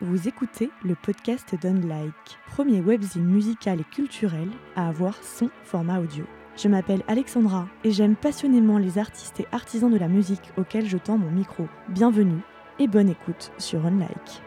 Vous 0.00 0.26
écoutez 0.26 0.70
le 0.82 0.96
podcast 0.96 1.54
d'Unlike, 1.54 2.38
premier 2.48 2.80
webzine 2.80 3.24
musical 3.24 3.80
et 3.80 3.84
culturel 3.84 4.48
à 4.74 4.88
avoir 4.88 5.14
son 5.22 5.50
format 5.62 6.00
audio. 6.00 6.24
Je 6.56 6.66
m'appelle 6.66 7.04
Alexandra 7.06 7.68
et 7.84 7.92
j'aime 7.92 8.16
passionnément 8.16 8.78
les 8.78 8.98
artistes 8.98 9.38
et 9.38 9.46
artisans 9.52 9.92
de 9.92 9.96
la 9.96 10.08
musique 10.08 10.50
auxquels 10.56 10.88
je 10.88 10.98
tends 10.98 11.16
mon 11.16 11.30
micro. 11.30 11.68
Bienvenue 11.90 12.40
et 12.80 12.88
bonne 12.88 13.08
écoute 13.08 13.52
sur 13.56 13.86
Unlike. 13.86 14.42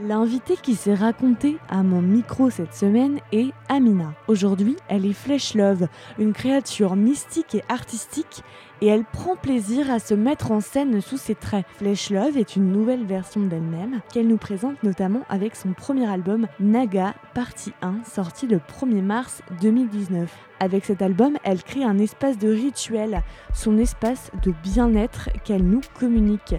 L'invitée 0.00 0.56
qui 0.56 0.74
s'est 0.74 0.92
racontée 0.92 1.56
à 1.68 1.84
mon 1.84 2.02
micro 2.02 2.50
cette 2.50 2.74
semaine 2.74 3.20
est 3.30 3.52
Amina. 3.68 4.12
Aujourd'hui, 4.26 4.74
elle 4.88 5.06
est 5.06 5.12
Flesh 5.12 5.54
Love, 5.54 5.86
une 6.18 6.32
créature 6.32 6.96
mystique 6.96 7.54
et 7.54 7.62
artistique, 7.68 8.42
et 8.80 8.86
elle 8.86 9.04
prend 9.04 9.36
plaisir 9.36 9.90
à 9.90 9.98
se 9.98 10.14
mettre 10.14 10.50
en 10.50 10.60
scène 10.60 11.00
sous 11.00 11.16
ses 11.16 11.34
traits. 11.34 11.66
Flesh 11.76 12.10
Love 12.10 12.36
est 12.36 12.56
une 12.56 12.72
nouvelle 12.72 13.04
version 13.04 13.40
d'elle-même 13.40 14.00
qu'elle 14.12 14.28
nous 14.28 14.36
présente 14.36 14.82
notamment 14.82 15.22
avec 15.28 15.56
son 15.56 15.72
premier 15.72 16.06
album 16.06 16.46
Naga, 16.60 17.14
partie 17.34 17.72
1, 17.82 18.04
sorti 18.04 18.46
le 18.46 18.58
1er 18.58 19.02
mars 19.02 19.42
2019. 19.60 20.30
Avec 20.60 20.84
cet 20.84 21.02
album, 21.02 21.36
elle 21.42 21.62
crée 21.62 21.84
un 21.84 21.98
espace 21.98 22.38
de 22.38 22.48
rituel, 22.48 23.22
son 23.52 23.76
espace 23.76 24.30
de 24.42 24.54
bien-être 24.62 25.28
qu'elle 25.44 25.64
nous 25.64 25.82
communique. 25.98 26.54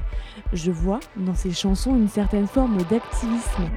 Je 0.53 0.71
vois 0.71 0.99
dans 1.15 1.33
ses 1.33 1.51
chansons 1.51 1.95
une 1.95 2.09
certaine 2.09 2.47
forme 2.47 2.77
d'activisme, 2.89 3.69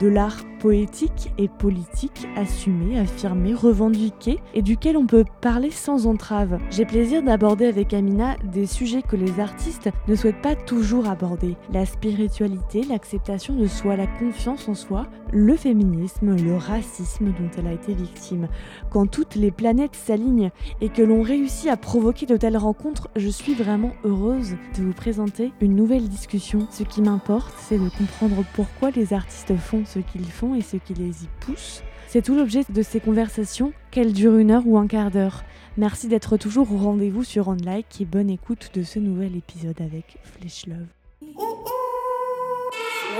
de 0.00 0.08
l'art 0.08 0.38
poétique 0.60 1.32
et 1.38 1.48
politique 1.48 2.26
assumé, 2.36 2.98
affirmé, 2.98 3.54
revendiqué 3.54 4.40
et 4.54 4.62
duquel 4.62 4.96
on 4.96 5.06
peut 5.06 5.24
parler 5.40 5.70
sans 5.70 6.06
entrave. 6.06 6.58
J'ai 6.70 6.84
plaisir 6.84 7.22
d'aborder 7.22 7.66
avec 7.66 7.85
Amina 7.94 8.36
des 8.44 8.66
sujets 8.66 9.02
que 9.02 9.16
les 9.16 9.40
artistes 9.40 9.90
ne 10.08 10.14
souhaitent 10.14 10.42
pas 10.42 10.54
toujours 10.54 11.08
aborder. 11.08 11.56
La 11.72 11.86
spiritualité, 11.86 12.82
l'acceptation 12.82 13.54
de 13.54 13.66
soi, 13.66 13.96
la 13.96 14.06
confiance 14.06 14.68
en 14.68 14.74
soi, 14.74 15.06
le 15.32 15.56
féminisme, 15.56 16.36
le 16.36 16.56
racisme 16.56 17.26
dont 17.26 17.50
elle 17.58 17.66
a 17.66 17.72
été 17.72 17.94
victime. 17.94 18.48
Quand 18.90 19.06
toutes 19.06 19.34
les 19.34 19.50
planètes 19.50 19.96
s'alignent 19.96 20.50
et 20.80 20.88
que 20.88 21.02
l'on 21.02 21.22
réussit 21.22 21.68
à 21.68 21.76
provoquer 21.76 22.26
de 22.26 22.36
telles 22.36 22.56
rencontres, 22.56 23.08
je 23.16 23.28
suis 23.28 23.54
vraiment 23.54 23.92
heureuse 24.04 24.56
de 24.76 24.82
vous 24.82 24.92
présenter 24.92 25.52
une 25.60 25.74
nouvelle 25.74 26.08
discussion. 26.08 26.66
Ce 26.70 26.82
qui 26.82 27.02
m'importe, 27.02 27.54
c'est 27.58 27.78
de 27.78 27.88
comprendre 27.88 28.44
pourquoi 28.54 28.90
les 28.90 29.12
artistes 29.12 29.56
font 29.56 29.84
ce 29.84 29.98
qu'ils 29.98 30.24
font 30.24 30.54
et 30.54 30.62
ce 30.62 30.76
qui 30.76 30.94
les 30.94 31.24
y 31.24 31.28
pousse. 31.40 31.82
C'est 32.08 32.22
tout 32.22 32.36
l'objet 32.36 32.62
de 32.68 32.82
ces 32.82 33.00
conversations, 33.00 33.72
qu'elles 33.90 34.12
durent 34.12 34.36
une 34.36 34.50
heure 34.50 34.66
ou 34.66 34.78
un 34.78 34.86
quart 34.86 35.10
d'heure. 35.10 35.44
Merci 35.78 36.08
d'être 36.08 36.38
toujours 36.38 36.72
au 36.72 36.78
rendez-vous 36.78 37.22
sur 37.22 37.48
OnLike 37.48 38.00
et 38.00 38.06
bonne 38.06 38.30
écoute 38.30 38.70
de 38.72 38.82
ce 38.82 38.98
nouvel 38.98 39.36
épisode 39.36 39.78
avec 39.82 40.16
Flesh 40.24 40.64
Love. 40.66 40.86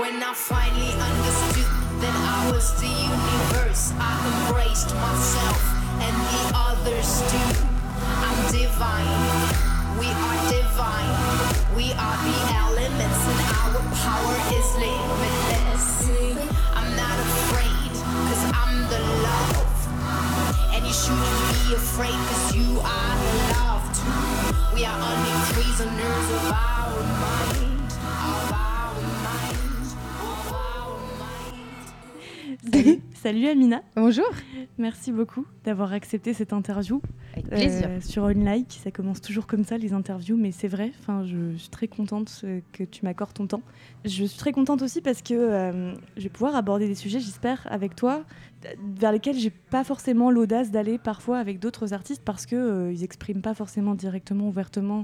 When 0.01 0.17
I 0.17 0.33
finally 0.33 0.91
understood 0.97 1.67
that 2.01 2.15
I 2.17 2.49
was 2.51 2.73
the 2.81 2.89
universe, 2.89 3.93
I 3.99 4.17
embraced 4.49 4.89
myself 4.95 5.61
and 6.01 6.17
the 6.33 6.49
others 6.57 7.21
too. 7.29 7.53
I'm 8.25 8.39
divine, 8.51 9.05
we 9.99 10.09
are 10.09 10.37
divine, 10.49 11.13
we 11.75 11.93
are 11.93 12.17
the 12.25 12.37
elements, 12.57 13.21
and 13.29 13.39
our 13.53 13.85
power 14.01 14.35
is 14.57 14.67
limitless. 14.81 16.09
I'm 16.73 16.89
not 16.95 17.19
afraid, 17.21 17.93
cause 18.25 18.43
I'm 18.51 18.89
the 18.89 18.97
love. 19.21 19.26
And 20.77 20.85
you 20.85 20.93
shouldn't 20.93 21.25
be 21.65 21.73
afraid, 21.73 22.11
cause 22.11 22.55
you 22.55 22.79
are 22.81 23.15
love 23.49 23.81
too. 23.97 24.75
We 24.75 24.85
are 24.85 24.93
only 24.93 25.33
prisoners 25.53 26.27
of 26.37 26.53
our 26.53 27.01
mind, 27.17 27.91
of 28.21 28.51
our 28.53 28.93
mind, 29.25 29.89
of 30.21 30.53
our 30.53 30.99
mind. 32.77 33.01
Salut, 33.23 33.47
Amina, 33.47 33.81
Bonjour. 33.95 34.29
merci 34.77 35.11
beaucoup 35.11 35.43
d'avoir 35.65 35.91
accepté 35.91 36.33
cette 36.33 36.53
interview 36.53 37.01
Avec 37.35 37.51
euh, 37.51 37.99
sur 37.99 38.23
OnLike. 38.23 38.79
Ça 38.83 38.91
commence 38.91 39.21
toujours 39.21 39.47
comme 39.47 39.63
ça 39.63 39.79
les 39.79 39.91
interviews, 39.91 40.37
mais 40.37 40.51
c'est 40.51 40.67
vrai, 40.67 40.91
enfin, 40.99 41.25
je 41.25 41.57
suis 41.57 41.69
très 41.69 41.87
contente 41.87 42.41
euh, 42.43 42.59
que 42.73 42.83
tu 42.83 43.03
m'accordes 43.03 43.33
ton 43.33 43.47
temps. 43.47 43.63
Je 44.05 44.23
suis 44.23 44.37
très 44.37 44.51
contente 44.51 44.83
aussi 44.83 45.01
parce 45.01 45.23
que 45.23 45.33
euh, 45.33 45.93
je 46.15 46.23
vais 46.23 46.29
pouvoir 46.29 46.55
aborder 46.55 46.87
des 46.87 46.95
sujets, 46.95 47.19
j'espère, 47.19 47.67
avec 47.71 47.95
toi, 47.95 48.23
euh, 48.65 48.69
vers 48.99 49.11
lesquels 49.11 49.37
j'ai 49.37 49.49
pas 49.49 49.83
forcément 49.83 50.29
l'audace 50.29 50.69
d'aller 50.69 50.99
parfois 50.99 51.39
avec 51.39 51.59
d'autres 51.59 51.93
artistes 51.93 52.21
parce 52.23 52.45
que 52.45 52.55
euh, 52.55 52.93
ils 52.93 53.03
expriment 53.03 53.41
pas 53.41 53.55
forcément 53.55 53.95
directement, 53.95 54.47
ouvertement 54.47 54.99
euh, 54.99 55.03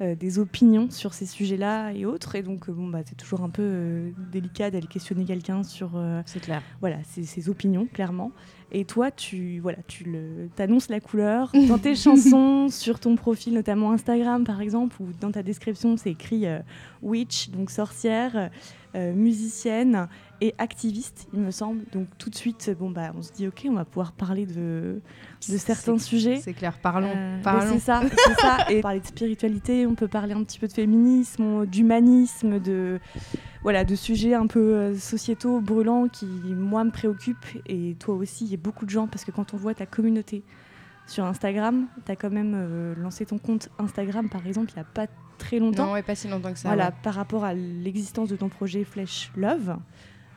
des 0.00 0.38
opinions 0.38 0.90
sur 0.90 1.14
ces 1.14 1.26
sujets-là 1.26 1.92
et 1.92 2.06
autres. 2.06 2.34
Et 2.34 2.42
donc, 2.42 2.68
euh, 2.68 2.72
bon, 2.72 2.88
bah, 2.88 3.00
c'est 3.04 3.16
toujours 3.16 3.42
un 3.42 3.50
peu 3.50 3.62
euh, 3.62 4.10
délicat 4.32 4.70
d'aller 4.70 4.86
questionner 4.86 5.24
quelqu'un 5.24 5.62
sur 5.62 5.92
euh, 5.96 6.22
clair. 6.42 6.62
voilà, 6.80 6.96
ses, 7.04 7.24
ses 7.24 7.48
opinions, 7.48 7.86
clairement. 7.86 8.32
Et 8.72 8.84
toi, 8.84 9.10
tu 9.10 9.58
voilà, 9.60 9.78
tu 9.88 10.04
le, 10.04 10.48
annonces 10.58 10.88
la 10.88 11.00
couleur 11.00 11.50
dans 11.68 11.78
tes 11.78 11.94
chansons, 11.94 12.68
sur 12.68 13.00
ton 13.00 13.16
profil, 13.16 13.54
notamment 13.54 13.92
Instagram, 13.92 14.44
par 14.44 14.60
exemple, 14.60 14.96
ou 15.00 15.08
dans 15.20 15.32
ta 15.32 15.42
description, 15.42 15.96
c'est 15.96 16.10
écrit 16.10 16.46
euh, 16.46 16.60
witch, 17.02 17.50
donc 17.50 17.70
sorcière, 17.70 18.50
euh, 18.94 19.12
musicienne 19.12 20.08
et 20.40 20.54
activiste, 20.58 21.28
il 21.32 21.40
me 21.40 21.50
semble. 21.50 21.84
Donc 21.92 22.06
tout 22.18 22.30
de 22.30 22.34
suite, 22.34 22.74
bon 22.78 22.90
bah, 22.90 23.12
on 23.16 23.22
se 23.22 23.32
dit 23.32 23.46
ok, 23.46 23.66
on 23.68 23.74
va 23.74 23.84
pouvoir 23.84 24.12
parler 24.12 24.46
de, 24.46 25.00
de 25.48 25.56
certains 25.58 25.98
sujets. 25.98 26.36
C'est 26.36 26.52
clair, 26.54 26.78
parlons. 26.78 27.12
Euh, 27.14 27.36
mais 27.36 27.42
parlons. 27.42 27.72
c'est 27.72 27.78
ça, 27.80 28.02
c'est 28.26 28.40
ça. 28.40 28.56
Et 28.70 28.80
parler 28.80 29.00
de 29.00 29.06
spiritualité, 29.06 29.86
on 29.86 29.94
peut 29.94 30.08
parler 30.08 30.32
un 30.34 30.42
petit 30.44 30.58
peu 30.58 30.66
de 30.68 30.72
féminisme, 30.72 31.42
on- 31.42 31.64
d'humanisme, 31.64 32.58
de 32.58 33.00
voilà, 33.62 33.84
de 33.84 33.94
sujets 33.94 34.34
un 34.34 34.46
peu 34.46 34.60
euh, 34.74 34.94
sociétaux, 34.96 35.60
brûlants, 35.60 36.08
qui 36.08 36.24
moi 36.26 36.84
me 36.84 36.90
préoccupent 36.90 37.58
et 37.66 37.96
toi 37.98 38.14
aussi. 38.14 38.44
Il 38.46 38.50
y 38.50 38.54
a 38.54 38.58
beaucoup 38.58 38.86
de 38.86 38.90
gens 38.90 39.06
parce 39.06 39.24
que 39.24 39.30
quand 39.30 39.52
on 39.52 39.56
voit 39.58 39.74
ta 39.74 39.84
communauté 39.86 40.42
sur 41.06 41.24
Instagram, 41.24 41.86
tu 42.06 42.12
as 42.12 42.16
quand 42.16 42.30
même 42.30 42.54
euh, 42.56 42.94
lancé 42.96 43.26
ton 43.26 43.36
compte 43.38 43.68
Instagram 43.78 44.28
par 44.30 44.46
exemple 44.46 44.70
il 44.70 44.76
n'y 44.76 44.80
a 44.82 44.84
pas 44.84 45.06
très 45.38 45.58
longtemps. 45.58 45.86
Non, 45.86 45.92
ouais, 45.92 46.02
pas 46.02 46.14
si 46.14 46.28
longtemps 46.28 46.52
que 46.52 46.58
ça. 46.58 46.68
voilà, 46.68 46.88
ouais. 46.88 46.94
par 47.02 47.14
rapport 47.14 47.44
à 47.44 47.52
l'existence 47.54 48.28
de 48.28 48.36
ton 48.36 48.48
projet 48.48 48.84
Flesh 48.84 49.32
Love, 49.36 49.76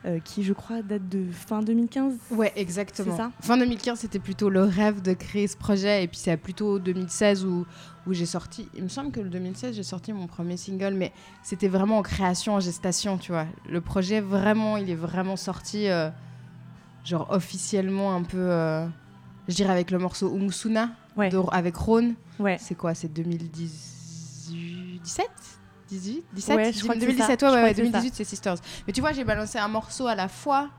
euh, 0.06 0.18
qui 0.20 0.42
je 0.42 0.52
crois 0.52 0.82
date 0.82 1.08
de 1.08 1.24
fin 1.32 1.62
2015. 1.62 2.12
Ouais, 2.30 2.52
exactement. 2.56 3.16
Ça? 3.16 3.30
Fin 3.40 3.56
2015, 3.56 4.00
c'était 4.00 4.18
plutôt 4.18 4.50
le 4.50 4.62
rêve 4.64 5.00
de 5.02 5.12
créer 5.14 5.46
ce 5.48 5.56
projet. 5.56 6.04
Et 6.04 6.08
puis 6.08 6.18
c'est 6.18 6.36
plutôt 6.36 6.78
2016 6.78 7.44
où, 7.46 7.64
où 8.06 8.12
j'ai 8.12 8.26
sorti. 8.26 8.68
Il 8.74 8.82
me 8.84 8.88
semble 8.88 9.10
que 9.12 9.20
le 9.20 9.30
2016, 9.30 9.74
j'ai 9.76 9.82
sorti 9.82 10.12
mon 10.12 10.26
premier 10.26 10.56
single. 10.58 10.92
Mais 10.94 11.10
c'était 11.42 11.68
vraiment 11.68 11.98
en 11.98 12.02
création, 12.02 12.54
en 12.54 12.60
gestation, 12.60 13.16
tu 13.18 13.32
vois. 13.32 13.46
Le 13.68 13.80
projet, 13.80 14.20
vraiment, 14.20 14.76
il 14.76 14.90
est 14.90 14.94
vraiment 14.94 15.36
sorti, 15.36 15.88
euh, 15.88 16.10
genre 17.04 17.26
officiellement 17.30 18.14
un 18.14 18.22
peu. 18.22 18.36
euh, 18.38 18.86
je 19.48 19.54
dirais 19.54 19.72
avec 19.72 19.90
le 19.90 19.98
morceau 19.98 20.34
Umusuna, 20.36 20.90
Ouais. 21.16 21.28
de- 21.30 21.38
avec 21.52 21.76
Rhône. 21.76 22.14
Ouais. 22.38 22.56
C'est 22.60 22.74
quoi? 22.74 22.94
C'est 22.94 23.08
2017 23.12 25.28
18 25.98 26.24
17 26.32 26.56
Ouais, 26.56 26.72
je 26.72 26.82
crois 26.82 26.94
que 26.94 27.00
c'est 27.00 27.06
2017 27.06 27.40
ça. 27.40 27.46
ouais, 27.46 27.52
Je 27.52 27.54
ouais, 27.56 27.60
crois 27.60 27.70
que 27.70 27.76
c'est 27.76 27.82
2018 27.82 28.14
c'est 28.14 28.24
Sisters 28.24 28.56
mais 28.86 28.92
tu 28.92 29.00
vois 29.00 29.12
j'ai 29.12 29.24
balancé 29.24 29.58
un 29.58 29.68
morceau 29.68 30.06
à 30.06 30.14
la 30.14 30.28
fois 30.28 30.70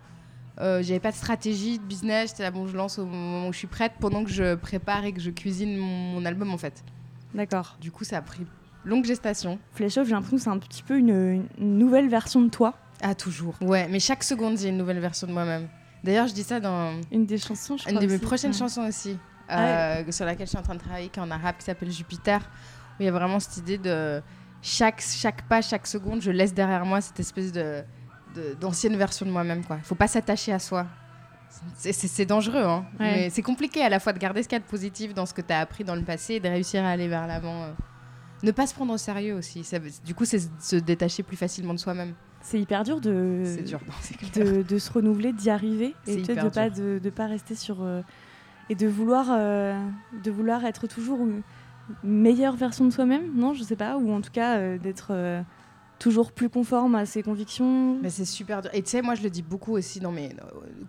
euh, 0.61 0.81
j'avais 0.83 0.99
pas 0.99 1.11
de 1.11 1.15
stratégie 1.17 1.79
de 1.79 1.83
business 1.83 2.29
j'étais 2.31 2.43
là 2.43 2.51
bon 2.51 2.65
je 2.67 2.75
lance 2.77 2.97
au 2.99 3.05
moment 3.05 3.47
où 3.47 3.53
je 3.53 3.57
suis 3.57 3.67
prête 3.67 3.93
pendant 3.99 4.23
que 4.23 4.29
je 4.29 4.55
prépare 4.55 5.03
et 5.05 5.11
que 5.13 5.19
je 5.21 5.29
cuisine 5.31 5.77
mon, 5.77 6.13
mon 6.19 6.25
album 6.25 6.51
en 6.51 6.57
fait 6.57 6.83
D'accord. 7.33 7.77
du 7.81 7.91
coup 7.91 8.03
ça 8.03 8.17
a 8.17 8.21
pris 8.21 8.45
longue 8.85 9.05
gestation 9.05 9.59
Flesh 9.73 9.95
Love, 9.97 10.05
j'ai 10.07 10.13
l'impression 10.13 10.37
que 10.37 10.43
c'est 10.43 10.49
un 10.49 10.59
petit 10.59 10.83
peu 10.83 10.97
une, 10.97 11.47
une 11.57 11.77
nouvelle 11.77 12.07
version 12.07 12.41
de 12.41 12.49
toi. 12.49 12.73
ah 13.01 13.15
toujours 13.15 13.55
ouais 13.61 13.87
mais 13.89 13.99
chaque 13.99 14.23
seconde 14.23 14.57
j'ai 14.57 14.69
une 14.69 14.77
nouvelle 14.77 14.99
version 14.99 15.27
de 15.27 15.31
moi-même 15.33 15.67
d'ailleurs 16.03 16.27
je 16.27 16.33
dis 16.33 16.43
ça 16.43 16.59
dans 16.59 16.93
Une 17.11 17.25
des 17.25 17.37
chansons, 17.37 17.77
je 17.77 17.89
une 17.89 17.95
crois. 17.95 18.05
de 18.07 18.11
mes 18.11 18.19
prochaines 18.19 18.51
Ouais. 18.51 18.57
chansons 18.57 18.87
aussi, 18.87 19.17
Ah 19.49 19.97
euh, 19.97 20.11
sur 20.11 20.23
laquelle 20.25 20.45
je 20.45 20.51
suis 20.51 20.57
en 20.59 20.61
train 20.61 20.75
de 20.75 20.79
travailler, 20.79 21.09
qui 21.09 21.19
est 21.19 21.21
en 21.23 21.31
arabe, 21.31 21.55
qui 21.57 21.65
s'appelle 21.65 21.91
Jupiter, 21.91 22.39
où 22.41 23.01
il 23.01 23.05
y 23.07 23.09
a 23.09 23.11
vraiment 23.11 23.39
cette 23.39 23.57
idée 23.57 23.79
de 23.79 24.21
chaque, 24.67 25.01
chaque 25.01 25.43
pas, 25.47 25.61
chaque 25.61 25.85
seconde, 25.85 26.21
je 26.21 26.31
laisse 26.31 26.53
derrière 26.53 26.85
moi 26.85 26.99
cette 26.99 27.19
espèce 27.19 27.51
de 27.51 27.83
d'ancienne 28.59 28.97
version 28.97 29.25
de 29.25 29.31
moi-même. 29.31 29.63
quoi. 29.63 29.77
faut 29.83 29.95
pas 29.95 30.07
s'attacher 30.07 30.51
à 30.51 30.59
soi. 30.59 30.85
C'est- 31.77 32.25
dangereux, 32.25 32.63
hein. 32.63 32.83
Ouais. 32.99 33.11
mais 33.15 33.29
c'est 33.29 33.41
compliqué 33.43 33.81
à 33.81 33.87
la 33.87 33.99
fois 34.01 34.11
de 34.11 34.19
garder 34.19 34.43
ce 34.43 34.49
qu'il 34.49 34.57
y 34.57 34.61
a 34.61 34.63
de 34.63 34.69
positif 34.69 35.13
dans 35.13 35.25
ce 35.25 35.33
que 35.33 35.41
tu 35.41 35.53
as 35.53 35.59
appris 35.59 35.85
dans 35.85 35.95
le 35.95 36.01
passé 36.01 36.33
et 36.33 36.39
de 36.41 36.49
réussir 36.49 36.83
à 36.83 36.89
aller 36.89 37.07
vers 37.07 37.27
l'avant. 37.27 37.63
euh. 37.63 37.71
Ne 38.43 38.51
pas 38.51 38.67
se 38.67 38.73
prendre 38.73 38.93
au 38.93 38.97
sérieux 38.97 39.35
aussi. 39.35 39.63
Ça- 39.63 39.79
du 40.03 40.13
coup, 40.13 40.25
c'est 40.25 40.41
se 40.59 40.75
détacher 40.75 41.23
plus 41.23 41.37
facilement 41.37 41.73
de 41.73 41.79
soi-même. 41.79 42.13
C'est 42.41 42.59
hyper 42.59 42.83
dur 42.83 42.99
de, 42.99 43.43
dur, 43.65 43.79
non, 43.87 44.43
de, 44.43 44.61
de 44.63 44.77
se 44.77 44.91
renouveler, 44.91 45.31
d'y 45.31 45.49
arriver. 45.49 45.95
Et 46.07 46.17
de 46.17 46.33
pas, 46.49 46.69
dur. 46.69 46.83
de, 46.85 46.99
de 46.99 47.09
pas 47.09 47.27
rester 47.27 47.55
sur. 47.55 47.77
euh, 47.81 48.01
et 48.69 48.75
de 48.75 48.87
vouloir, 48.87 49.27
euh, 49.29 49.79
de 50.23 50.31
vouloir 50.31 50.65
être 50.65 50.87
toujours 50.87 51.21
une 51.21 51.41
meilleure 52.03 52.55
version 52.55 52.85
de 52.85 52.89
soi-même, 52.91 53.35
non 53.35 53.53
Je 53.53 53.63
sais 53.63 53.75
pas. 53.75 53.97
Ou 53.97 54.11
en 54.11 54.21
tout 54.21 54.31
cas, 54.31 54.57
euh, 54.57 54.77
d'être 54.77 55.07
euh, 55.11 55.41
toujours 55.99 56.31
plus 56.31 56.49
conforme 56.49 56.95
à 56.95 57.05
ses 57.05 57.23
convictions. 57.23 57.99
Mais 58.01 58.09
c'est 58.09 58.25
super 58.25 58.61
dur. 58.61 58.71
Et 58.73 58.81
tu 58.83 58.89
sais, 58.89 59.01
moi, 59.01 59.15
je 59.15 59.23
le 59.23 59.29
dis 59.29 59.43
beaucoup 59.43 59.73
aussi 59.73 59.99
dans 59.99 60.11
mes. 60.11 60.29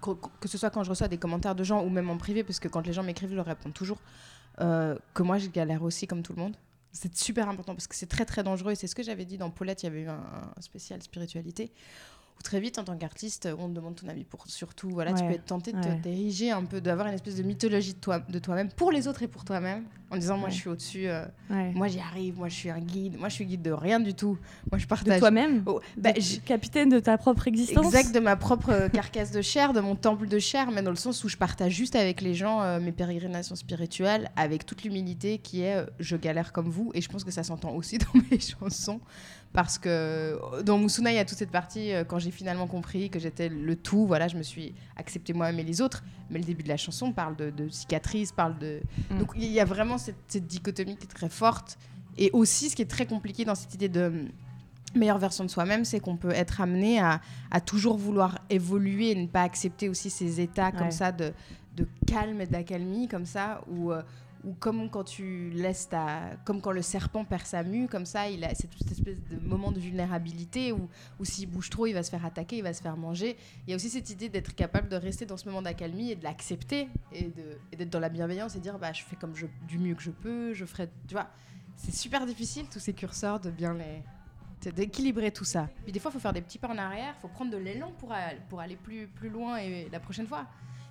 euh, 0.06 0.14
que, 0.40 0.48
ce 0.48 0.58
soit 0.58 0.70
quand 0.70 0.82
je 0.82 0.90
reçois 0.90 1.08
des 1.08 1.18
commentaires 1.18 1.54
de 1.54 1.64
gens 1.64 1.84
ou 1.84 1.90
même 1.90 2.10
en 2.10 2.16
privé, 2.16 2.44
parce 2.44 2.60
que 2.60 2.68
quand 2.68 2.86
les 2.86 2.92
gens 2.92 3.02
m'écrivent, 3.02 3.30
je 3.30 3.36
leur 3.36 3.46
réponds 3.46 3.70
toujours 3.70 3.98
que 4.58 5.22
moi, 5.22 5.36
je 5.36 5.48
galère 5.48 5.82
aussi 5.82 6.06
comme 6.06 6.22
tout 6.22 6.32
le 6.32 6.40
monde. 6.40 6.56
C'est 6.90 7.14
super 7.14 7.46
important 7.50 7.74
parce 7.74 7.86
que 7.86 7.94
c'est 7.94 8.06
très 8.06 8.24
très 8.24 8.42
dangereux. 8.42 8.72
Et 8.72 8.74
c'est 8.74 8.86
ce 8.86 8.94
que 8.94 9.02
j'avais 9.02 9.26
dit 9.26 9.36
dans 9.36 9.50
Paulette, 9.50 9.82
il 9.82 9.86
y 9.86 9.88
avait 9.90 10.00
eu 10.00 10.08
un 10.08 10.50
spécial 10.60 11.02
spiritualité. 11.02 11.72
Où 12.38 12.42
très 12.42 12.60
vite, 12.60 12.78
en 12.78 12.84
tant 12.84 12.96
qu'artiste, 12.96 13.48
on 13.58 13.68
te 13.68 13.72
demande 13.74 13.96
ton 13.96 14.08
avis 14.08 14.24
pour 14.24 14.46
surtout. 14.46 14.90
Voilà, 14.90 15.12
tu 15.14 15.24
peux 15.24 15.32
être 15.32 15.46
tenté 15.46 15.72
de 15.72 15.78
ouais. 15.78 15.96
te 15.98 16.02
d'ériger 16.02 16.50
un 16.50 16.64
peu, 16.64 16.80
d'avoir 16.80 17.08
une 17.08 17.14
espèce 17.14 17.36
de 17.36 17.42
mythologie 17.42 17.94
de 17.94 17.98
toi- 17.98 18.20
de 18.28 18.38
toi-même 18.38 18.68
pour 18.70 18.92
les 18.92 19.08
autres 19.08 19.22
et 19.22 19.28
pour 19.28 19.44
toi-même. 19.44 19.84
En 20.08 20.16
disant, 20.18 20.36
moi 20.38 20.50
je 20.50 20.54
suis 20.54 20.68
au-dessus, 20.68 21.08
euh, 21.08 21.24
moi 21.74 21.88
j'y 21.88 21.98
arrive, 21.98 22.38
moi 22.38 22.48
je 22.48 22.54
suis 22.54 22.70
un 22.70 22.78
guide, 22.78 23.18
moi 23.18 23.28
je 23.28 23.34
suis 23.34 23.44
guide 23.44 23.62
de 23.62 23.72
rien 23.72 23.98
du 23.98 24.14
tout. 24.14 24.38
Moi 24.70 24.78
je 24.78 24.84
De 24.84 24.88
partage. 24.88 25.18
toi-même 25.18 25.64
Oh, 25.66 25.80
bah, 25.96 26.12
De- 26.12 26.40
Capitaine 26.44 26.88
de 26.90 27.00
ta 27.00 27.18
propre 27.18 27.48
existence 27.48 27.84
Exact, 27.86 28.14
de 28.14 28.20
ma 28.20 28.36
propre 28.36 28.70
euh, 28.70 28.88
carcasse 28.88 29.32
de 29.32 29.42
chair, 29.42 29.72
de 29.72 29.80
mon 29.80 29.96
temple 29.96 30.28
de 30.28 30.38
chair, 30.38 30.70
mais 30.70 30.82
dans 30.82 30.90
le 30.90 30.96
sens 30.96 31.24
où 31.24 31.28
je 31.28 31.36
partage 31.36 31.72
juste 31.72 31.96
avec 31.96 32.20
les 32.20 32.34
gens 32.34 32.62
euh, 32.62 32.78
mes 32.78 32.92
pérégrinations 32.92 33.56
spirituelles, 33.56 34.30
avec 34.36 34.64
toute 34.64 34.84
l'humilité 34.84 35.38
qui 35.38 35.62
est 35.62 35.74
euh, 35.74 35.86
je 35.98 36.14
galère 36.16 36.52
comme 36.52 36.68
vous, 36.68 36.92
et 36.94 37.00
je 37.00 37.08
pense 37.08 37.24
que 37.24 37.32
ça 37.32 37.42
s'entend 37.42 37.72
aussi 37.72 37.98
dans 38.14 38.20
mes 38.30 38.38
chansons, 38.38 39.00
parce 39.56 39.78
que 39.78 39.88
euh, 39.88 40.62
dans 40.62 40.76
Moussuna, 40.76 41.10
il 41.10 41.16
y 41.16 41.18
a 41.18 41.24
toute 41.24 41.38
cette 41.38 41.50
partie, 41.50 41.90
euh, 41.90 42.04
quand 42.04 42.18
j'ai 42.18 42.30
finalement 42.30 42.66
compris 42.66 43.08
que 43.08 43.18
j'étais 43.18 43.48
le 43.48 43.74
tout, 43.74 44.06
voilà, 44.06 44.28
je 44.28 44.36
me 44.36 44.42
suis 44.42 44.74
accepté 44.96 45.32
moi-même 45.32 45.58
et 45.58 45.64
les 45.64 45.80
autres, 45.80 46.04
mais 46.28 46.38
le 46.38 46.44
début 46.44 46.62
de 46.62 46.68
la 46.68 46.76
chanson 46.76 47.10
parle 47.10 47.36
de, 47.36 47.48
de 47.48 47.66
cicatrices, 47.70 48.32
parle 48.32 48.58
de... 48.58 48.82
Mm. 49.10 49.18
Donc 49.18 49.32
il 49.34 49.50
y 49.50 49.58
a 49.58 49.64
vraiment 49.64 49.96
cette, 49.96 50.18
cette 50.28 50.46
dichotomie 50.46 50.98
qui 50.98 51.04
est 51.04 51.14
très 51.14 51.30
forte, 51.30 51.78
et 52.18 52.30
aussi 52.34 52.68
ce 52.68 52.76
qui 52.76 52.82
est 52.82 52.90
très 52.90 53.06
compliqué 53.06 53.46
dans 53.46 53.54
cette 53.54 53.72
idée 53.72 53.88
de 53.88 54.02
hum, 54.02 54.28
meilleure 54.94 55.18
version 55.18 55.42
de 55.42 55.48
soi-même, 55.48 55.86
c'est 55.86 56.00
qu'on 56.00 56.18
peut 56.18 56.32
être 56.32 56.60
amené 56.60 57.00
à, 57.00 57.22
à 57.50 57.62
toujours 57.62 57.96
vouloir 57.96 58.38
évoluer 58.50 59.12
et 59.12 59.14
ne 59.14 59.26
pas 59.26 59.42
accepter 59.42 59.88
aussi 59.88 60.10
ces 60.10 60.38
états 60.38 60.70
comme 60.70 60.90
ça 60.90 61.12
de, 61.12 61.32
de 61.76 61.88
calme 62.06 62.42
et 62.42 62.46
d'accalmie, 62.46 63.08
comme 63.08 63.24
ça, 63.24 63.62
ou 63.70 63.90
ou 64.46 64.54
comme 64.54 64.88
quand 64.88 65.04
tu 65.04 65.50
laisses 65.50 65.88
ta... 65.88 66.36
Comme 66.44 66.60
quand 66.60 66.70
le 66.70 66.80
serpent 66.80 67.24
perd 67.24 67.44
sa 67.44 67.64
mue, 67.64 67.88
comme 67.88 68.06
ça, 68.06 68.28
il 68.28 68.44
a 68.44 68.54
cette, 68.54 68.70
cette 68.78 68.92
espèce 68.92 69.18
de 69.28 69.36
moment 69.40 69.72
de 69.72 69.80
vulnérabilité 69.80 70.70
où, 70.70 70.88
où 71.18 71.24
s'il 71.24 71.50
bouge 71.50 71.68
trop, 71.68 71.86
il 71.86 71.92
va 71.94 72.04
se 72.04 72.10
faire 72.10 72.24
attaquer, 72.24 72.58
il 72.58 72.62
va 72.62 72.72
se 72.72 72.80
faire 72.80 72.96
manger. 72.96 73.36
Il 73.66 73.70
y 73.70 73.72
a 73.72 73.76
aussi 73.76 73.90
cette 73.90 74.08
idée 74.08 74.28
d'être 74.28 74.54
capable 74.54 74.88
de 74.88 74.96
rester 74.96 75.26
dans 75.26 75.36
ce 75.36 75.46
moment 75.46 75.62
d'accalmie 75.62 76.12
et 76.12 76.14
de 76.14 76.22
l'accepter 76.22 76.88
et 77.12 77.32
d'être 77.76 77.90
dans 77.90 77.98
la 77.98 78.08
bienveillance 78.08 78.54
et 78.54 78.60
dire 78.60 78.78
bah, 78.78 78.92
je 78.92 79.02
fais 79.02 79.16
comme 79.16 79.34
je, 79.34 79.46
du 79.66 79.78
mieux 79.78 79.96
que 79.96 80.02
je 80.02 80.12
peux, 80.12 80.54
je 80.54 80.64
ferai... 80.64 80.88
Tu 81.08 81.14
vois, 81.14 81.26
c'est 81.74 81.94
super 81.94 82.24
difficile, 82.24 82.66
tous 82.70 82.78
ces 82.78 82.92
curseurs, 82.92 83.40
de 83.40 83.50
bien 83.50 83.74
les... 83.74 84.02
c'est 84.60 84.72
d'équilibrer 84.72 85.32
tout 85.32 85.44
ça. 85.44 85.68
Puis 85.82 85.90
des 85.90 85.98
fois, 85.98 86.12
il 86.12 86.14
faut 86.14 86.20
faire 86.20 86.32
des 86.32 86.40
petits 86.40 86.58
pas 86.58 86.68
en 86.68 86.78
arrière, 86.78 87.14
il 87.18 87.20
faut 87.20 87.28
prendre 87.28 87.50
de 87.50 87.56
l'élan 87.56 87.92
pour, 87.98 88.12
aller- 88.12 88.76
plus, 88.76 89.08
plus 89.08 89.28
loin 89.28 89.56
et 89.56 89.88
la 89.90 89.98
prochaine 89.98 90.28
fois. 90.28 90.46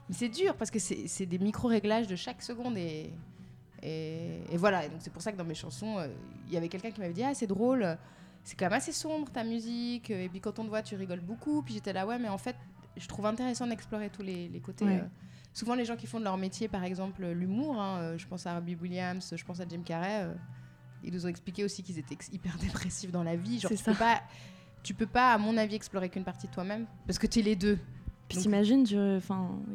Mais 0.09 0.15
c'est 0.15 0.29
dur 0.29 0.55
parce 0.57 0.69
que 0.69 0.77
c'est 0.77 1.07
c'est 1.07 1.25
des 1.25 1.39
micro-réglages 1.39 2.05
de 2.05 2.15
chaque 2.15 2.43
seconde 2.43 2.77
et, 2.77 3.11
et, 3.85 4.41
et 4.51 4.57
voilà. 4.57 4.85
Et 4.85 4.89
donc 4.89 4.97
c'est 5.01 5.11
pour 5.13 5.21
ça 5.21 5.31
que 5.31 5.37
dans 5.37 5.45
mes 5.45 5.55
chansons, 5.55 5.97
euh, 5.99 6.07
il 6.47 6.53
y 6.53 6.57
avait 6.57 6.69
quelqu'un 6.69 6.91
qui 6.91 6.99
m'avait 6.99 7.13
dit 7.13 7.23
Ah, 7.23 7.33
c'est 7.33 7.47
drôle, 7.47 7.83
euh, 7.83 7.95
c'est 8.43 8.55
quand 8.57 8.65
même 8.65 8.73
assez 8.73 8.91
sombre 8.91 9.29
ta 9.31 9.43
musique. 9.43 10.09
Et 10.09 10.27
puis 10.29 10.39
quand 10.41 10.57
on 10.59 10.63
te 10.63 10.69
voit, 10.69 10.81
tu 10.81 10.95
rigoles 10.95 11.21
beaucoup. 11.21 11.61
Puis 11.61 11.75
j'étais 11.75 11.93
là, 11.93 12.05
ouais, 12.07 12.17
mais 12.19 12.29
en 12.29 12.37
fait, 12.37 12.55
je 12.97 13.07
trouve 13.07 13.25
intéressant 13.25 13.67
d'explorer 13.67 14.09
tous 14.09 14.23
les, 14.23 14.47
les 14.49 14.59
côtés. 14.59 14.85
Ouais. 14.85 14.99
euh. 15.01 15.07
Souvent, 15.53 15.75
les 15.75 15.85
gens 15.85 15.95
qui 15.95 16.05
font 16.07 16.19
de 16.19 16.25
leur 16.25 16.37
métier, 16.37 16.67
par 16.67 16.83
exemple, 16.83 17.25
l'humour, 17.27 17.79
hein, 17.79 17.99
euh, 17.99 18.17
je 18.17 18.27
pense 18.27 18.45
à 18.45 18.55
Robbie 18.55 18.75
Williams, 18.75 19.33
je 19.35 19.43
pense 19.45 19.61
à 19.61 19.65
Jim 19.69 19.81
Carrey, 19.85 20.23
euh, 20.25 20.33
ils 21.01 21.13
nous 21.13 21.25
ont 21.25 21.29
expliqué 21.29 21.63
aussi 21.63 21.81
qu'ils 21.81 21.97
étaient 21.97 22.17
hyper 22.33 22.57
dépressifs 22.61 23.11
dans 23.11 23.23
la 23.23 23.35
vie. 23.37 23.59
Genre, 23.59 23.71
tu 23.71 23.77
ça. 23.77 23.91
peux 23.91 23.97
pas. 23.97 24.21
Tu 24.83 24.93
peux 24.93 25.07
pas, 25.07 25.33
à 25.33 25.37
mon 25.39 25.55
avis, 25.57 25.75
explorer 25.75 26.09
qu'une 26.09 26.23
partie 26.25 26.47
de 26.47 26.51
toi-même 26.51 26.85
parce 27.07 27.17
que 27.17 27.25
tu 27.25 27.39
es 27.39 27.41
les 27.41 27.55
deux. 27.55 27.79
Puis 28.27 28.37
t'imagines, 28.39 28.85
il 28.87 28.91
y 28.91 28.97
a 28.97 29.19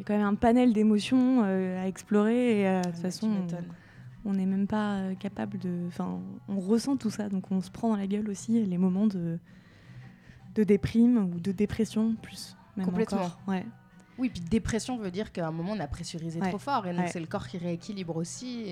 quand 0.04 0.16
même 0.16 0.26
un 0.26 0.34
panel 0.34 0.72
d'émotions 0.72 1.42
euh, 1.44 1.82
à 1.82 1.86
explorer 1.88 2.60
et 2.60 2.68
euh, 2.68 2.80
de 2.80 2.86
toute 2.88 2.96
Ah, 2.98 3.02
façon, 3.02 3.30
tu 3.48 3.54
on- 4.24 4.34
n'est 4.34 4.46
même 4.46 4.66
pas 4.66 4.96
euh, 4.98 5.14
capable 5.14 5.58
de. 5.58 5.84
Enfin, 5.88 6.20
on 6.48 6.60
ressent 6.60 6.96
tout 6.96 7.10
ça, 7.10 7.28
donc 7.28 7.50
on 7.50 7.60
se 7.60 7.70
prend 7.70 7.90
dans 7.90 7.96
la 7.96 8.06
gueule 8.06 8.28
aussi 8.28 8.64
les 8.64 8.78
moments 8.78 9.06
de, 9.06 9.38
de 10.54 10.64
déprime 10.64 11.32
ou 11.34 11.40
de 11.40 11.52
dépression, 11.52 12.14
plus. 12.22 12.56
Même 12.76 12.86
Complètement. 12.86 13.18
encore. 13.18 13.40
Ouais. 13.48 13.64
Oui, 14.18 14.28
puis 14.28 14.40
dépression 14.42 14.98
veut 14.98 15.10
dire 15.10 15.32
qu'à 15.32 15.48
un 15.48 15.50
moment 15.50 15.72
on 15.72 15.80
a 15.80 15.86
pressurisé 15.86 16.40
Ouais. 16.40 16.48
trop 16.50 16.58
fort 16.58 16.86
et 16.86 16.92
donc 16.92 17.04
Ouais. 17.06 17.10
c'est 17.10 17.20
le 17.20 17.26
corps 17.26 17.48
qui 17.48 17.56
rééquilibre 17.56 18.16
aussi. 18.16 18.64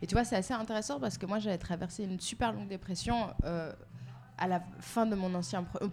Et 0.00 0.06
tu 0.06 0.14
vois, 0.14 0.22
c'est 0.24 0.36
assez 0.36 0.54
intéressant 0.54 1.00
parce 1.00 1.18
que 1.18 1.26
moi 1.26 1.40
j'avais 1.40 1.58
traversé 1.58 2.04
une 2.04 2.20
super 2.20 2.52
longue 2.52 2.68
dépression 2.68 3.16
euh, 3.44 3.72
à 4.38 4.48
la 4.48 4.62
fin 4.80 5.06
de 5.06 5.14
mon 5.14 5.34
ancien 5.34 5.62
projet. 5.62 5.90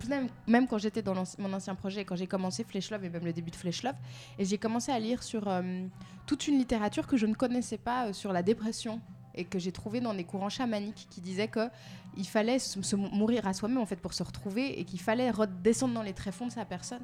Même, 0.48 0.68
quand 0.68 0.78
j'étais 0.78 1.02
dans 1.02 1.14
mon 1.38 1.54
ancien 1.54 1.76
projet, 1.76 2.06
quand 2.06 2.16
j'ai 2.16 2.28
commencé 2.28 2.64
Flesh 2.64 2.92
Love 2.92 3.06
et 3.06 3.10
même 3.10 3.26
le 3.26 3.34
début 3.34 3.52
de 3.52 3.56
Flesh 3.56 3.84
Love, 3.84 3.96
et 4.38 4.46
j'ai 4.46 4.58
commencé 4.58 4.92
à 4.92 5.00
lire 5.00 5.24
sur 5.24 5.48
euh, 5.48 5.86
toute 6.26 6.48
une 6.48 6.58
littérature 6.58 7.08
que 7.08 7.18
je 7.18 7.26
ne 7.26 7.34
connaissais 7.34 7.78
pas 7.78 8.08
euh, 8.08 8.14
sur 8.14 8.34
la 8.34 8.44
dépression 8.44 9.00
et 9.34 9.46
que 9.46 9.60
j'ai 9.60 9.72
trouvé 9.72 10.02
dans 10.02 10.14
des 10.14 10.26
courants 10.26 10.50
chamaniques 10.50 11.08
qui 11.10 11.22
disaient 11.22 11.48
que 11.48 11.70
il 12.18 12.28
fallait 12.28 12.60
se, 12.60 12.82
se 12.82 12.96
mourir 12.96 13.48
à 13.48 13.54
soi-même 13.54 13.78
en 13.78 13.86
fait 13.86 13.96
pour 13.96 14.14
se 14.14 14.24
retrouver 14.24 14.80
et 14.80 14.84
qu'il 14.84 15.00
fallait 15.00 15.32
redescendre 15.32 15.94
dans 15.94 16.02
les 16.02 16.14
tréfonds 16.14 16.48
de 16.48 16.52
sa 16.52 16.66
personne 16.66 17.04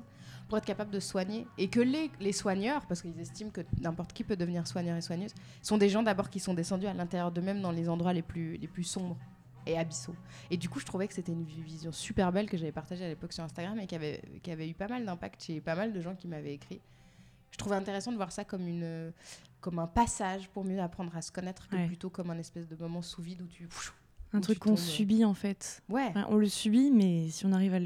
pour 0.50 0.58
être 0.58 0.66
capable 0.66 0.92
de 0.92 1.00
soigner 1.00 1.48
et 1.58 1.70
que 1.70 1.80
les, 1.80 2.12
les 2.20 2.32
soigneurs, 2.32 2.86
parce 2.86 3.02
qu'ils 3.02 3.20
estiment 3.20 3.52
que 3.52 3.62
n'importe 3.80 4.14
qui 4.14 4.24
peut 4.24 4.36
devenir 4.36 4.68
soigneur 4.68 4.98
et 4.98 5.02
soigneuse, 5.02 5.34
sont 5.62 5.78
des 5.78 5.90
gens 5.90 6.04
d'abord 6.04 6.30
qui 6.30 6.40
sont 6.40 6.54
descendus 6.54 6.88
à 6.88 6.94
l'intérieur 6.94 7.32
d'eux-mêmes 7.32 7.62
dans 7.62 7.72
les 7.72 7.90
endroits 7.90 8.14
les 8.14 8.22
plus, 8.22 8.58
les 8.58 8.68
plus 8.68 8.84
sombres 8.84 9.18
et 9.68 9.78
abyssaux. 9.78 10.16
Et 10.50 10.58
du 10.58 10.70
coup, 10.70 10.80
je 10.80 10.86
trouvais 10.86 11.08
que 11.08 11.14
c'était 11.14 11.32
une 11.32 11.44
vision 11.44 11.92
super 11.92 12.32
belle 12.32 12.50
que 12.50 12.58
j'avais 12.58 12.72
partagée 12.72 13.06
à 13.06 13.08
l'époque 13.08 13.34
sur 13.34 13.44
Instagram 13.44 13.80
et 13.80 13.88
qui 13.88 13.96
avait, 13.96 14.22
qui 14.44 14.52
avait 14.52 14.68
eu 14.70 14.74
pas 14.74 14.88
mal 14.88 15.06
d'impact 15.06 15.44
chez 15.44 15.62
pas 15.62 15.76
mal 15.76 15.94
de 15.94 16.02
gens 16.02 16.16
qui 16.16 16.28
m'avaient 16.28 16.54
écrit. 16.54 16.80
Je 17.52 17.58
trouvais 17.58 17.76
intéressant 17.76 18.12
de 18.12 18.18
voir 18.18 18.32
ça 18.32 18.44
comme, 18.44 18.68
une, 18.68 19.12
comme 19.62 19.80
un 19.80 19.88
passage 19.88 20.48
pour 20.50 20.64
mieux 20.64 20.80
apprendre 20.80 21.16
à 21.16 21.22
se 21.22 21.32
connaître 21.32 21.68
que 21.68 21.76
Ouais. 21.76 21.88
plutôt 21.88 22.10
comme 22.10 22.30
un 22.30 22.38
espèce 22.38 22.68
de 22.68 22.76
moment 22.76 23.02
sous 23.02 23.22
vide 23.22 23.42
où 23.42 23.48
tu... 23.48 23.68
Un 24.34 24.40
Où 24.40 24.42
truc 24.42 24.60
qu'on 24.60 24.76
subit 24.76 25.24
en 25.24 25.34
fait. 25.34 25.82
Ouais, 25.88 26.12
on 26.28 26.36
le 26.36 26.50
subit, 26.50 26.92
mais 26.92 27.30
si 27.30 27.46
on 27.46 27.54
arrive 27.54 27.74
à, 27.74 27.80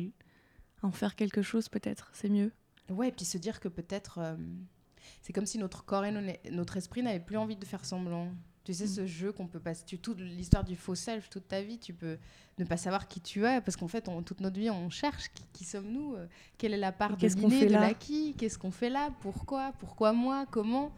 en 0.87 0.91
faire 0.91 1.15
quelque 1.15 1.41
chose, 1.43 1.69
peut-être, 1.69 2.09
c'est 2.13 2.29
mieux. 2.29 2.51
Ouais, 2.89 3.09
et 3.09 3.11
puis 3.11 3.25
se 3.25 3.37
dire 3.37 3.59
que 3.59 3.67
peut-être 3.67 4.17
euh, 4.17 4.35
c'est 5.21 5.31
comme 5.33 5.45
si 5.45 5.59
notre 5.59 5.85
corps 5.85 6.03
et 6.03 6.11
no- 6.11 6.33
notre 6.51 6.77
esprit 6.77 7.03
n'avaient 7.03 7.19
plus 7.19 7.37
envie 7.37 7.55
de 7.55 7.63
faire 7.65 7.85
semblant. 7.85 8.27
Tu 8.63 8.73
sais, 8.75 8.83
Mm. 8.85 8.87
ce 8.87 9.05
jeu 9.07 9.31
qu'on 9.31 9.47
peut 9.47 9.59
passer, 9.59 9.83
tu, 9.85 9.97
toute 9.97 10.19
l'histoire 10.19 10.63
du 10.63 10.75
faux 10.75 10.93
self, 10.93 11.29
toute 11.29 11.47
ta 11.47 11.61
vie, 11.63 11.79
tu 11.79 11.93
peux 11.93 12.17
ne 12.59 12.65
pas 12.65 12.77
savoir 12.77 13.07
qui 13.07 13.19
tu 13.19 13.43
es, 13.45 13.59
parce 13.61 13.75
qu'en 13.75 13.87
fait, 13.87 14.07
on- 14.07 14.21
toute 14.21 14.39
notre 14.39 14.59
vie, 14.59 14.69
on 14.69 14.89
cherche 14.91 15.29
qui, 15.33 15.43
qui 15.51 15.63
sommes-nous, 15.63 16.13
euh, 16.15 16.27
quelle 16.59 16.73
est 16.73 16.77
la 16.77 16.91
part 16.91 17.17
de 17.17 17.27
l'inné, 17.41 17.65
de 17.65 17.73
l'acquis, 17.81 18.35
qu'est-ce 18.37 18.59
qu'on 18.59 18.69
fait 18.71 18.89
là, 18.91 19.09
pourquoi, 19.21 19.71
pourquoi 19.79 20.13
moi, 20.13 20.45
comment? 20.51 20.91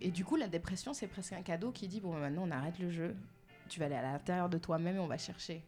Et 0.00 0.10
du 0.10 0.24
coup, 0.24 0.36
la 0.36 0.48
dépression, 0.48 0.94
c'est 0.94 1.08
presque 1.08 1.32
un 1.34 1.42
cadeau 1.42 1.72
qui 1.72 1.88
dit 1.88 2.00
bon, 2.00 2.12
bah, 2.14 2.20
maintenant, 2.20 2.44
on 2.46 2.50
arrête 2.50 2.78
le 2.78 2.90
jeu, 2.90 3.14
tu 3.68 3.78
vas 3.80 3.86
aller 3.86 3.96
à 3.96 4.02
l'intérieur 4.02 4.48
de 4.48 4.56
toi-même 4.56 4.96
et 4.96 5.00
on 5.00 5.06
va 5.08 5.18
chercher. 5.18 5.62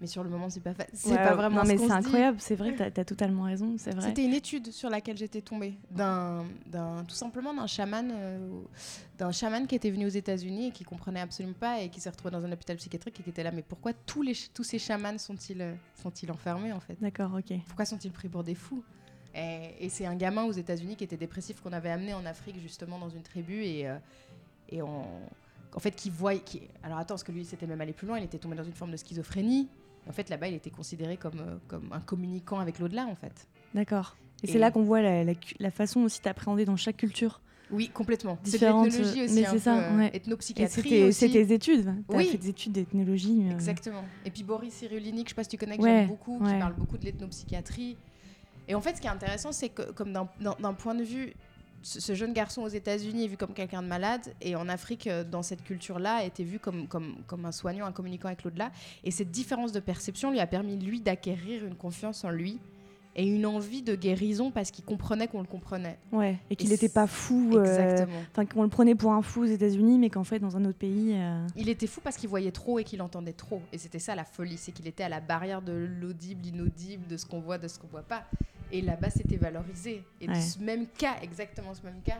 Mais 0.00 0.06
sur 0.08 0.24
le 0.24 0.28
moment, 0.30 0.50
c'est 0.50 0.60
pas, 0.60 0.74
fa- 0.74 0.86
c'est 0.92 1.10
Ouais, 1.10 1.22
pas 1.22 1.34
vraiment 1.34 1.56
Non, 1.58 1.62
ce 1.62 1.68
mais 1.68 1.78
c'est 1.78 1.90
incroyable, 1.92 2.36
c'est 2.40 2.56
vrai 2.56 2.74
que 2.74 2.82
t'as 2.88 3.00
as 3.00 3.04
totalement 3.04 3.44
raison, 3.44 3.76
c'est 3.78 3.92
vrai. 3.94 4.08
C'était 4.08 4.24
une 4.24 4.34
étude 4.34 4.72
sur 4.72 4.90
laquelle 4.90 5.16
j'étais 5.16 5.40
tombée, 5.40 5.74
d'un, 5.90 6.44
d'un- 6.66 7.04
tout 7.04 7.14
simplement 7.14 7.54
d'un 7.54 7.66
chaman, 7.68 8.10
euh, 8.12 8.60
d'un 9.18 9.30
chaman 9.30 9.66
qui 9.68 9.76
était 9.76 9.90
venu 9.90 10.04
aux 10.06 10.10
États-Unis 10.10 10.68
et 10.68 10.70
qui 10.72 10.82
comprenait 10.84 11.20
absolument 11.20 11.54
pas 11.58 11.80
et 11.80 11.88
qui 11.90 12.00
s'est 12.00 12.10
retrouvé 12.10 12.32
dans 12.32 12.44
un 12.44 12.50
hôpital 12.52 12.76
psychiatrique 12.76 13.18
et 13.20 13.22
qui 13.22 13.30
était 13.30 13.44
là. 13.44 13.52
Mais 13.52 13.62
pourquoi 13.62 13.92
tous, 13.92 14.22
les, 14.22 14.34
tous 14.52 14.64
ces 14.64 14.80
chamans 14.80 15.16
sont-ils, 15.18 15.62
euh, 15.62 15.74
sont-ils 16.02 16.30
enfermés 16.32 16.72
en 16.72 16.80
fait? 16.80 16.96
D'accord, 17.00 17.32
ok. 17.38 17.56
Pourquoi 17.66 17.84
sont-ils 17.84 18.10
pris 18.12 18.28
pour 18.28 18.42
des 18.42 18.56
fous? 18.56 18.82
Et, 19.34 19.86
et 19.86 19.88
c'est 19.88 20.06
un 20.06 20.16
gamin 20.16 20.44
aux 20.44 20.52
États-Unis 20.52 20.96
qui 20.96 21.04
était 21.04 21.16
dépressif 21.16 21.60
qu'on 21.60 21.72
avait 21.72 21.90
amené 21.90 22.14
en 22.14 22.26
Afrique 22.26 22.58
justement 22.60 22.98
dans 22.98 23.08
une 23.10 23.22
tribu 23.22 23.62
et, 23.64 23.88
euh, 23.88 23.96
et 24.68 24.82
on, 24.82 25.04
en 25.72 25.78
fait 25.78 25.92
qui 25.92 26.10
voyait. 26.10 26.40
Qui, 26.40 26.62
alors 26.82 26.98
attends, 26.98 27.14
parce 27.14 27.24
que 27.24 27.32
lui 27.32 27.44
c'était 27.44 27.66
même 27.66 27.80
allé 27.80 27.92
plus 27.92 28.06
loin, 28.08 28.18
il 28.18 28.24
était 28.24 28.38
tombé 28.38 28.56
dans 28.56 28.64
une 28.64 28.74
forme 28.74 28.90
de 28.90 28.96
schizophrénie. 28.96 29.68
En 30.08 30.12
fait, 30.12 30.28
là-bas, 30.28 30.48
il 30.48 30.54
était 30.54 30.70
considéré 30.70 31.16
comme, 31.16 31.38
euh, 31.40 31.56
comme 31.68 31.88
un 31.92 32.00
communicant 32.00 32.58
avec 32.58 32.78
l'au-delà, 32.78 33.06
en 33.06 33.14
fait. 33.14 33.46
D'accord. 33.74 34.16
Et, 34.42 34.48
Et- 34.48 34.52
c'est 34.52 34.58
là 34.58 34.70
qu'on 34.70 34.82
voit 34.82 35.00
la, 35.02 35.24
la 35.24 35.32
la 35.58 35.70
façon 35.70 36.00
aussi 36.00 36.20
d'appréhender 36.22 36.64
dans 36.64 36.76
chaque 36.76 36.98
culture. 36.98 37.40
Oui, 37.70 37.88
complètement. 37.88 38.38
C'est 38.44 38.52
Différentes, 38.52 38.86
l'ethnologie 38.86 39.20
euh, 39.20 39.24
aussi, 39.24 39.34
mais 39.34 39.46
c'est 39.50 39.58
ça, 39.58 39.78
euh, 39.78 39.96
ouais. 39.96 40.10
Et 40.12 40.16
ethnopsychiatrie 40.16 41.12
c'est 41.14 41.30
tes 41.30 41.52
études. 41.54 41.94
T'as 42.08 42.16
Oui. 42.16 42.26
fait 42.26 42.36
des 42.38 42.50
études 42.50 42.72
d'ethnologie. 42.72 43.42
euh, 43.48 43.52
Exactement. 43.52 44.04
Et 44.26 44.30
puis 44.30 44.42
Boris 44.42 44.74
Cyrulnik, 44.74 45.24
je 45.26 45.30
sais 45.30 45.34
pas 45.34 45.44
si 45.44 45.48
tu 45.50 45.56
connais, 45.56 45.78
que 45.78 45.82
Ouais, 45.82 45.88
j'aime 46.00 46.08
beaucoup, 46.08 46.38
qui 46.44 46.52
parle 46.58 46.74
beaucoup 46.74 46.98
de 46.98 47.04
l'ethnopsychiatrie. 47.06 47.96
Et 48.68 48.74
en 48.74 48.80
fait, 48.82 48.96
ce 48.96 49.00
qui 49.00 49.06
est 49.06 49.10
intéressant, 49.10 49.52
c'est 49.52 49.70
que, 49.70 49.92
comme 49.92 50.12
d'un- 50.12 50.74
point 50.74 50.94
de 50.94 51.02
vue, 51.04 51.32
ce 51.86 52.14
jeune 52.14 52.32
garçon 52.32 52.62
aux 52.62 52.68
États-Unis 52.68 53.24
est 53.24 53.28
vu 53.28 53.36
comme 53.36 53.52
quelqu'un 53.52 53.82
de 53.82 53.86
malade, 53.86 54.34
et 54.40 54.56
en 54.56 54.68
Afrique, 54.68 55.06
euh, 55.06 55.22
dans 55.22 55.42
cette 55.42 55.62
culture-là, 55.62 56.24
était 56.24 56.42
vu 56.42 56.58
comme, 56.58 56.88
comme, 56.88 57.16
comme 57.26 57.44
un 57.44 57.52
soignant, 57.52 57.84
un 57.86 57.92
communicant 57.92 58.28
avec 58.28 58.42
l'au-delà. 58.42 58.70
Et 59.04 59.10
cette 59.10 59.30
différence 59.30 59.70
de 59.72 59.80
perception 59.80 60.30
lui 60.30 60.40
a 60.40 60.46
permis, 60.46 60.76
lui, 60.78 61.00
d'acquérir 61.00 61.64
une 61.64 61.74
confiance 61.74 62.24
en 62.24 62.30
lui 62.30 62.58
et 63.16 63.24
une 63.24 63.46
envie 63.46 63.82
de 63.82 63.94
guérison 63.94 64.50
parce 64.50 64.72
qu'il 64.72 64.84
comprenait 64.84 65.28
qu'on 65.28 65.40
le 65.40 65.46
comprenait. 65.46 65.98
Ouais. 66.10 66.38
Et 66.50 66.56
qu'il 66.56 66.68
n'était 66.70 66.88
pas 66.88 67.06
fou. 67.06 67.52
euh, 67.54 67.60
Exactement. 67.60 68.18
Enfin, 68.32 68.44
qu'on 68.44 68.62
le 68.64 68.68
prenait 68.68 68.96
pour 68.96 69.12
un 69.12 69.22
fou 69.22 69.42
aux 69.42 69.46
États-Unis, 69.46 69.98
mais 69.98 70.10
qu'en 70.10 70.24
fait, 70.24 70.40
dans 70.40 70.56
un 70.56 70.64
autre 70.64 70.78
pays. 70.78 71.12
euh, 71.14 71.46
Il 71.54 71.68
était 71.68 71.86
fou 71.86 72.00
parce 72.02 72.16
qu'il 72.16 72.28
voyait 72.28 72.50
trop 72.50 72.80
et 72.80 72.84
qu'il 72.84 73.00
entendait 73.02 73.32
trop. 73.32 73.60
Et 73.72 73.78
c'était 73.78 74.00
ça 74.00 74.16
la 74.16 74.24
folie, 74.24 74.56
c'est 74.56 74.72
qu'il 74.72 74.88
était 74.88 75.04
à 75.04 75.08
la 75.08 75.20
barrière 75.20 75.62
de 75.62 75.72
l'audible, 76.00 76.40
l'inaudible, 76.42 77.06
de 77.06 77.16
ce 77.16 77.24
qu'on 77.26 77.38
voit, 77.40 77.58
de 77.58 77.68
ce 77.68 77.78
qu'on 77.78 77.86
voit 77.86 78.02
pas. 78.02 78.24
Et 78.74 78.82
là-bas, 78.82 79.08
c'était 79.10 79.36
valorisé. 79.36 80.02
Et 80.20 80.28
Ouais. 80.28 80.40
ce 80.40 80.58
même 80.58 80.86
cas, 80.98 81.14
exactement 81.22 81.72
ce 81.74 81.82
même 81.86 82.00
cas, 82.04 82.18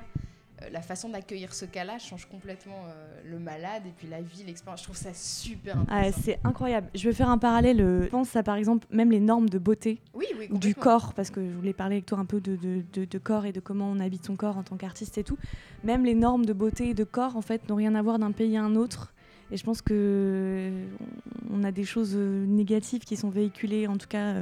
euh, 0.63 0.69
la 0.71 0.83
façon 0.83 1.09
d'accueillir 1.09 1.53
ce 1.53 1.65
cas-là 1.65 1.99
change 1.99 2.27
complètement 2.27 2.85
euh, 2.87 3.21
le 3.29 3.41
malade 3.41 3.83
et 3.87 3.91
puis 3.99 4.07
la 4.09 4.21
vie, 4.23 4.45
l'expérience. 4.47 4.81
Je 4.81 4.85
trouve 4.85 4.97
ça 4.97 5.13
super 5.13 5.75
Ah, 5.89 5.97
intéressant. 5.99 6.21
c'est 6.25 6.39
incroyable. 6.45 6.87
Je 6.95 7.09
vais 7.09 7.13
faire 7.13 7.29
un 7.29 7.39
parallèle. 7.39 7.81
euh, 7.81 8.05
Je 8.05 8.09
pense 8.09 8.37
à 8.37 8.45
par 8.45 8.55
exemple 8.55 8.87
même 8.91 9.11
les 9.11 9.19
normes 9.19 9.49
de 9.49 9.59
beauté 9.59 10.01
oui, 10.15 10.27
oui, 10.39 10.47
ou 10.53 10.59
du 10.59 10.77
corps, 10.77 11.13
parce 11.15 11.31
que 11.31 11.45
je 11.45 11.53
voulais 11.57 11.73
parler 11.73 11.97
avec 11.97 12.07
toi 12.07 12.19
un 12.19 12.25
peu 12.25 12.41
de, 12.41 12.55
de- 12.55 12.85
de- 12.93 13.05
de 13.05 13.19
corps 13.19 13.47
et 13.47 13.53
de 13.53 13.59
comment 13.59 13.91
on 13.91 13.99
habite 13.99 14.25
son 14.25 14.37
corps 14.37 14.57
en 14.57 14.63
tant 14.63 14.77
qu'artiste 14.77 15.19
et 15.19 15.25
tout. 15.25 15.37
Même 15.83 16.05
les 16.05 16.15
normes 16.15 16.47
de 16.47 16.53
beauté 16.53 16.91
et 16.91 16.95
de 16.95 17.05
corps, 17.05 17.37
en 17.37 17.43
fait, 17.43 17.69
n'ont 17.69 17.75
rien 17.75 17.97
à 17.97 18.03
voir 18.03 18.21
d'un 18.21 18.31
pays 18.31 18.57
à 18.57 18.63
un 18.63 18.77
autre. 18.77 19.13
Et 19.51 19.57
je 19.57 19.65
pense 19.65 19.83
que 19.83 20.71
on 21.51 21.65
a 21.65 21.73
des 21.73 21.85
choses 21.85 22.15
négatives 22.17 23.03
qui 23.05 23.17
sont 23.17 23.29
véhiculées, 23.29 23.87
en 23.89 23.97
tout 23.99 24.07
cas 24.09 24.35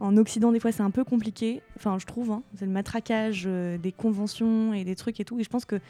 en 0.00 0.16
Occident, 0.16 0.52
des 0.52 0.60
fois 0.60 0.72
c'est 0.72 0.82
un 0.82 0.90
peu 0.90 1.04
compliqué. 1.04 1.62
Enfin, 1.76 1.98
je 1.98 2.06
trouve, 2.06 2.30
hein. 2.30 2.42
c'est 2.58 2.66
le 2.66 2.72
matraquage 2.72 3.44
euh, 3.46 3.78
des 3.78 3.92
conventions 3.92 4.72
et 4.74 4.84
des 4.84 4.94
trucs 4.96 5.18
et 5.20 5.24
tout. 5.24 5.38
Et 5.40 5.44
je 5.44 5.48
pense 5.48 5.64
que 5.64 5.80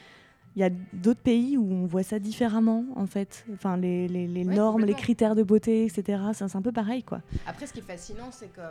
il 0.55 0.61
y 0.61 0.65
a 0.65 0.71
d'autres 0.95 1.21
pays 1.21 1.59
où 1.59 1.71
on 1.71 1.85
voit 1.85 2.03
ça 2.03 2.19
différemment, 2.19 2.87
en 2.97 3.05
fait. 3.07 3.45
Enfin, 3.53 3.77
les, 3.77 4.09
les- 4.09 4.27
les 4.27 4.45
Ouais, 4.47 4.55
normes, 4.55 4.87
les 4.87 4.95
critères 4.95 5.35
de 5.35 5.43
beauté, 5.43 5.85
etc. 5.85 6.23
C'est 6.33 6.57
un 6.57 6.63
peu 6.63 6.73
pareil, 6.73 7.03
quoi. 7.03 7.21
Après, 7.47 7.67
ce 7.67 7.75
qui 7.75 7.81
est 7.81 7.83
fascinant, 7.83 8.29
c'est 8.31 8.49
que. 8.51 8.63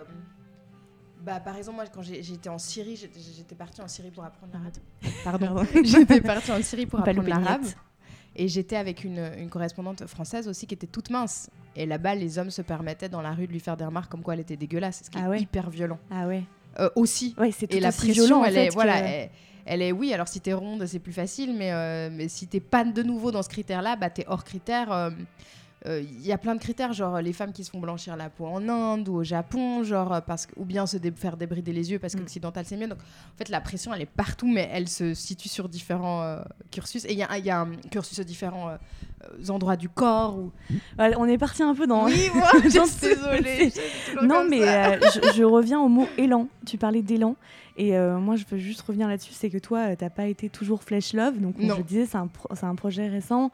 Bah, 1.24 1.39
par 1.39 1.56
exemple, 1.58 1.75
moi, 1.75 1.86
quand 1.94 2.01
j'étais 2.01 2.50
en 2.50 2.58
Syrie, 2.58 2.96
j'étais 2.96 3.54
partie 3.56 3.82
en 3.82 3.88
Syrie 3.88 4.10
pour 4.12 4.24
apprendre 4.24 4.54
l'arabe. 4.54 4.74
Pardon. 5.24 5.63
j'étais 5.84 6.22
partie 6.22 6.51
en 6.51 6.62
Syrie 6.63 6.88
pour 6.88 7.00
apprendre 7.00 7.22
l'arabe. 7.27 7.62
Et 8.36 8.48
j'étais 8.48 8.75
avec 8.75 9.04
une, 9.04 9.32
une 9.38 9.50
correspondante 9.50 10.06
française 10.08 10.48
aussi 10.48 10.68
qui 10.68 10.74
était 10.74 10.88
toute 10.88 11.10
mince. 11.10 11.50
Et 11.75 11.86
là-bas, 11.86 12.15
les 12.15 12.38
hommes 12.38 12.51
se 12.51 12.62
permettaient 12.62 13.10
dans 13.10 13.22
la 13.22 13.32
rue 13.32 13.48
de 13.48 13.51
lui 13.54 13.60
faire 13.60 13.77
des 13.77 13.86
remarques 13.86 14.12
comme 14.12 14.22
quoi 14.24 14.34
elle 14.34 14.42
était 14.42 14.58
dégueulasse, 14.58 15.04
ce 15.06 15.10
qui 15.10 15.18
Ah 15.22 15.25
est 15.27 15.30
ouais. 15.30 15.39
hyper 15.42 15.70
violent. 15.70 16.00
Ah 16.12 16.27
ouais. 16.27 16.44
Euh, 16.80 16.89
aussi. 16.96 17.34
Ouais, 17.38 17.51
c'est 17.51 17.68
tout 17.68 17.77
Et 17.77 17.80
la 17.80 17.92
pression, 17.92 18.25
violent, 18.25 18.42
en 18.42 18.46
elle, 18.46 18.54
fait, 18.54 18.65
est, 18.65 18.70
voilà, 18.70 19.00
que- 19.01 19.06
elle, 19.08 19.30
elle 19.65 19.82
est, 19.82 19.92
oui, 19.94 20.13
alors 20.13 20.27
si 20.27 20.42
t'es 20.42 20.54
ronde, 20.54 20.86
c'est 20.86 21.00
plus 21.00 21.13
facile, 21.13 21.56
mais, 21.58 21.72
euh, 21.72 22.10
mais 22.12 22.27
si 22.27 22.48
t'es 22.48 22.60
pas 22.60 22.84
de 22.84 23.01
nouveau 23.04 23.32
dans 23.32 23.42
ce 23.44 23.50
critère-là, 23.50 23.96
bah 23.96 24.10
t'es 24.10 24.25
hors 24.27 24.44
critère. 24.44 24.92
euh, 24.92 25.10
Il 25.88 26.25
y 26.25 26.32
a 26.32 26.38
plein 26.38 26.56
de 26.56 26.60
critères, 26.60 26.94
genre 26.94 27.22
les 27.22 27.34
femmes 27.34 27.51
qui 27.54 27.63
se 27.63 27.70
font 27.70 27.80
blanchir 27.80 28.15
la 28.18 28.30
peau 28.30 28.46
en 28.48 28.68
Inde 28.68 29.08
ou 29.08 29.15
au 29.18 29.24
Japon, 29.24 29.84
genre 29.84 30.13
euh, 30.13 30.22
parce 30.22 30.46
que, 30.48 30.54
ou 30.58 30.65
bien 30.65 30.86
se 30.88 30.98
dé- 30.98 31.12
faire 31.15 31.38
débrider 31.38 31.72
les 31.74 31.92
yeux 31.92 32.00
parce 32.00 32.15
Mm. 32.15 32.20
qu'occidental 32.22 32.65
c'est 32.65 32.75
mieux. 32.77 32.88
Donc 32.88 32.98
en 33.00 33.38
fait 33.38 33.50
la 33.50 33.62
pression 33.62 33.94
elle 33.94 34.01
est 34.01 34.06
partout, 34.08 34.48
mais 34.51 34.68
elle 34.74 34.88
se 34.88 35.13
situe 35.13 35.50
sur 35.50 35.70
différents 35.70 36.24
euh, 36.24 36.39
cursus. 36.72 37.06
Et 37.06 37.12
il 37.13 37.20
y, 37.20 37.24
a 37.24 37.30
un- 37.32 37.38
il 37.38 37.46
y 37.46 37.50
a 37.51 37.60
un 37.62 37.72
cursus 37.92 38.18
à 38.20 38.24
différents 38.24 38.70
euh, 38.70 38.77
euh, 39.25 39.50
endroits 39.50 39.75
du 39.75 39.89
corps. 39.89 40.38
Ou... 40.38 40.51
Ouais, 40.98 41.13
on 41.18 41.25
est 41.25 41.38
parti 41.38 41.62
un 41.62 41.75
peu 41.75 41.86
dans. 41.86 42.06
Oui, 42.06 42.30
moi, 42.34 42.50
je 42.63 42.70
J'en 42.70 42.86
suis 42.86 43.08
désolée. 43.08 43.72
Non, 44.24 44.44
mais 44.50 44.63
euh, 44.68 45.00
je, 45.13 45.34
je 45.36 45.44
reviens 45.44 45.80
au 45.80 45.88
mot 45.88 46.08
élan. 46.18 46.48
Tu 46.65 46.77
parlais 46.77 47.01
d'élan. 47.04 47.36
Et 47.77 47.98
euh, 47.98 48.18
moi, 48.20 48.38
je 48.38 48.46
veux 48.50 48.58
juste 48.58 48.82
revenir 48.82 49.08
là-dessus. 49.08 49.34
C'est 49.34 49.50
que 49.50 49.58
toi, 49.58 49.80
euh, 49.92 49.96
t'as 49.98 50.10
pas 50.10 50.27
été 50.27 50.50
toujours 50.50 50.82
Flesh 50.84 51.13
Love. 51.13 51.39
Donc, 51.39 51.58
comme 51.58 51.75
je 51.77 51.82
disais, 51.82 52.06
c'est 52.06 52.18
un, 52.18 52.27
pro- 52.27 52.50
c'est 52.56 52.65
un 52.65 52.75
projet 52.75 53.08
récent. 53.10 53.51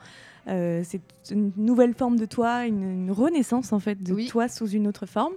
Euh, 0.48 0.82
c'est 0.84 1.02
une 1.32 1.52
nouvelle 1.58 1.94
forme 1.94 2.18
de 2.18 2.26
toi, 2.26 2.66
une, 2.66 2.82
une 2.84 3.12
renaissance 3.12 3.74
en 3.74 3.80
fait 3.80 4.02
de 4.02 4.14
Oui. 4.14 4.28
toi 4.28 4.48
sous 4.48 4.68
une 4.68 4.88
autre 4.88 5.06
forme. 5.06 5.34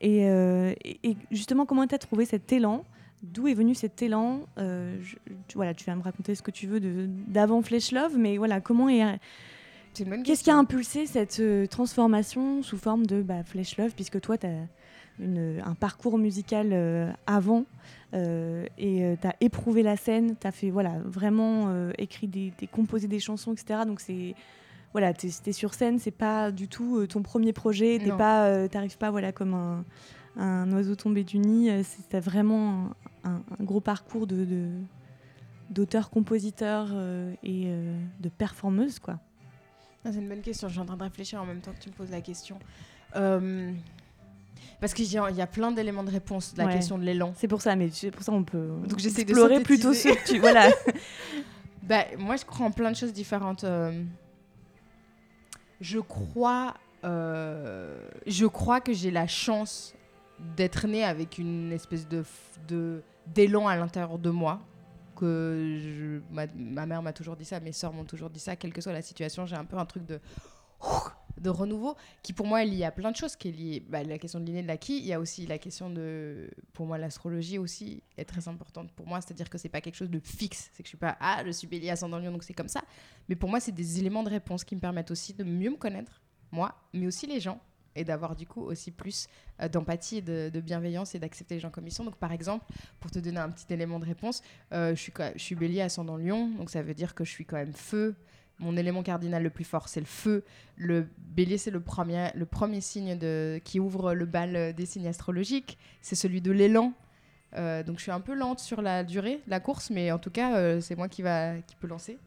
Et, 0.00 0.28
euh, 0.30 0.72
et- 0.84 0.98
et 1.02 1.16
justement, 1.30 1.66
comment 1.66 1.86
tu 1.86 1.94
as 1.94 1.98
trouvé 1.98 2.24
cet 2.24 2.50
élan? 2.52 2.84
D'où 3.22 3.48
est 3.48 3.54
venu 3.54 3.74
cet 3.74 4.00
élan? 4.00 4.40
Euh, 4.58 4.96
je- 5.02 5.16
tu, 5.48 5.56
Voilà, 5.56 5.74
tu 5.74 5.84
vas 5.84 5.96
me 5.96 6.02
raconter 6.02 6.34
ce 6.36 6.42
que 6.42 6.52
tu 6.52 6.66
veux 6.68 6.80
d'avant 6.80 7.60
Flesh 7.62 7.90
Love, 7.92 8.16
mais 8.16 8.36
voilà, 8.38 8.60
comment 8.60 8.88
est, 8.88 9.18
Qu'est-ce 10.24 10.44
qui 10.44 10.50
a 10.50 10.56
impulsé 10.56 11.06
cette 11.06 11.42
transformation 11.70 12.62
sous 12.62 12.76
forme 12.78 13.04
de 13.06 13.20
bah, 13.22 13.42
Flesh 13.42 13.76
Love, 13.78 13.92
puisque 13.96 14.20
toi, 14.20 14.38
tu 14.38 14.46
as 14.46 14.50
un 15.20 15.74
parcours 15.74 16.16
musical 16.18 16.68
euh, 16.72 17.10
avant 17.26 17.64
euh, 18.14 18.64
et 18.78 19.16
tu 19.20 19.26
as 19.26 19.34
éprouvé 19.40 19.82
la 19.82 19.96
scène, 19.96 20.36
tu 20.40 20.46
as 20.46 20.52
fait 20.52 20.70
voilà, 20.70 20.94
vraiment 21.04 21.66
euh, 21.68 21.90
écrit 21.98 22.26
des, 22.28 22.52
des 22.58 22.66
composé 22.66 23.08
des 23.08 23.18
chansons, 23.20 23.52
etc. 23.52 23.80
Donc 23.86 24.00
c'est 24.00 24.34
voilà, 24.92 25.12
t'es 25.12 25.28
es 25.46 25.52
sur 25.52 25.74
scène, 25.74 25.98
c'est 25.98 26.10
pas 26.10 26.50
du 26.50 26.66
tout 26.68 26.98
euh, 26.98 27.06
ton 27.06 27.22
premier 27.22 27.52
projet, 27.52 27.98
Non. 27.98 28.16
pas, 28.16 28.46
euh, 28.46 28.68
t'arrives 28.68 28.96
pas 28.96 29.10
voilà 29.10 29.32
comme 29.32 29.52
un, 29.54 29.84
un 30.36 30.70
oiseau 30.72 30.94
tombé 30.94 31.24
du 31.24 31.38
nid. 31.38 31.68
euh, 31.70 31.82
c'est- 31.84 32.18
vraiment 32.20 32.90
un, 33.24 33.30
un- 33.32 33.42
un 33.60 33.64
gros 33.64 33.80
parcours 33.80 34.26
de 34.26 34.68
d'auteur-compositeur 35.70 36.88
euh, 36.92 37.34
et 37.42 37.64
euh, 37.66 37.94
de 38.20 38.28
performeuse 38.30 38.98
quoi. 38.98 39.18
Ah, 40.04 40.12
c'est 40.12 40.18
une 40.20 40.28
bonne 40.28 40.40
question. 40.40 40.68
Je 40.68 40.72
suis 40.72 40.80
en 40.80 40.86
train 40.86 40.96
de 40.96 41.02
réfléchir 41.02 41.42
en 41.42 41.44
même 41.44 41.60
temps 41.60 41.72
que 41.72 41.80
tu 41.82 41.90
me 41.90 41.94
poses 41.94 42.10
la 42.10 42.20
question. 42.22 42.58
Parce 44.80 44.94
qu'il 44.94 45.06
y, 45.12 45.18
a- 45.18 45.28
il 45.30 45.36
y 45.36 45.42
a 45.42 45.46
plein 45.46 45.72
d'éléments 45.72 46.04
de 46.04 46.10
réponse 46.10 46.54
de 46.54 46.58
la 46.58 46.66
Ouais. 46.66 46.74
question 46.74 46.98
de 46.98 47.04
l'élan. 47.04 47.32
C'est 47.36 47.48
pour 47.48 47.60
ça, 47.62 47.74
mais 47.74 47.88
c'est 47.90 48.10
pour 48.12 48.22
ça 48.22 48.30
on 48.32 48.44
peut 48.44 48.68
Donc 48.86 48.98
j'essaie 48.98 49.24
de 49.24 49.30
explorer 49.30 49.60
plutôt 49.62 49.92
synthétiser. 49.92 50.14
ce 50.26 50.30
que 50.30 50.34
tu 50.36 50.40
voilà. 50.40 50.68
Bah, 51.82 52.04
moi, 52.18 52.36
je 52.36 52.44
crois 52.44 52.66
en 52.66 52.70
plein 52.70 52.90
de 52.90 52.96
choses 52.96 53.14
différentes. 53.14 53.64
euh. 53.64 54.04
Je 55.80 55.98
crois, 56.00 56.74
euh, 57.04 57.98
je 58.26 58.46
crois 58.46 58.80
que 58.80 58.92
j'ai 58.92 59.10
la 59.10 59.26
chance 59.26 59.94
d'être 60.56 60.86
née 60.86 61.04
avec 61.04 61.38
une 61.38 61.72
espèce 61.72 62.06
de 62.08 62.24
de 62.68 63.02
d'élan 63.26 63.68
à 63.68 63.76
l'intérieur 63.76 64.18
de 64.18 64.30
moi. 64.30 64.60
Que 65.16 65.78
je- 65.80 66.20
ma, 66.34 66.46
ma 66.54 66.86
mère 66.86 67.02
m'a 67.02 67.12
toujours 67.12 67.36
dit 67.36 67.44
ça, 67.44 67.58
mes 67.58 67.72
sœurs 67.72 67.92
m'ont 67.92 68.04
toujours 68.04 68.30
dit 68.30 68.38
ça. 68.40 68.54
Quelle 68.54 68.72
que 68.72 68.80
soit 68.80 68.92
la 68.92 69.02
situation, 69.02 69.46
j'ai 69.46 69.56
un 69.56 69.64
peu 69.64 69.76
un 69.78 69.84
truc 69.86 70.04
de 70.06 70.20
de 71.40 71.50
renouveau 71.50 71.96
qui 72.22 72.32
pour 72.32 72.46
moi 72.46 72.62
est 72.62 72.66
lié 72.66 72.84
à 72.84 72.90
plein 72.90 73.10
de 73.10 73.16
choses 73.16 73.36
qui 73.36 73.48
est 73.48 73.52
lié 73.52 73.86
bah, 73.88 74.02
la 74.02 74.18
question 74.18 74.40
de 74.40 74.44
l'inné 74.46 74.62
de 74.62 74.68
l'acquis. 74.68 74.98
Il 74.98 75.06
y 75.06 75.12
a 75.12 75.20
aussi 75.20 75.46
la 75.46 75.58
question 75.58 75.90
de 75.90 76.50
pour 76.72 76.86
moi 76.86 76.98
l'astrologie 76.98 77.58
aussi 77.58 78.02
est 78.16 78.24
très 78.24 78.48
importante 78.48 78.92
pour 78.92 79.06
moi. 79.06 79.20
C'est 79.20 79.32
à 79.32 79.34
dire 79.34 79.50
que 79.50 79.58
c'est 79.58 79.68
pas 79.68 79.80
quelque 79.80 79.96
chose 79.96 80.10
de 80.10 80.18
fixe. 80.18 80.70
C'est 80.72 80.82
que 80.82 80.86
je 80.86 80.90
suis 80.90 80.98
pas 80.98 81.16
ah 81.20 81.42
je 81.44 81.50
suis 81.50 81.66
bélier 81.66 81.90
ascendant 81.90 82.18
lion 82.18 82.32
donc 82.32 82.44
c'est 82.44 82.54
comme 82.54 82.68
ça. 82.68 82.82
Mais 83.28 83.36
pour 83.36 83.48
moi 83.48 83.60
c'est 83.60 83.72
des 83.72 83.98
éléments 83.98 84.22
de 84.22 84.30
réponse 84.30 84.64
qui 84.64 84.74
me 84.74 84.80
permettent 84.80 85.10
aussi 85.10 85.34
de 85.34 85.44
mieux 85.44 85.70
me 85.70 85.76
connaître 85.76 86.22
moi 86.50 86.74
mais 86.92 87.06
aussi 87.06 87.26
les 87.26 87.40
gens. 87.40 87.60
Et 87.96 88.04
d'avoir 88.04 88.36
du 88.36 88.46
coup 88.46 88.62
aussi 88.62 88.92
plus 88.92 89.26
euh, 89.60 89.68
d'empathie 89.68 90.18
et 90.18 90.22
de, 90.22 90.60
bienveillance 90.60 91.16
et 91.16 91.18
d'accepter 91.18 91.56
les 91.56 91.60
gens 91.60 91.70
comme 91.70 91.86
ils 91.86 91.92
sont. 91.92 92.04
Donc 92.04 92.16
par 92.16 92.30
exemple 92.30 92.64
pour 93.00 93.10
te 93.10 93.18
donner 93.18 93.40
un 93.40 93.50
petit 93.50 93.72
élément 93.72 93.98
de 93.98 94.04
réponse 94.04 94.42
euh, 94.72 94.90
je 94.94 95.00
suis 95.00 95.12
je 95.34 95.42
suis 95.42 95.56
bélier 95.56 95.80
ascendant 95.80 96.16
lion 96.16 96.48
donc 96.50 96.70
ça 96.70 96.82
veut 96.82 96.94
dire 96.94 97.14
que 97.14 97.24
je 97.24 97.30
suis 97.30 97.44
quand 97.44 97.56
même 97.56 97.72
feu 97.72 98.14
mon 98.58 98.76
élément 98.76 99.02
cardinal 99.02 99.42
le 99.42 99.50
plus 99.50 99.64
fort, 99.64 99.88
c'est 99.88 100.00
le 100.00 100.06
feu. 100.06 100.44
Le 100.76 101.06
bélier, 101.18 101.58
c'est 101.58 101.70
le 101.70 101.80
premier, 101.80 102.30
le 102.34 102.44
premier 102.46 102.80
signe 102.80 103.16
de, 103.18 103.60
qui 103.64 103.78
ouvre 103.80 104.14
le 104.14 104.26
bal 104.26 104.72
des 104.74 104.86
signes 104.86 105.06
astrologiques. 105.06 105.78
C'est 106.02 106.16
celui 106.16 106.40
de 106.40 106.50
l'élan. 106.50 106.92
Euh, 107.56 107.82
donc 107.82 107.96
je 107.98 108.02
suis 108.02 108.10
un 108.12 108.20
peu 108.20 108.34
lente 108.34 108.58
sur 108.60 108.82
la 108.82 109.04
durée 109.04 109.40
la 109.46 109.58
course, 109.60 109.90
mais 109.90 110.12
en 110.12 110.18
tout 110.18 110.30
cas, 110.30 110.56
euh, 110.56 110.80
c'est 110.80 110.96
moi 110.96 111.08
qui, 111.08 111.22
va, 111.22 111.56
qui 111.66 111.76
peut 111.76 111.86
lancer. 111.86 112.18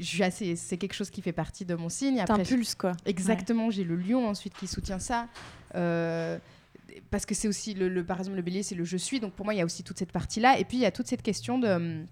C'est 0.00 0.78
quelque 0.78 0.94
chose 0.94 1.10
qui 1.10 1.22
fait 1.22 1.32
partie 1.32 1.64
de 1.64 1.74
mon 1.74 1.88
signe. 1.88 2.20
Après, 2.20 2.36
T'impulses 2.38 2.74
quoi. 2.74 2.92
Exactement, 3.04 3.70
j'ai 3.70 3.84
le 3.84 3.96
lion 3.96 4.26
ensuite 4.28 4.54
qui 4.54 4.66
soutient 4.66 4.98
ça. 4.98 5.28
Euh, 5.74 6.38
parce 7.10 7.24
que 7.24 7.34
c'est 7.34 7.48
aussi, 7.48 7.74
le, 7.74 7.88
le- 7.88 8.04
par 8.04 8.18
exemple, 8.18 8.36
le 8.36 8.42
bélier, 8.42 8.62
c'est 8.62 8.74
le 8.74 8.84
je 8.84 8.96
suis. 8.96 9.20
Donc 9.20 9.32
pour 9.32 9.44
moi, 9.44 9.54
il 9.54 9.58
y 9.58 9.60
a 9.60 9.64
aussi 9.64 9.82
toute 9.82 9.98
cette 9.98 10.12
partie-là. 10.12 10.58
Et 10.58 10.64
puis, 10.64 10.76
il 10.78 10.80
y 10.80 10.86
a 10.86 10.90
toute 10.90 11.06
cette 11.06 11.22
question 11.22 11.58
de, 11.58 11.68
hum, 11.68 12.06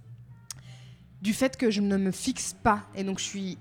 du 1.23 1.35
fait 1.35 1.57
que 1.57 1.71
je 1.71 1.81
ne 1.81 1.97
me 1.97 2.11
fixe 2.11 2.55
pas. 2.63 2.83
Et 2.95 3.05
donc, 3.05 3.19
je 3.19 3.25
suis 3.25 3.59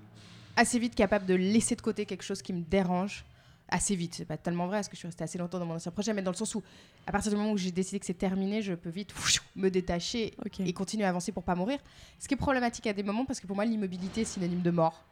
assez 0.56 0.80
vite 0.80 0.96
capable 0.96 1.26
de 1.26 1.36
laisser 1.36 1.76
de 1.76 1.82
côté 1.82 2.06
quelque 2.06 2.24
chose 2.24 2.42
qui 2.42 2.54
me 2.54 2.62
dérange. 2.62 3.26
Assez 3.72 3.96
vite, 3.96 4.16
c'est 4.16 4.26
pas 4.26 4.38
tellement 4.38 4.66
vrai 4.66 4.78
parce 4.78 4.88
que 4.88 4.96
je 4.96 5.00
suis 5.00 5.08
restée 5.08 5.24
assez 5.24 5.38
longtemps 5.38 5.60
dans 5.60 5.66
mon 5.66 5.76
ancien 5.76 5.92
projet, 5.92 6.12
mais 6.12 6.24
dans 6.24 6.32
le 6.32 6.36
sens 6.36 6.56
où, 6.56 6.64
à 7.06 7.12
partir 7.12 7.32
du 7.32 7.38
moment 7.38 7.52
où 7.52 7.58
j'ai 7.58 7.72
décidé 7.72 8.00
que 8.00 8.06
c'est 8.06 8.16
terminé, 8.16 8.64
je 8.64 8.74
peux 8.74 8.90
vite 8.90 9.14
me 9.56 9.70
détacher 9.70 10.34
et 10.60 10.74
continuer 10.74 11.06
à 11.06 11.10
avancer 11.10 11.32
pour 11.32 11.44
pas 11.44 11.54
mourir. 11.54 11.78
Ce 12.18 12.28
qui 12.28 12.34
est 12.34 12.38
problématique 12.38 12.88
à 12.88 12.94
des 12.94 13.04
moments 13.04 13.26
parce 13.26 13.40
que 13.40 13.46
pour 13.46 13.56
moi, 13.56 13.66
l'immobilité 13.66 14.22
est 14.22 14.26
synonyme 14.26 14.62
de 14.62 14.72
mort. 14.72 15.06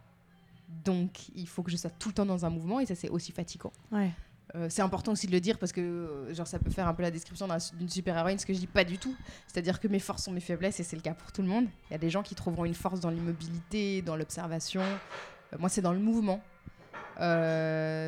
Donc, 0.83 1.29
il 1.35 1.47
faut 1.47 1.61
que 1.61 1.69
je 1.69 1.77
sois 1.77 1.91
tout 1.91 2.09
le 2.09 2.15
temps 2.15 2.25
dans 2.25 2.45
un 2.45 2.49
mouvement 2.49 2.79
et 2.79 2.87
ça, 2.87 2.95
c'est 2.95 3.09
aussi 3.09 3.31
fatigant. 3.31 3.71
Ouais. 3.91 4.11
Euh, 4.55 4.67
c'est 4.69 4.81
important 4.81 5.11
aussi 5.11 5.27
de 5.27 5.33
le 5.33 5.41
dire 5.41 5.57
parce 5.59 5.73
que 5.73 5.81
euh, 5.81 6.33
genre 6.33 6.47
ça 6.47 6.57
peut 6.57 6.69
faire 6.71 6.87
un 6.87 6.93
peu 6.93 7.01
la 7.03 7.11
description 7.11 7.47
d'un- 7.47 7.57
d'une 7.77 7.89
super-héroïne, 7.89 8.39
ce 8.39 8.45
que 8.45 8.53
je 8.53 8.59
dis 8.59 8.67
pas 8.67 8.85
du 8.85 8.97
tout. 8.97 9.13
C'est-à-dire 9.45 9.79
que 9.79 9.87
mes 9.89 9.99
forces 9.99 10.23
sont 10.23 10.31
mes 10.31 10.39
faiblesses 10.39 10.79
et 10.79 10.83
c'est 10.83 10.95
le 10.95 11.01
cas 11.01 11.13
pour 11.13 11.31
tout 11.33 11.41
le 11.41 11.49
monde. 11.49 11.65
Il 11.89 11.91
y 11.91 11.95
a 11.95 11.97
des 11.99 12.09
gens 12.09 12.23
qui 12.23 12.33
trouveront 12.33 12.63
une 12.63 12.73
force 12.73 12.99
dans 13.01 13.09
l'immobilité, 13.09 14.01
dans 14.01 14.15
l'observation. 14.15 14.81
Euh, 14.81 15.57
moi, 15.59 15.67
c'est 15.69 15.81
dans 15.81 15.91
le 15.93 15.99
mouvement. 15.99 16.41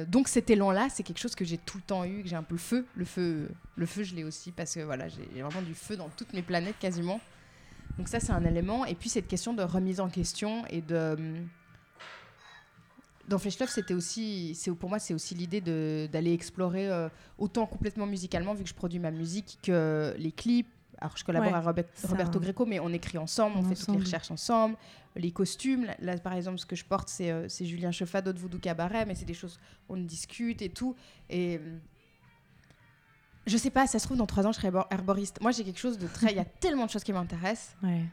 Donc 0.07 0.27
cet 0.27 0.49
élan-là, 0.49 0.87
c'est 0.89 1.03
quelque 1.03 1.17
chose 1.19 1.35
que 1.35 1.43
j'ai 1.45 1.57
tout 1.57 1.77
le 1.77 1.83
temps 1.83 2.05
eu, 2.05 2.21
que 2.23 2.29
j'ai 2.29 2.35
un 2.35 2.43
peu 2.43 2.53
le 2.55 2.59
feu. 2.59 2.85
Le 2.95 3.05
feu, 3.05 3.49
le 3.75 3.85
feu, 3.85 4.03
je 4.03 4.15
l'ai 4.15 4.23
aussi 4.23 4.51
parce 4.51 4.75
que 4.75 4.81
voilà, 4.81 5.07
j'ai 5.07 5.41
vraiment 5.41 5.61
du 5.63 5.73
feu 5.73 5.97
dans 5.97 6.09
toutes 6.09 6.31
mes 6.33 6.41
planètes 6.43 6.77
quasiment. 6.79 7.19
Donc 7.97 8.07
ça, 8.07 8.19
c'est 8.19 8.31
un 8.31 8.45
élément. 8.45 8.85
Et 8.85 8.95
puis 8.95 9.09
cette 9.09 9.27
question 9.27 9.53
de 9.53 9.63
remise 9.63 9.99
en 9.99 10.09
question 10.09 10.63
et 10.69 10.81
de 10.81 11.15
hum, 11.17 11.47
dans 13.29 13.37
Flesh 13.39 13.59
Love, 13.59 13.69
c'était 13.69 13.93
aussi, 13.93 14.53
c'est 14.55 14.71
pour 14.73 14.89
moi, 14.89 14.99
c'est 14.99 15.13
aussi 15.13 15.35
l'idée 15.35 15.61
d'aller 15.61 16.33
explorer 16.33 16.89
euh, 16.89 17.07
autant 17.37 17.65
complètement 17.65 18.05
musicalement, 18.05 18.53
vu 18.53 18.63
que 18.63 18.69
je 18.69 18.73
produis 18.73 18.99
ma 18.99 19.11
musique, 19.11 19.59
que 19.63 20.13
les 20.17 20.31
clips. 20.31 20.67
Alors, 21.01 21.15
je 21.15 21.23
collabore 21.23 21.47
Ouais, 21.51 21.55
à 21.57 21.61
Robert- 21.61 21.85
Roberto 22.09 22.39
Greco, 22.41 22.65
mais 22.65 22.79
on 22.81 22.89
écrit 22.91 23.17
ensemble, 23.17 23.55
on 23.57 23.63
fait 23.63 23.75
toutes 23.75 23.95
les 23.95 24.01
recherches 24.01 24.31
ensemble, 24.31 24.75
les 25.15 25.31
costumes. 25.31 25.85
Là, 25.85 25.95
là, 26.01 26.17
par 26.17 26.33
exemple, 26.33 26.57
ce 26.57 26.65
que 26.65 26.75
je 26.75 26.83
porte, 26.83 27.07
c'est 27.07 27.31
euh, 27.31 27.47
Julien 27.47 27.91
Cheffado 27.91 28.33
de 28.33 28.37
Voodoo 28.39 28.57
Cabaret, 28.59 29.05
mais 29.05 29.15
c'est 29.15 29.23
des 29.23 29.33
choses 29.33 29.57
on 29.87 29.95
discute 29.95 30.61
et 30.61 30.67
tout. 30.67 30.97
Et 31.29 31.61
je 33.47 33.57
sais 33.57 33.69
pas, 33.69 33.87
ça 33.87 33.97
se 33.99 34.05
trouve 34.05 34.17
dans 34.17 34.25
trois 34.27 34.45
ans, 34.45 34.51
je 34.51 34.57
serai 34.57 34.67
herbor- 34.69 34.87
herboriste. 34.91 35.39
Moi, 35.41 35.51
j'ai 35.51 35.63
quelque 35.63 35.79
chose 35.79 35.97
de 35.97 36.07
très, 36.07 36.31
il 36.31 36.35
y 36.35 36.39
a 36.41 36.45
tellement 36.59 36.85
de 36.85 36.91
choses 36.91 37.03
qui 37.03 37.13
m'intéressent 37.13 37.75
Ouais. 37.81 38.03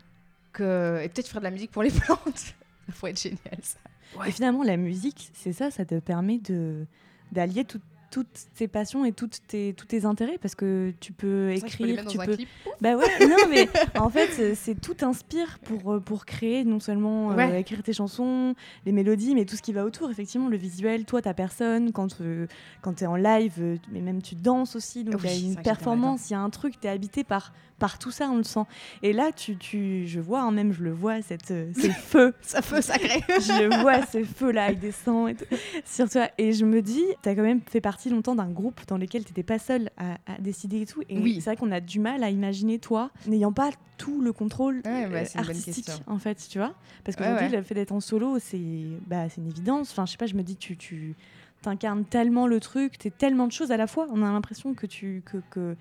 que... 0.52 1.00
Et 1.02 1.08
peut-être 1.08 1.28
faire 1.28 1.40
de 1.40 1.44
la 1.46 1.50
musique 1.50 1.70
pour 1.72 1.82
les 1.82 1.90
plantes. 2.00 2.38
ça 2.38 2.92
pourrait 2.98 3.10
être 3.10 3.20
génial, 3.20 3.58
ça. 3.62 3.78
Et 4.26 4.30
finalement, 4.30 4.62
la 4.62 4.76
musique, 4.76 5.30
c'est 5.34 5.52
ça, 5.52 5.70
ça 5.70 5.84
te 5.84 5.98
permet 5.98 6.38
de 6.38 6.86
d'allier 7.32 7.64
tout- 7.64 7.80
toutes 8.16 8.46
tes 8.56 8.66
passions 8.66 9.04
et 9.04 9.12
toutes 9.12 9.40
tes, 9.46 9.74
tous 9.76 9.84
tes 9.84 10.06
intérêts 10.06 10.38
parce 10.40 10.54
que 10.54 10.94
tu 11.00 11.12
peux 11.12 11.54
Ça, 11.58 11.66
je 11.66 11.76
peux 11.76 11.84
les 11.84 11.90
écrire, 11.92 12.06
tu 12.06 12.16
dans 12.16 12.22
un 12.22 12.26
peux. 12.26 12.36
clip. 12.36 12.48
Bah 12.80 12.96
ouais, 12.96 13.04
non 13.28 13.36
mais 13.50 13.68
en 13.98 14.08
fait, 14.08 14.54
c'est- 14.54 14.80
tout 14.80 14.96
inspire 15.02 15.58
pour, 15.58 15.92
euh, 15.92 16.00
pour 16.00 16.24
créer 16.24 16.64
non 16.64 16.80
seulement 16.80 17.32
euh, 17.32 17.52
écrire 17.58 17.82
tes 17.82 17.92
chansons, 17.92 18.54
les 18.86 18.92
mélodies, 18.92 19.34
mais 19.34 19.44
tout 19.44 19.56
ce 19.56 19.60
qui 19.62 19.74
va 19.74 19.84
autour. 19.84 20.10
Effectivement, 20.10 20.48
le 20.48 20.56
visuel, 20.56 21.04
toi, 21.04 21.20
ta 21.20 21.34
personne, 21.34 21.92
quand, 21.92 22.22
euh, 22.22 22.46
quand 22.80 22.94
tu 22.94 23.04
es 23.04 23.06
en 23.06 23.16
live, 23.16 23.52
euh, 23.58 23.76
mais 23.92 24.00
même 24.00 24.22
tu 24.22 24.34
danses 24.34 24.76
aussi, 24.76 25.04
donc 25.04 25.16
il 25.22 25.26
Oui, 25.28 25.36
y 25.42 25.44
a 25.44 25.48
une 25.50 25.56
performance, 25.62 26.30
il 26.30 26.32
y 26.32 26.36
a 26.36 26.40
un 26.40 26.48
truc, 26.50 26.80
tu 26.80 26.86
es 26.86 26.90
habité 26.90 27.22
par, 27.22 27.52
par 27.78 27.98
tout 27.98 28.10
ça, 28.10 28.28
on 28.30 28.38
le 28.38 28.44
sent. 28.44 28.64
Et 29.02 29.12
là, 29.12 29.30
tu, 29.32 29.56
tu, 29.58 30.06
je 30.06 30.20
vois, 30.20 30.40
hein, 30.40 30.52
même 30.52 30.72
je 30.72 30.82
le 30.82 30.92
vois, 30.92 31.20
cette, 31.20 31.50
euh, 31.50 31.70
ces 31.74 31.90
feux 31.92 32.32
Ça 32.40 32.62
feu 32.62 32.80
sacré. 32.80 33.20
je 33.28 33.80
vois 33.82 34.04
ce 34.06 34.24
feu 34.24 34.50
là 34.52 34.70
il 34.72 34.78
descend 34.78 35.28
et 35.28 35.34
tout, 35.34 35.44
sur 35.84 36.08
toi 36.08 36.28
et 36.38 36.52
je 36.52 36.64
me 36.64 36.80
dis 36.80 37.04
tu 37.22 37.28
as 37.28 37.34
quand 37.34 37.42
même 37.42 37.60
fait 37.68 37.80
partie 37.80 38.05
longtemps 38.10 38.34
d'un 38.34 38.50
groupe 38.50 38.80
dans 38.88 38.98
lequel 38.98 39.24
tu 39.24 39.30
n'étais 39.32 39.42
pas 39.42 39.58
seule 39.58 39.90
à, 39.96 40.14
à 40.26 40.38
décider 40.40 40.82
et 40.82 40.86
tout. 40.86 41.02
Et 41.08 41.18
Oui. 41.18 41.34
c'est 41.40 41.50
vrai 41.50 41.56
qu'on 41.56 41.72
a 41.72 41.80
du 41.80 41.98
mal 42.00 42.22
à 42.24 42.30
imaginer 42.30 42.78
toi 42.78 43.10
n'ayant 43.26 43.52
pas 43.52 43.70
tout 43.98 44.20
le 44.20 44.32
contrôle 44.32 44.76
Ouais, 44.84 45.06
bah, 45.08 45.18
euh, 45.18 45.24
artistique 45.38 45.88
en 46.06 46.18
fait 46.18 46.46
tu 46.48 46.58
vois. 46.58 46.74
Parce 47.04 47.16
Ouais, 47.18 47.26
ouais. 47.32 47.48
le 47.48 47.62
fait 47.62 47.74
d'être 47.74 47.92
en 47.92 48.00
solo 48.00 48.38
c'est 48.38 48.60
bah, 49.06 49.24
une 49.36 49.46
évidence. 49.48 49.90
Enfin 49.92 50.06
je 50.06 50.12
sais 50.12 50.18
pas 50.18 50.26
je 50.26 50.34
me 50.34 50.42
dis 50.42 50.56
tu 50.56 50.76
tu 50.76 51.14
t'incarnes 51.62 52.04
tellement 52.04 52.46
le 52.46 52.60
truc 52.60 52.98
t'es 52.98 53.10
tellement 53.10 53.46
de 53.46 53.52
choses 53.52 53.70
à 53.72 53.76
la 53.76 53.86
fois. 53.86 54.06
On 54.10 54.22
a 54.22 54.30
l'impression 54.32 54.74
que 54.74 54.86
tu 54.86 55.22
que, 55.24 55.38
que 55.50 55.76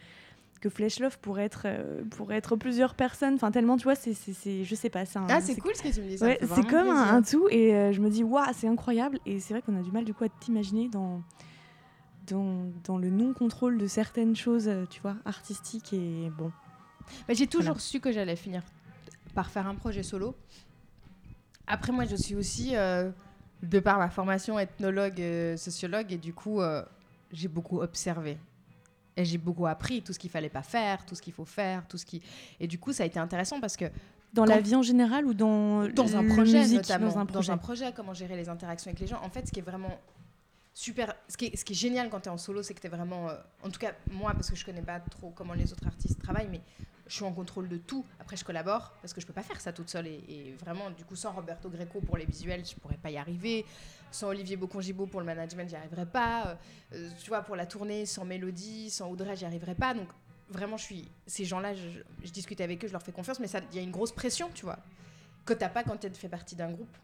que 0.62 0.70
Flesh 0.70 1.00
Love 1.00 1.20
pourrait 1.20 1.44
être, 1.44 1.63
euh, 1.65 2.01
pourrait 2.10 2.38
être 2.38 2.55
plusieurs 2.55 2.96
personnes, 2.96 3.36
enfin 3.36 3.51
tellement, 3.51 3.77
tu 3.77 3.84
vois, 3.84 3.94
c'est, 3.94 4.13
c'est, 4.15 4.63
je 4.63 4.74
sais 4.75 4.89
pas, 4.89 5.05
c'est 5.05 5.20
un, 5.20 5.27
Ah, 5.29 5.39
c'est 5.39 5.55
cool 5.58 5.75
ce 5.75 5.84
que 5.84 5.94
tu 5.94 6.01
me 6.01 6.08
dis. 6.08 6.24
Ouais, 6.24 6.39
c'est 6.41 6.65
comme 6.65 6.88
un 6.89 7.22
tout. 7.22 7.48
Et 7.51 7.75
euh, 7.75 7.91
je 7.91 8.01
me 8.01 8.10
dis 8.10 8.24
waouh 8.24 8.46
c'est 8.53 8.67
incroyable. 8.67 9.20
Et 9.27 9.39
c'est 9.39 9.53
vrai 9.53 9.62
qu'on 9.62 9.77
a 9.77 9.84
du 9.84 9.91
mal 9.91 10.05
du 10.05 10.13
coup 10.15 10.24
à 10.24 10.29
t'imaginer 10.29 10.88
dans, 10.89 11.22
dans 12.27 12.72
dans 12.84 12.98
le 12.98 13.10
non 13.10 13.34
contrôle 13.34 13.77
de 13.77 13.88
certaines 13.88 14.36
choses 14.36 14.67
euh, 14.67 14.86
tu 14.89 15.01
vois 15.01 15.15
artistiques 15.25 15.94
et 15.94 16.32
bon 16.38 16.51
Bah, 17.27 17.34
j'ai 17.34 17.48
toujours 17.48 17.74
Voilà. 17.75 17.79
su 17.79 18.00
que 18.00 18.12
j'allais 18.12 18.36
finir 18.36 18.63
par 19.34 19.50
faire 19.50 19.67
un 19.67 19.75
projet 19.75 20.01
solo. 20.03 20.36
Après, 21.67 21.91
moi, 21.91 22.05
je 22.05 22.15
suis 22.15 22.36
aussi, 22.36 22.75
euh, 22.75 23.10
de 23.63 23.79
par 23.79 23.98
ma 23.98 24.10
formation 24.10 24.58
ethnologue, 24.60 25.20
euh, 25.20 25.58
sociologue, 25.58 26.12
et 26.13 26.17
du 26.17 26.34
coup, 26.34 26.62
euh, 26.62 26.84
j'ai 27.32 27.48
beaucoup 27.48 27.82
observé. 27.82 28.38
Et 29.17 29.25
j'ai 29.25 29.38
beaucoup 29.38 29.65
appris 29.65 30.01
tout 30.01 30.13
ce 30.13 30.20
qu'il 30.20 30.29
fallait 30.29 30.50
pas 30.50 30.62
faire, 30.62 31.05
tout 31.05 31.15
ce 31.15 31.22
qu'il 31.22 31.34
faut 31.34 31.46
faire, 31.46 31.88
tout 31.88 31.98
ce 31.98 32.05
qui. 32.05 32.22
Et 32.60 32.67
du 32.67 32.77
coup, 32.79 32.94
ça 32.94 33.03
a 33.03 33.05
été 33.05 33.20
intéressant 33.20 33.60
parce 33.62 33.77
que 33.77 33.86
dans 34.34 34.46
la 34.46 34.60
vie 34.60 34.75
en 34.75 34.82
général 34.82 35.25
ou 35.25 35.34
dans 35.34 35.88
dans 35.88 36.15
un 36.17 36.27
projet 36.27 36.60
musique, 36.60 36.77
notamment, 36.77 37.08
dans 37.08 37.17
un 37.20 37.25
projet, 37.25 37.58
projet, 37.58 37.94
comment 37.96 38.13
gérer 38.13 38.36
les 38.36 38.50
interactions 38.50 38.89
avec 38.89 39.00
les 39.00 39.08
gens. 39.08 39.22
En 39.24 39.29
fait, 39.29 39.48
ce 39.48 39.51
qui 39.53 39.60
est 39.60 39.63
vraiment 39.63 39.98
super, 40.75 41.15
ce 41.27 41.38
qui 41.38 41.46
est, 41.48 41.74
génial 41.74 42.10
quand 42.10 42.20
tu 42.20 42.29
es 42.29 42.32
en 42.32 42.38
solo, 42.38 42.62
c'est 42.62 42.75
que 42.75 42.82
tu 42.82 42.88
es 42.88 42.89
vraiment, 42.89 43.29
euh, 43.29 43.36
en 43.63 43.72
tout 43.72 43.79
cas 43.79 43.94
moi, 44.12 44.34
parce 44.34 44.51
que 44.51 44.55
je 44.55 44.63
connais 44.63 44.84
pas 44.84 45.00
trop 45.00 45.32
comment 45.32 45.53
les 45.53 45.72
autres 45.72 45.88
artistes 45.88 46.22
travaillent, 46.22 46.50
mais 46.51 46.62
je 47.08 47.13
suis 47.13 47.24
en 47.24 47.32
contrôle 47.32 47.70
de 47.70 47.77
tout. 47.77 48.05
Après, 48.20 48.36
je 48.36 48.44
collabore 48.44 48.94
parce 49.01 49.13
que 49.13 49.22
je 49.22 49.25
peux 49.25 49.34
pas 49.34 49.41
faire 49.41 49.62
ça 49.62 49.72
toute 49.72 49.89
seule 49.89 50.08
et, 50.08 50.55
vraiment, 50.60 50.89
du 50.91 51.05
coup, 51.05 51.15
sans 51.15 51.32
Roberto 51.32 51.70
Greco 51.70 52.01
pour 52.01 52.17
les 52.17 52.25
visuels, 52.25 52.65
je 52.65 52.75
pourrais 52.75 52.98
pas 52.98 53.10
y 53.10 53.17
arriver. 53.17 53.65
Sans 54.12 54.27
Olivier 54.27 54.58
Bocongibo 54.58 55.08
pour 55.08 55.22
le 55.22 55.25
management, 55.25 55.70
j'y 55.70 55.75
arriverais 55.75 56.05
pas. 56.05 56.48
Euh, 56.48 56.55
euh, 56.94 57.10
tu 57.22 57.29
vois, 57.29 57.41
pour 57.41 57.55
la 57.55 57.65
tournée, 57.65 58.05
sans 58.05 58.25
Mélodie, 58.25 58.89
sans 58.89 59.10
Audrey, 59.10 59.36
j'y 59.36 59.46
arriverais 59.46 59.75
pas. 59.75 59.94
Donc 59.94 60.08
vraiment, 60.50 60.77
je 60.77 60.84
suis 60.84 61.10
ces 61.25 61.46
gens-là, 61.46 61.74
je, 61.74 62.32
discute 62.32 62.60
avec 62.60 62.84
eux, 62.84 62.88
je 62.88 62.94
leur 62.94 63.03
fais 63.03 63.12
confiance, 63.12 63.39
mais 63.39 63.48
il 63.72 63.75
y 63.75 63.79
a 63.79 63.84
une 63.84 63.91
grosse 63.91 64.12
pression, 64.12 64.50
tu 64.53 64.65
vois, 64.65 64.79
que 65.46 65.53
t'as 65.53 65.70
pas 65.70 65.84
quand 65.84 65.98
tu 65.98 66.10
fais 66.10 66.29
partie 66.29 66.55
d'un 66.55 66.72
groupe. 66.72 66.98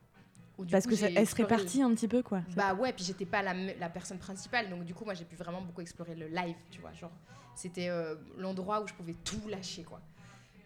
Où, 0.61 0.65
du 0.65 0.71
parce 0.71 0.85
coup, 0.85 0.91
que 0.91 0.95
ça- 0.95 1.09
j'ai 1.09 1.15
elle 1.15 1.27
se 1.27 1.35
répartit 1.35 1.81
un 1.81 1.93
petit 1.93 2.07
peu 2.07 2.21
quoi 2.23 2.41
Bah 2.55 2.73
ouais, 2.73 2.93
puis 2.93 3.03
j'étais 3.03 3.25
pas 3.25 3.41
la, 3.41 3.89
personne 3.89 4.17
principale, 4.19 4.69
donc 4.69 4.83
du 4.85 4.93
coup, 4.93 5.03
moi, 5.05 5.13
j'ai 5.13 5.25
pu 5.25 5.35
vraiment 5.35 5.61
beaucoup 5.61 5.81
explorer 5.81 6.15
le 6.15 6.27
live, 6.27 6.55
tu 6.69 6.79
vois. 6.81 6.93
Genre, 6.93 7.11
c'était 7.55 7.89
euh, 7.89 8.15
l'endroit 8.37 8.81
où 8.81 8.87
je 8.87 8.93
pouvais 8.93 9.15
tout 9.23 9.41
lâcher, 9.49 9.83
quoi. 9.83 9.99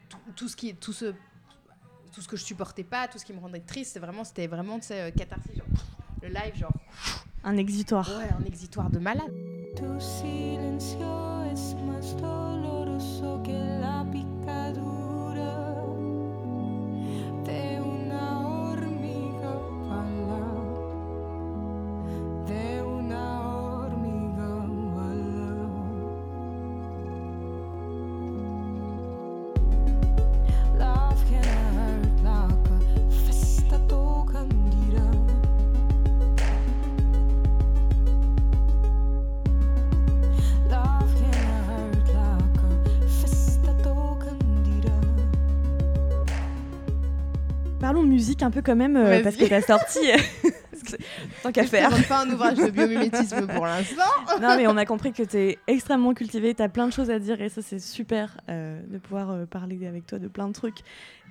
Tout, 0.09 0.17
tout 0.35 0.47
ce 0.47 0.55
qui 0.55 0.75
tout 0.75 0.93
ce 0.93 1.13
tout 2.13 2.21
ce 2.21 2.27
que 2.27 2.37
je 2.37 2.43
supportais 2.43 2.83
pas, 2.83 3.07
tout 3.07 3.17
ce 3.17 3.25
qui 3.25 3.33
me 3.33 3.39
rendait 3.39 3.59
triste, 3.59 3.93
c'est 3.93 3.99
vraiment 3.99 4.23
c'était 4.23 4.47
vraiment 4.47 4.79
tu 4.79 4.85
sais, 4.87 5.01
euh, 5.01 5.11
catharsis, 5.11 5.55
genre 5.55 5.65
le 6.21 6.29
live, 6.29 6.55
genre 6.55 6.71
un 7.43 7.57
exutoire 7.57 8.07
ouais, 8.07 8.29
un 8.39 8.45
exutoire 8.45 8.89
de 8.89 8.99
malade. 8.99 9.31
Tu 9.75 9.83
silencio 9.99 11.43
es 11.51 11.75
más 11.85 12.15
doloroso 12.17 13.41
que 13.43 13.74
un 48.43 48.51
peu 48.51 48.61
quand 48.61 48.75
même 48.75 48.95
euh, 48.97 49.23
parce 49.23 49.35
que 49.35 49.45
t'as 49.45 49.61
sorti 49.61 49.99
tant 51.43 51.51
qu'à 51.51 51.63
Je 51.63 51.67
faire 51.67 51.89
présente 51.89 52.07
pas 52.07 52.21
un 52.23 52.29
ouvrage 52.29 52.57
de 52.57 52.69
biomimétisme 52.69 53.47
pour 53.55 53.65
l'instant? 53.65 54.01
non 54.41 54.55
mais 54.57 54.67
on 54.67 54.77
a 54.77 54.85
compris 54.85 55.11
que 55.13 55.23
tu 55.23 55.37
es 55.37 55.59
extrêmement 55.67 56.13
cultivé, 56.13 56.53
tu 56.53 56.61
as 56.61 56.69
plein 56.69 56.87
de 56.87 56.93
choses 56.93 57.09
à 57.09 57.19
dire 57.19 57.41
et 57.41 57.49
ça 57.49 57.61
c'est 57.61 57.79
super 57.79 58.37
euh, 58.49 58.81
de 58.87 58.97
pouvoir 58.97 59.31
euh, 59.31 59.45
parler 59.45 59.85
avec 59.87 60.05
toi 60.07 60.19
de 60.19 60.27
plein 60.27 60.47
de 60.47 60.53
trucs. 60.53 60.79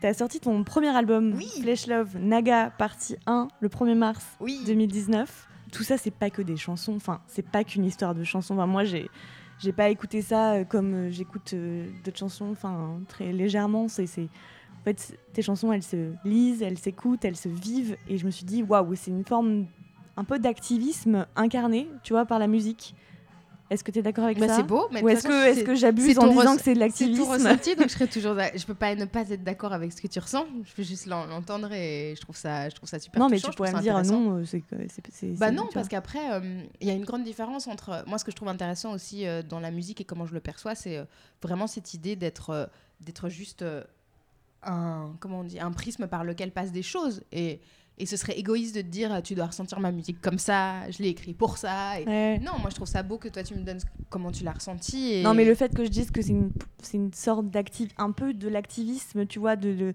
Tu 0.00 0.06
as 0.06 0.14
sorti 0.14 0.40
ton 0.40 0.64
premier 0.64 0.88
album, 0.94 1.34
Oui. 1.36 1.48
Flesh 1.62 1.86
Love 1.86 2.16
Naga 2.18 2.70
partie 2.76 3.16
1, 3.26 3.48
le 3.60 3.68
1er 3.68 3.94
mars 3.94 4.24
Oui. 4.40 4.60
2019. 4.66 5.48
Tout 5.72 5.82
ça 5.82 5.96
c'est 5.98 6.10
pas 6.12 6.30
que 6.30 6.42
des 6.42 6.56
chansons, 6.56 6.94
enfin 6.96 7.20
c'est 7.26 7.46
pas 7.48 7.64
qu'une 7.64 7.84
histoire 7.84 8.14
de 8.14 8.24
chansons. 8.24 8.54
Enfin, 8.54 8.66
moi 8.66 8.84
j'ai 8.84 9.08
j'ai 9.60 9.72
pas 9.72 9.88
écouté 9.88 10.20
ça 10.20 10.54
euh, 10.54 10.64
comme 10.64 10.94
euh, 10.94 11.10
j'écoute 11.10 11.52
euh, 11.54 11.86
d'autres 12.04 12.18
chansons, 12.18 12.50
enfin 12.50 12.98
très 13.08 13.32
légèrement. 13.32 13.88
C'est- 13.88 14.28
en 14.84 14.90
fait 14.90 15.00
c'est- 15.00 15.18
tes 15.32 15.40
chansons 15.42 15.72
elles 15.72 15.82
se 15.82 16.12
lisent, 16.24 16.62
elles 16.62 16.78
s'écoutent, 16.78 17.24
elles 17.24 17.36
se 17.36 17.48
vivent 17.48 17.96
et 18.08 18.18
je 18.18 18.26
me 18.26 18.30
suis 18.30 18.44
dit 18.44 18.62
waouh 18.62 18.94
c'est 18.94 19.10
une 19.10 19.24
forme 19.24 19.66
un 20.16 20.24
peu 20.24 20.38
d'activisme 20.38 21.26
incarné, 21.36 21.88
tu 22.02 22.12
vois, 22.12 22.24
par 22.26 22.38
la 22.38 22.46
musique. 22.46 22.94
Est-ce 23.70 23.82
que 23.82 23.90
tu 23.90 23.98
es 23.98 24.02
d'accord 24.02 24.24
avec 24.24 24.38
Bah, 24.38 24.46
ça 24.46 24.56
c'est 24.56 24.62
beau, 24.62 24.86
mais 24.92 25.02
Ou 25.02 25.08
est-ce 25.08 25.26
que, 25.26 25.54
c'est- 25.54 25.64
c'est 25.64 25.76
j'abuse 25.76 26.18
en 26.18 26.28
ton 26.28 26.38
disant 26.38 26.54
que 26.56 26.62
c'est 26.62 26.74
de 26.74 26.74
C'est 26.74 26.74
tout 26.74 26.78
l'activisme 26.80 27.32
ressenti, 27.32 27.74
donc 27.74 27.88
je 27.88 27.92
serais 27.94 28.06
toujours. 28.06 28.36
Je 28.54 28.64
peux 28.66 28.74
pas 28.74 28.94
ne 28.94 29.06
pas 29.06 29.22
être 29.30 29.42
d'accord 29.42 29.72
avec 29.72 29.90
ce 29.90 30.02
que 30.02 30.06
tu 30.06 30.18
ressens. 30.18 30.44
Je 30.64 30.72
peux 30.74 30.82
juste 30.82 31.06
l'en- 31.06 31.24
l'entendre 31.26 31.72
et 31.72 32.12
je 32.14 32.20
trouve 32.20 32.36
ça, 32.36 32.68
je 32.68 32.74
trouve 32.74 32.88
ça 32.88 32.98
super. 32.98 33.18
Non, 33.20 33.28
mais 33.30 33.40
tu 33.40 33.50
pourrais 33.52 33.72
me 33.72 33.80
dire 33.80 34.00
non, 34.02 34.36
euh, 34.36 34.44
c'est 34.44 34.62
c'est- 34.70 35.02
c'est- 35.10 35.26
Bah 35.38 35.46
c'est- 35.48 35.52
non, 35.54 35.66
parce 35.72 35.88
qu'après, 35.88 36.30
euh, 36.34 36.62
il 36.82 36.86
y 36.86 36.90
a 36.90 36.94
une 36.94 37.06
grande 37.06 37.24
différence 37.24 37.66
entre 37.66 38.04
moi 38.06 38.18
ce 38.18 38.24
que 38.24 38.30
je 38.30 38.36
trouve 38.36 38.48
intéressant 38.48 38.92
aussi 38.92 39.26
euh, 39.26 39.42
dans 39.42 39.60
la 39.60 39.70
musique 39.70 39.98
et 40.00 40.04
comment 40.04 40.26
je 40.26 40.34
le 40.34 40.40
perçois, 40.40 40.74
c'est 40.74 40.98
euh, 40.98 41.04
vraiment 41.42 41.66
cette 41.66 41.94
idée 41.94 42.16
d'être 42.16 42.50
euh, 42.50 42.66
d'être 43.00 43.30
juste 43.30 43.62
euh, 43.62 43.82
un 44.66 45.14
comment 45.20 45.40
on 45.40 45.44
dit 45.44 45.60
un 45.60 45.70
prisme 45.72 46.06
par 46.06 46.24
lequel 46.24 46.50
passent 46.52 46.72
des 46.72 46.82
choses 46.82 47.22
et 47.32 47.60
et 47.96 48.06
ce 48.06 48.16
serait 48.16 48.36
égoïste 48.36 48.74
de 48.74 48.80
te 48.80 48.86
dire 48.88 49.22
tu 49.22 49.36
dois 49.36 49.46
ressentir 49.46 49.78
ma 49.78 49.92
musique 49.92 50.20
comme 50.20 50.38
ça, 50.38 50.90
je 50.90 51.00
l'ai 51.00 51.10
écrit 51.10 51.32
pour 51.32 51.58
ça. 51.58 52.00
et- 52.00 52.04
Ouais. 52.06 52.38
Non, 52.40 52.58
moi 52.60 52.68
je 52.70 52.74
trouve 52.74 52.88
ça 52.88 53.04
beau 53.04 53.18
que 53.18 53.28
toi 53.28 53.44
tu 53.44 53.54
me 53.54 53.62
donnes 53.62 53.78
comment 54.10 54.32
tu 54.32 54.42
l'as 54.42 54.52
ressenti. 54.52 55.12
Et... 55.12 55.22
Non, 55.22 55.32
mais 55.32 55.44
le 55.44 55.54
fait 55.54 55.72
que 55.72 55.84
je 55.84 55.90
dise 55.90 56.10
que 56.10 56.20
c'est 56.20 56.30
une, 56.32 56.50
c'est 56.82 56.96
une 56.96 57.12
sorte 57.12 57.48
d'activ, 57.50 57.90
un 57.96 58.10
peu 58.10 58.34
de 58.34 58.48
l'activisme, 58.48 59.26
tu 59.26 59.38
vois, 59.38 59.54
de, 59.54 59.72
de- 59.74 59.94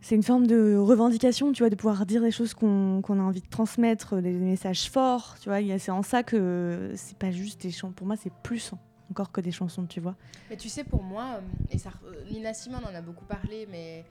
c'est 0.00 0.14
une 0.14 0.22
forme 0.22 0.46
de 0.46 0.76
revendication, 0.76 1.52
tu 1.52 1.62
vois, 1.62 1.70
de 1.70 1.74
pouvoir 1.74 2.06
dire 2.06 2.20
des 2.22 2.30
choses 2.30 2.54
qu'on 2.54 3.00
a 3.02 3.12
envie 3.22 3.40
de 3.40 3.48
transmettre, 3.48 4.20
des 4.22 4.30
messages 4.32 4.88
forts, 4.90 5.36
tu 5.40 5.48
vois. 5.48 5.58
C'est 5.78 5.90
en 5.90 6.02
ça 6.02 6.22
que 6.22 6.92
c'est 6.96 7.16
pas 7.18 7.30
juste 7.32 7.62
des 7.62 7.70
chansons. 7.72 7.92
Pour 7.92 8.06
moi, 8.06 8.16
c'est 8.16 8.32
plus 8.44 8.72
encore 9.10 9.32
que 9.32 9.40
des 9.40 9.52
chansons, 9.52 9.86
tu 9.86 10.00
vois. 10.00 10.16
Mais 10.50 10.56
tu 10.56 10.68
sais, 10.68 10.84
pour 10.84 11.02
moi, 11.02 11.36
euh, 11.36 11.40
et 11.70 11.78
ça, 11.78 11.90
euh, 12.04 12.24
Nina 12.30 12.52
Simon 12.54 12.78
en 12.78 12.94
a 12.94 13.00
beaucoup 13.00 13.24
parlé, 13.24 13.66
mais 13.70 14.04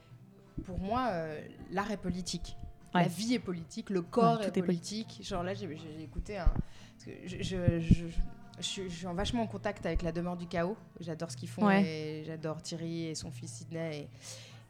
pour 0.64 0.78
moi, 0.78 1.08
euh, 1.12 1.40
l'art 1.70 1.90
est 1.90 1.96
politique. 1.96 2.56
Ouais. 2.94 3.02
La 3.02 3.08
vie 3.08 3.34
est 3.34 3.38
politique, 3.38 3.90
le 3.90 4.02
corps 4.02 4.40
Ouais, 4.40 4.46
est, 4.52 4.62
politique. 4.62 5.20
Genre 5.22 5.42
là, 5.42 5.54
j'ai 5.54 5.68
écouté 6.02 6.38
un. 6.38 6.46
parce 6.46 7.04
que 7.04 7.10
je, 7.26 7.42
je, 7.42 7.80
je- 7.80 8.04
je 8.60 8.62
suis, 8.66 8.90
je 8.90 8.96
suis 8.96 9.06
en 9.06 9.14
vachement 9.14 9.42
en 9.42 9.46
contact 9.46 9.86
avec 9.86 10.02
la 10.02 10.10
demeure 10.10 10.36
du 10.36 10.48
chaos. 10.48 10.76
J'adore 10.98 11.30
ce 11.30 11.36
qu'ils 11.36 11.48
font 11.48 11.64
Ouais. 11.66 11.84
et 11.84 12.24
j'adore 12.24 12.60
Thierry 12.60 13.04
et 13.06 13.14
son 13.14 13.30
fils 13.30 13.52
Sidney. 13.52 13.96
Et, 14.00 14.08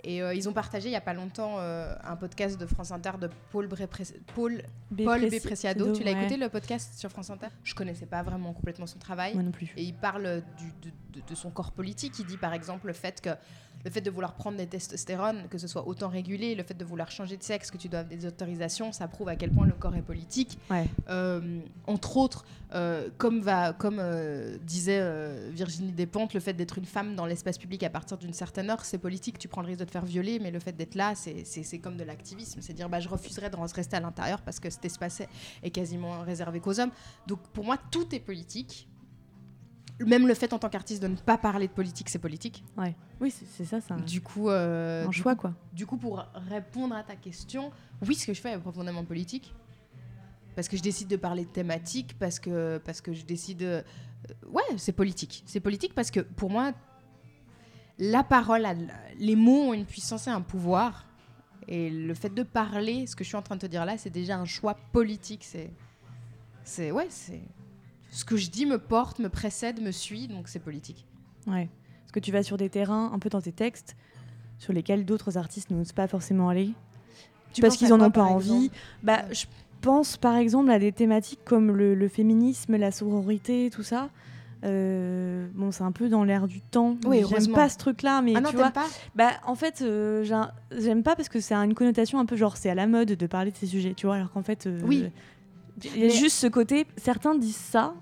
et, 0.04 0.22
euh, 0.22 0.34
ils 0.34 0.48
ont 0.48 0.52
partagé 0.52 0.88
il 0.88 0.92
y 0.92 0.96
a 0.96 1.00
pas 1.00 1.14
longtemps 1.14 1.56
euh, 1.58 1.94
un 2.04 2.16
podcast 2.16 2.58
de 2.60 2.66
France 2.66 2.92
Inter 2.92 3.12
de 3.20 3.28
Paul, 3.50 3.66
Bré- 3.66 3.88
Paul. 4.34 4.62
Tu 5.92 6.04
l'as 6.04 6.12
ouais. 6.12 6.20
écouté 6.20 6.36
le 6.36 6.48
podcast 6.48 6.98
sur 6.98 7.10
France 7.10 7.30
Inter? 7.30 7.48
Je 7.64 7.74
connaissais 7.74 8.06
pas 8.06 8.22
vraiment 8.22 8.52
complètement 8.52 8.86
son 8.86 8.98
travail. 8.98 9.34
Moi 9.34 9.42
non 9.42 9.50
plus. 9.50 9.72
Et 9.76 9.82
il 9.84 9.94
parle 9.94 10.42
du- 10.56 10.72
de, 10.88 11.20
de- 11.20 11.26
de 11.26 11.34
son 11.34 11.50
corps 11.50 11.72
politique. 11.72 12.18
Il 12.18 12.26
dit 12.26 12.36
par 12.36 12.54
exemple 12.54 12.86
le 12.86 12.92
fait 12.92 13.20
que 13.20 13.30
le 13.88 13.92
fait 13.94 14.00
de 14.02 14.10
vouloir 14.10 14.34
prendre 14.34 14.58
des 14.58 14.66
testostérones, 14.66 15.48
que 15.48 15.56
ce 15.56 15.66
soit 15.66 15.88
autant 15.88 16.08
régulé, 16.08 16.54
le 16.54 16.62
fait 16.62 16.74
de 16.76 16.84
vouloir 16.84 17.10
changer 17.10 17.38
de 17.38 17.42
sexe, 17.42 17.70
que 17.70 17.78
tu 17.78 17.88
dois 17.88 18.00
avoir 18.00 18.14
des 18.18 18.26
autorisations, 18.26 18.92
ça 18.92 19.08
prouve 19.08 19.28
à 19.30 19.36
quel 19.36 19.50
point 19.50 19.66
le 19.66 19.72
corps 19.72 19.96
est 19.96 20.02
politique. 20.02 20.58
Ouais. 20.70 20.86
Euh, 21.08 21.60
entre 21.86 22.18
autres, 22.18 22.44
euh, 22.74 23.08
comme, 23.16 23.40
va, 23.40 23.72
comme 23.72 23.98
euh, 23.98 24.58
disait 24.62 25.00
Virginie 25.50 25.92
Despentes, 25.92 26.34
le 26.34 26.40
fait 26.40 26.52
d'être 26.52 26.76
une 26.76 26.84
femme 26.84 27.14
dans 27.16 27.24
l'espace 27.24 27.56
public 27.56 27.82
à 27.82 27.88
partir 27.90 28.18
d'une 28.18 28.34
certaine 28.34 28.68
heure, 28.68 28.84
c'est 28.84 28.98
politique. 28.98 29.38
Tu 29.38 29.48
prends 29.48 29.62
le 29.62 29.68
risque 29.68 29.80
de 29.80 29.84
te 29.86 29.90
faire 29.90 30.04
violer, 30.04 30.38
mais 30.38 30.50
le 30.50 30.60
fait 30.60 30.72
d'être 30.72 30.94
là, 30.94 31.14
c'est- 31.14 31.78
comme 31.78 31.96
de 31.96 32.04
l'activisme. 32.04 32.60
C'est 32.60 32.74
dire, 32.74 32.88
bah, 32.90 33.00
je 33.00 33.08
refuserais 33.08 33.48
de 33.50 33.56
rester 33.56 33.96
à 33.96 34.00
l'intérieur 34.00 34.42
parce 34.42 34.60
que 34.60 34.68
cet 34.68 34.84
espace 34.84 35.20
est- 35.20 35.28
est 35.62 35.70
quasiment 35.70 36.20
réservé 36.20 36.60
qu'aux 36.60 36.78
hommes. 36.78 36.90
Donc 37.26 37.38
pour 37.54 37.64
moi, 37.64 37.76
tout 37.90 38.14
est 38.14 38.20
politique. 38.20 38.86
Même 40.06 40.28
le 40.28 40.34
fait 40.34 40.52
en 40.52 40.58
tant 40.58 40.68
qu'artiste 40.68 41.02
de 41.02 41.08
ne 41.08 41.16
pas 41.16 41.36
parler 41.38 41.66
de 41.66 41.72
politique, 41.72 42.08
c'est 42.08 42.18
politique. 42.20 42.62
Oui, 43.20 43.30
c'est 43.32 43.64
ça, 43.64 43.80
c'est 43.80 43.92
un, 43.92 43.96
Du 43.96 44.20
coup, 44.20 44.48
euh, 44.48 45.04
un 45.06 45.08
du 45.08 45.18
choix, 45.18 45.34
quoi. 45.34 45.54
du 45.72 45.86
coup, 45.86 45.96
pour 45.96 46.24
répondre 46.48 46.94
à 46.94 47.02
ta 47.02 47.16
question, 47.16 47.72
oui, 48.06 48.14
ce 48.14 48.26
que 48.26 48.32
je 48.32 48.40
fais 48.40 48.52
est 48.52 48.58
profondément 48.58 49.04
politique. 49.04 49.52
Parce 50.54 50.68
que 50.68 50.76
je 50.76 50.82
décide 50.82 51.08
de 51.08 51.16
parler 51.16 51.44
de 51.44 51.50
thématiques, 51.50 52.16
parce 52.18 52.38
que, 52.38 52.78
parce 52.84 53.00
que 53.00 53.12
je 53.12 53.24
décide. 53.24 53.62
euh, 53.62 53.82
ouais, 54.48 54.62
c'est 54.76 54.92
politique. 54.92 55.42
C'est 55.46 55.60
politique 55.60 55.94
parce 55.94 56.10
que 56.10 56.20
pour 56.20 56.50
moi, 56.50 56.72
la 57.98 58.22
parole, 58.24 58.64
a- 58.66 58.74
les 59.18 59.36
mots 59.36 59.70
ont 59.70 59.74
une 59.74 59.84
puissance 59.86 60.26
et 60.26 60.30
un 60.30 60.40
pouvoir. 60.40 61.06
Et 61.66 61.90
le 61.90 62.14
fait 62.14 62.30
de 62.32 62.42
parler, 62.42 63.06
ce 63.06 63.14
que 63.14 63.24
je 63.24 63.28
suis 63.28 63.36
en 63.36 63.42
train 63.42 63.56
de 63.56 63.60
te 63.60 63.66
dire 63.66 63.84
là, 63.84 63.98
c'est 63.98 64.10
déjà 64.10 64.36
un 64.38 64.44
choix 64.46 64.74
politique. 64.92 65.44
C'est. 65.44 65.70
C'est. 66.64 66.90
Ouais, 66.92 67.06
c'est. 67.10 67.40
Ce 68.18 68.24
que 68.24 68.36
je 68.36 68.50
dis 68.50 68.66
me 68.66 68.78
porte, 68.78 69.20
me 69.20 69.28
précède, 69.28 69.80
me 69.80 69.92
suit, 69.92 70.26
donc 70.26 70.48
c'est 70.48 70.58
politique. 70.58 71.06
Ouais. 71.46 71.68
Parce 72.00 72.10
que 72.10 72.18
tu 72.18 72.32
vas 72.32 72.42
sur 72.42 72.56
des 72.56 72.68
terrains, 72.68 73.12
un 73.14 73.20
peu 73.20 73.28
dans 73.28 73.40
tes 73.40 73.52
textes, 73.52 73.94
sur 74.58 74.72
lesquels 74.72 75.04
d'autres 75.04 75.38
artistes 75.38 75.70
n'osent 75.70 75.92
pas 75.92 76.08
forcément 76.08 76.48
aller. 76.48 76.72
Tu 77.52 77.60
parce 77.60 77.76
qu'ils 77.76 77.92
à 77.92 77.94
en 77.94 77.98
quoi, 77.98 78.06
ont 78.08 78.10
pas 78.10 78.22
envie. 78.24 78.72
Bah, 79.04 79.22
je 79.30 79.44
pense 79.82 80.16
par 80.16 80.34
exemple 80.34 80.68
à 80.72 80.80
des 80.80 80.90
thématiques 80.90 81.38
comme 81.44 81.70
le, 81.70 81.94
le 81.94 82.08
féminisme, 82.08 82.74
la 82.74 82.90
sororité, 82.90 83.70
tout 83.72 83.84
ça. 83.84 84.08
Euh, 84.64 85.46
bon, 85.54 85.70
c'est 85.70 85.84
un 85.84 85.92
peu 85.92 86.08
dans 86.08 86.24
l'air 86.24 86.48
du 86.48 86.60
temps. 86.60 86.96
Oui, 87.06 87.22
J'aime 87.30 87.52
pas 87.52 87.68
ce 87.68 87.78
truc-là, 87.78 88.20
mais 88.20 88.32
Ah 88.34 88.40
non, 88.40 88.50
tu 88.50 88.56
vois. 88.56 88.72
pas 88.72 88.86
Bah, 89.14 89.30
en 89.46 89.54
fait, 89.54 89.80
euh, 89.82 90.24
j'aime 90.72 91.04
pas 91.04 91.14
parce 91.14 91.28
que 91.28 91.38
c'est 91.38 91.54
une 91.54 91.74
connotation 91.74 92.18
un 92.18 92.26
peu 92.26 92.34
genre 92.34 92.56
c'est 92.56 92.68
à 92.68 92.74
la 92.74 92.88
mode 92.88 93.12
de 93.12 93.26
parler 93.28 93.52
de 93.52 93.56
ces 93.56 93.66
sujets, 93.66 93.94
tu 93.94 94.06
vois, 94.06 94.16
alors 94.16 94.32
qu'en 94.32 94.42
fait, 94.42 94.66
euh, 94.66 94.80
Oui. 94.84 95.04
il 95.84 95.96
y 96.00 96.02
a 96.02 96.06
Mais- 96.06 96.10
juste 96.10 96.36
ce 96.36 96.48
côté. 96.48 96.88
Certains 96.96 97.36
disent 97.36 97.54
ça 97.54 97.94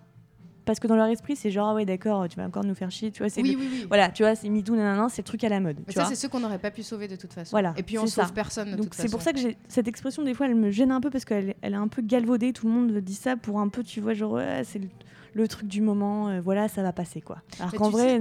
parce 0.67 0.79
que 0.81 0.87
dans 0.87 0.97
leur 0.97 1.07
esprit, 1.07 1.37
c'est 1.37 1.51
genre 1.51 1.69
ah 1.69 1.75
ouais, 1.75 1.87
d'accord, 1.87 2.29
tu 2.29 2.37
vas 2.37 2.45
encore 2.45 2.65
nous 2.65 2.75
faire 2.75 2.91
chier, 2.91 3.11
tu 3.11 3.23
vois. 3.23 3.31
C'est 3.31 3.41
Oui, 3.41 3.53
le- 3.53 3.59
oui, 3.59 3.69
oui. 3.73 3.85
Voilà, 3.89 4.11
tu 4.11 4.23
vois, 4.25 4.35
c'est 4.35 4.51
MeToo, 4.51 4.77
nanana, 4.77 5.09
c'est 5.09 5.23
le 5.23 5.27
truc 5.27 5.43
à 5.45 5.49
la 5.49 5.61
mode. 5.61 5.79
Mais 5.87 5.93
tu 5.95 5.99
ça, 5.99 6.05
c'est 6.05 6.15
ceux 6.17 6.29
qu'on 6.29 6.41
n'aurait 6.41 6.59
pas 6.59 6.71
pu 6.71 6.83
sauver 6.83 7.09
de 7.09 7.17
toute 7.17 7.33
façon. 7.33 7.51
Voilà, 7.53 7.73
Et 7.79 7.83
puis 7.83 7.97
on 7.99 8.07
sauve 8.07 8.27
ça. 8.27 8.33
personne 8.35 8.73
de 8.73 8.77
Donc 8.77 8.89
c'est 8.93 9.09
pour 9.09 9.23
ça 9.23 9.33
que 9.33 9.39
cette 9.69 9.89
expression 9.89 10.23
des 10.23 10.35
fois 10.35 10.47
elle 10.47 10.55
me 10.57 10.71
gêne 10.71 10.91
un 10.93 11.01
peu 11.01 11.09
parce 11.09 11.25
qu'elle 11.25 11.55
elle 11.63 11.73
est 11.73 11.77
un 11.77 11.89
peu 11.89 12.03
galvaudée, 12.03 12.53
tout 12.53 12.67
le 12.67 12.73
monde 12.73 12.93
dit 12.99 13.15
ça 13.15 13.37
pour 13.37 13.61
un 13.61 13.69
peu 13.69 13.83
tu 13.83 14.01
vois 14.01 14.13
genre 14.13 14.33
ouais, 14.33 14.63
c'est 14.65 14.81
le, 14.81 14.89
le 15.35 15.49
truc 15.49 15.69
du 15.69 15.81
moment, 15.81 16.29
euh, 16.29 16.41
voilà 16.41 16.69
ça 16.69 16.83
va 16.83 16.93
passer 16.93 17.21
quoi. 17.21 17.39
Alors 17.59 17.71
Mais 17.73 17.79
qu'en 17.79 17.91
vrai 17.91 18.21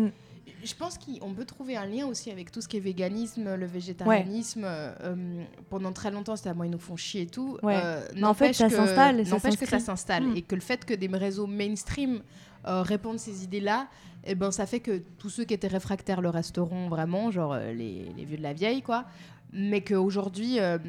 Je 0.65 0.75
pense 0.75 0.97
qu'on 0.97 1.33
peut 1.33 1.45
trouver 1.45 1.77
un 1.77 1.85
lien 1.85 2.07
aussi 2.07 2.31
avec 2.31 2.51
tout 2.51 2.59
ce 2.59 2.67
qui 2.67 2.77
est 2.77 2.81
véganisme, 2.81 3.55
le 3.55 3.65
végétarianisme. 3.65 4.63
euh, 4.65 4.93
euh, 5.01 5.43
pendant 5.69 5.91
très 5.93 6.11
longtemps, 6.11 6.35
c'était 6.35 6.49
à 6.49 6.53
moi, 6.53 6.65
ils 6.65 6.71
nous 6.71 6.79
font 6.79 6.97
chier 6.97 7.21
et 7.21 7.27
tout. 7.27 7.57
Ouais. 7.63 7.79
Euh, 7.81 8.05
Mais 8.15 8.23
en 8.23 8.33
fait, 8.33 8.53
ça 8.53 8.69
s'installe, 8.69 9.21
N'empêche 9.23 9.57
que 9.57 9.65
ça 9.67 9.79
s'installe. 9.79 10.23
Mm. 10.23 10.37
Et 10.37 10.41
que 10.41 10.55
le 10.55 10.61
fait 10.61 10.83
que 10.83 10.93
des 10.93 11.07
réseaux 11.07 11.47
mainstream 11.47 12.21
euh, 12.67 12.81
répandent 12.81 13.19
ces 13.19 13.43
idées-là, 13.43 13.87
eh 14.25 14.33
ben, 14.33 14.49
ça 14.51 14.65
fait 14.65 14.79
que 14.79 15.03
tous 15.19 15.29
ceux 15.29 15.43
qui 15.43 15.53
étaient 15.53 15.67
réfractaires 15.67 16.19
le 16.19 16.29
resteront 16.29 16.89
vraiment, 16.89 17.29
genre 17.29 17.53
euh, 17.53 17.71
les, 17.71 18.11
les 18.17 18.25
vieux 18.25 18.37
de 18.37 18.43
la 18.43 18.53
vieille, 18.53 18.81
quoi. 18.81 19.05
Mais 19.53 19.81
qu'aujourd'hui, 19.81 20.59
euh, 20.59 20.79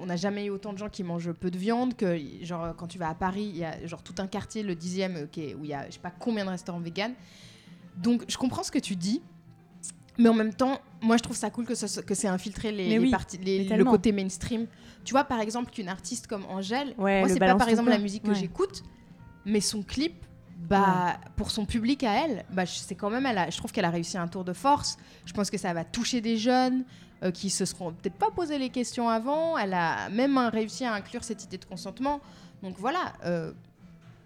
on 0.00 0.06
n'a 0.06 0.16
jamais 0.16 0.46
eu 0.46 0.50
autant 0.50 0.72
de 0.72 0.78
gens 0.78 0.88
qui 0.88 1.04
mangent 1.04 1.32
peu 1.32 1.50
de 1.50 1.58
viande 1.58 1.94
que, 1.94 2.18
genre, 2.42 2.74
quand 2.76 2.86
tu 2.88 2.98
vas 2.98 3.10
à 3.10 3.14
Paris, 3.14 3.44
il 3.44 3.58
y 3.58 3.64
a 3.64 3.86
genre 3.86 4.02
tout 4.02 4.14
un 4.18 4.26
quartier, 4.26 4.62
le 4.62 4.74
dixième, 4.74 5.28
est, 5.36 5.54
où 5.54 5.64
il 5.64 5.70
y 5.70 5.74
a 5.74 5.86
je 5.86 5.92
sais 5.92 6.00
pas 6.00 6.10
combien 6.10 6.44
de 6.44 6.50
restaurants 6.50 6.80
véganes. 6.80 7.14
Donc, 7.96 8.24
je 8.28 8.36
comprends 8.36 8.62
ce 8.62 8.70
que 8.70 8.78
tu 8.78 8.96
dis. 8.96 9.22
Mais 10.16 10.28
en 10.28 10.34
même 10.34 10.54
temps, 10.54 10.80
moi 11.02 11.16
je 11.16 11.22
trouve 11.24 11.36
ça 11.36 11.50
cool 11.50 11.64
que, 11.66 11.74
ce 11.74 12.00
que 12.00 12.14
c'est 12.14 12.28
infiltré 12.28 12.70
les, 12.70 12.88
les 12.88 12.98
oui, 13.00 13.10
parties- 13.10 13.36
les- 13.38 13.66
mais 13.68 13.76
le 13.76 13.84
côté 13.84 14.12
mainstream. 14.12 14.66
Tu 15.04 15.10
vois, 15.12 15.24
par 15.24 15.40
exemple, 15.40 15.72
qu'une 15.72 15.88
artiste 15.88 16.28
comme 16.28 16.44
Angèle, 16.48 16.94
Ouais, 16.98 17.18
moi 17.18 17.28
c'est 17.28 17.40
pas 17.40 17.54
par 17.56 17.68
exemple 17.68 17.90
la 17.90 17.98
musique 17.98 18.22
que 18.22 18.28
Ouais. 18.28 18.34
j'écoute, 18.36 18.84
mais 19.44 19.60
son 19.60 19.82
clip, 19.82 20.14
bah, 20.68 21.18
pour 21.36 21.50
son 21.50 21.66
public 21.66 22.04
à 22.04 22.24
elle, 22.24 22.44
bah, 22.52 22.64
je- 22.64 22.74
c'est 22.78 22.94
quand 22.94 23.10
même, 23.10 23.26
elle 23.26 23.38
a- 23.38 23.50
je 23.50 23.56
trouve 23.58 23.72
qu'elle 23.72 23.84
a 23.84 23.90
réussi 23.90 24.16
un 24.16 24.28
tour 24.28 24.44
de 24.44 24.52
force. 24.52 24.98
Je 25.26 25.32
pense 25.32 25.50
que 25.50 25.58
ça 25.58 25.72
va 25.74 25.84
toucher 25.84 26.20
des 26.20 26.36
jeunes 26.36 26.84
euh, 27.24 27.30
qui 27.32 27.50
se 27.50 27.64
seront 27.64 27.92
peut-être 27.92 28.14
pas 28.16 28.30
posé 28.30 28.56
les 28.58 28.70
questions 28.70 29.08
avant. 29.08 29.58
Elle 29.58 29.74
a 29.74 30.08
même 30.10 30.38
hein, 30.38 30.48
réussi 30.50 30.84
à 30.84 30.92
inclure 30.94 31.24
cette 31.24 31.42
idée 31.42 31.58
de 31.58 31.64
consentement. 31.64 32.20
Donc 32.62 32.76
voilà, 32.78 33.14
euh, 33.24 33.52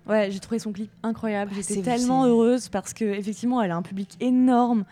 ouais, 0.08 0.30
j'ai 0.30 0.40
trouvé 0.40 0.58
son 0.58 0.72
clip 0.72 0.90
incroyable, 1.02 1.50
Bah, 1.54 1.60
j'étais 1.66 1.82
tellement 1.82 2.24
heureuse 2.26 2.68
parce 2.68 2.92
que 2.92 3.04
effectivement, 3.04 3.62
elle 3.62 3.70
a 3.70 3.76
un 3.76 3.82
public 3.82 4.16
énorme, 4.20 4.84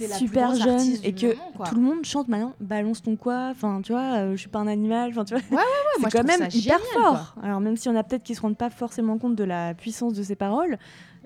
la 0.00 0.14
super 0.16 0.54
jeune 0.54 0.96
et 1.02 1.12
que 1.14 1.26
moment, 1.28 1.52
quoi. 1.56 1.66
tout 1.68 1.74
le 1.76 1.80
monde 1.82 2.04
chante 2.04 2.28
maintenant 2.28 2.54
balance 2.60 3.02
ton 3.02 3.16
quoi, 3.16 3.48
enfin 3.50 3.80
tu 3.82 3.92
vois, 3.92 4.16
euh, 4.18 4.32
je 4.32 4.36
suis 4.40 4.48
pas 4.48 4.58
un 4.58 4.66
animal, 4.66 5.10
enfin 5.10 5.24
tu 5.24 5.34
vois. 5.34 5.42
Ouais, 5.58 5.64
moi, 6.00 6.10
quand 6.10 6.24
même 6.24 6.38
ça 6.40 6.46
hyper 6.48 6.78
génial, 6.78 6.80
fort. 6.92 7.34
Alors 7.42 7.60
même 7.60 7.76
si 7.76 7.88
on 7.88 7.96
a 7.96 8.02
peut-être 8.04 8.22
qui 8.22 8.34
se 8.34 8.40
rendent 8.40 8.56
pas 8.58 8.70
forcément 8.70 9.18
compte 9.18 9.36
de 9.36 9.44
la 9.44 9.74
puissance 9.74 10.12
de 10.14 10.22
ses 10.22 10.36
paroles, 10.36 10.78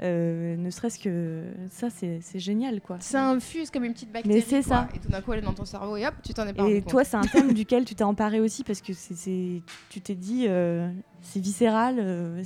euh, 0.03 0.57
ne 0.57 0.71
serait-ce 0.71 0.99
que 0.99 1.43
ça 1.69 1.91
c'est 1.91 2.21
c'est 2.23 2.39
génial 2.39 2.81
quoi. 2.81 2.97
Ça 3.01 3.29
infuse 3.29 3.71
comme 3.71 3.85
une 3.85 3.93
petite 3.93 4.11
bactérie. 4.13 4.41
c'est 4.41 4.63
quoi. 4.63 4.77
ça. 4.77 4.89
Et 4.95 4.99
tout 4.99 5.09
d'un 5.09 5.21
coup, 5.21 5.33
elle 5.35 5.41
est 5.41 5.43
dans 5.43 5.53
ton 5.53 5.67
cerveau 5.67 5.97
et 5.97 6.07
hop, 6.07 6.15
tu 6.23 6.33
t'en 6.33 6.47
es 6.47 6.55
pas 6.55 6.63
rendu 6.63 6.75
Et 6.77 6.83
toi, 6.83 7.05
c'est 7.05 7.17
un 7.19 7.23
thème 7.23 7.53
duquel 7.53 7.85
tu 7.85 7.95
t'es 7.95 8.05
emparé 8.05 8.41
aussi 8.41 8.65
parce 8.65 8.81
que 8.81 8.95
c'est, 8.95 9.15
c'est- 9.15 9.63
tu 9.91 10.01
t'es 10.01 10.15
dit, 10.15 10.47
euh, 10.49 10.91
c'est 11.21 11.41
viscéral. 11.41 11.97
euh, 11.99 12.43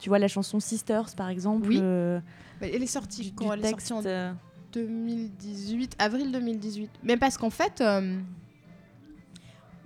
tu 0.00 0.08
vois 0.08 0.18
la 0.18 0.28
chanson 0.28 0.58
Sisters, 0.58 1.14
par 1.14 1.28
exemple. 1.28 1.68
Oui. 1.68 1.78
euh, 1.80 2.18
Bah, 2.60 2.66
Elle 2.72 2.82
est 2.82 2.86
sortie 2.86 3.22
du, 3.22 3.32
quand 3.32 3.44
du 3.46 3.52
elle 3.52 3.64
est 3.64 3.68
sortie 3.70 3.92
en 3.92 4.04
euh, 4.04 4.32
2018, 4.72 5.96
avril 5.98 6.32
2018. 6.32 6.90
Mais 7.02 7.16
parce 7.16 7.36
qu'en 7.36 7.50
fait, 7.50 7.80
euh, 7.80 8.18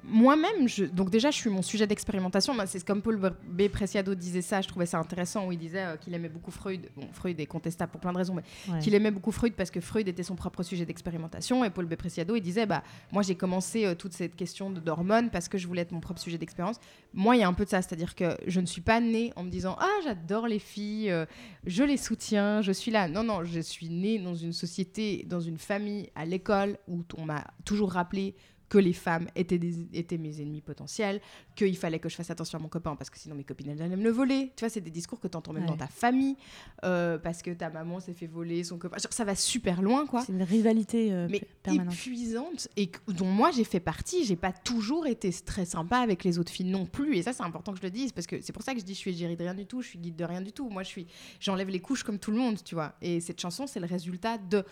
moi-même, 0.07 0.69
je- 0.69 0.85
donc 0.85 1.11
déjà, 1.11 1.31
je 1.31 1.37
suis 1.37 1.51
mon 1.51 1.63
sujet 1.63 1.87
d'expérimentation. 1.87 2.55
C'est 2.67 2.85
comme 2.85 3.01
Paul 3.03 3.19
B. 3.49 3.69
Preciado 3.69 4.15
disait 4.15 4.43
ça, 4.43 4.61
je 4.61 4.69
trouvais 4.69 4.87
ça 4.87 4.99
intéressant, 4.99 5.47
où 5.47 5.53
il 5.53 5.59
disait 5.59 5.83
euh, 5.85 5.97
qu'il 5.97 6.13
aimait 6.15 6.29
beaucoup 6.29 6.51
Freud. 6.51 6.89
Bon, 6.97 7.07
Freud 7.13 7.41
est 7.41 7.47
contestable 7.47 7.91
pour 7.93 8.01
plein 8.01 8.13
de 8.13 8.19
raisons, 8.19 8.35
mais 8.35 8.73
ouais. 8.73 8.79
qu'il 8.81 8.95
aimait 8.95 9.11
beaucoup 9.11 9.33
Freud 9.33 9.55
parce 9.57 9.71
que 9.71 9.81
Freud 9.81 10.07
était 10.07 10.23
son 10.23 10.37
propre 10.37 10.63
sujet 10.63 10.85
d'expérimentation. 10.85 11.65
Et 11.65 11.71
Paul 11.71 11.87
B. 11.87 11.95
Preciado, 11.95 12.37
il 12.37 12.43
disait, 12.43 12.67
bah, 12.67 12.83
moi, 13.13 13.23
j'ai 13.23 13.35
commencé 13.35 13.87
euh, 13.87 13.95
toute 13.95 14.13
cette 14.13 14.37
question 14.37 14.71
de- 14.71 14.81
d'hormones 14.81 15.31
parce 15.31 15.49
que 15.49 15.57
je 15.59 15.67
voulais 15.67 15.83
être 15.83 15.93
mon 15.93 16.01
propre 16.01 16.21
sujet 16.21 16.39
d'expérience. 16.39 16.77
Moi, 17.15 17.37
il 17.37 17.41
y 17.41 17.43
a 17.43 17.49
un 17.49 17.55
peu 17.55 17.65
de 17.65 17.71
ça, 17.71 17.81
c'est-à-dire 17.81 18.15
que 18.15 18.37
je 18.47 18.61
ne 18.61 18.67
suis 18.67 18.83
pas 18.83 19.01
née 19.01 19.33
en 19.37 19.43
me 19.45 19.51
disant, 19.51 19.77
ah, 19.81 19.89
j'adore 20.05 20.47
les 20.49 20.59
filles, 20.59 21.11
euh, 21.11 21.25
je 21.67 21.83
les 21.83 21.97
soutiens, 21.97 22.61
je 22.63 22.73
suis 22.73 22.91
là. 22.91 23.09
Non, 23.09 23.23
non, 23.25 23.45
je 23.45 23.61
suis 23.61 23.89
née 23.89 24.19
dans 24.19 24.35
une 24.35 24.53
société, 24.53 25.25
dans 25.29 25.41
une 25.41 25.59
famille, 25.59 26.11
à 26.15 26.25
l'école, 26.27 26.79
où 26.89 27.03
on 27.17 27.25
m'a 27.25 27.45
toujours 27.65 27.93
rappelé 27.93 28.35
que 28.69 28.79
les 28.79 28.93
femmes 28.93 29.29
étaient, 29.37 29.59
des- 29.59 29.87
étaient 29.93 30.19
mes 30.19 30.41
ennemis 30.41 30.61
potentiels, 30.63 31.21
qu'il 31.55 31.77
fallait 31.77 31.99
que 31.99 32.09
je 32.09 32.17
fasse 32.17 32.31
attention 32.31 32.59
à 32.59 32.63
mon 32.63 32.69
copain 32.69 32.97
parce 32.97 33.11
que 33.11 33.19
sinon 33.19 33.35
mes 33.35 33.45
copines 33.45 33.69
elles 33.71 33.83
allaient 33.83 33.97
me 33.97 34.03
le 34.05 34.11
voler. 34.11 34.53
Tu 34.57 34.61
vois, 34.65 34.69
c'est 34.71 34.81
des 34.81 34.91
discours 34.91 35.21
que 35.21 35.29
tu 35.29 35.37
entends 35.37 35.53
même 35.53 35.65
Ouais. 35.65 35.69
dans 35.69 35.77
ta 35.77 35.87
famille 35.87 36.37
euh, 36.85 37.19
parce 37.19 37.43
que 37.43 37.51
ta 37.53 37.71
maman 37.71 38.01
s'est 38.01 38.13
fait 38.15 38.27
voler 38.27 38.65
son 38.65 38.79
copain. 38.79 38.97
Genre, 38.99 39.13
ça 39.13 39.25
va 39.25 39.35
super 39.35 39.83
loin, 39.83 40.07
quoi 40.07 40.23
C'est 40.25 40.33
une 40.33 40.43
rivalité 40.43 41.13
euh, 41.13 41.29
mais 41.31 41.43
permanente. 41.63 41.93
épuisante 41.95 42.69
et 42.77 42.91
dont 43.09 43.27
moi 43.27 43.51
j'ai 43.51 43.65
fait 43.65 43.81
partie. 43.81 44.25
J'ai 44.25 44.37
pas 44.37 44.53
toujours 44.53 45.07
été 45.07 45.31
très 45.33 45.65
sympa 45.65 45.99
avec 45.99 46.25
les 46.25 46.39
autres 46.39 46.53
filles 46.53 46.67
non 46.71 46.87
plus. 46.87 47.17
Et 47.17 47.23
ça, 47.23 47.33
c'est 47.33 47.43
important 47.43 47.73
que 47.73 47.79
je 47.79 47.83
le 47.85 47.91
dise 47.91 48.13
parce 48.13 48.27
que 48.27 48.41
c'est 48.41 48.53
pour 48.53 48.63
ça 48.63 48.75
que 48.75 48.81
je 48.81 48.85
dis 48.85 48.95
je 48.95 48.99
suis 48.99 49.11
égérie 49.11 49.37
de 49.37 49.43
rien 49.43 49.55
du 49.55 49.67
tout, 49.67 49.83
je 49.83 49.89
suis 49.89 49.99
guide 49.99 50.17
de 50.17 50.25
rien 50.25 50.41
du 50.41 50.53
tout. 50.53 50.69
Moi, 50.69 50.83
je 50.83 50.89
suis, 50.89 51.07
j'enlève 51.41 51.69
les 51.69 51.81
couches 51.81 52.03
comme 52.03 52.19
tout 52.19 52.31
le 52.31 52.39
monde, 52.39 52.63
tu 52.65 52.75
vois. 52.75 52.95
Et 53.03 53.21
cette 53.21 53.41
chanson, 53.41 53.67
c'est 53.67 53.81
le 53.81 53.87
résultat 53.87 54.39
de 54.39 54.65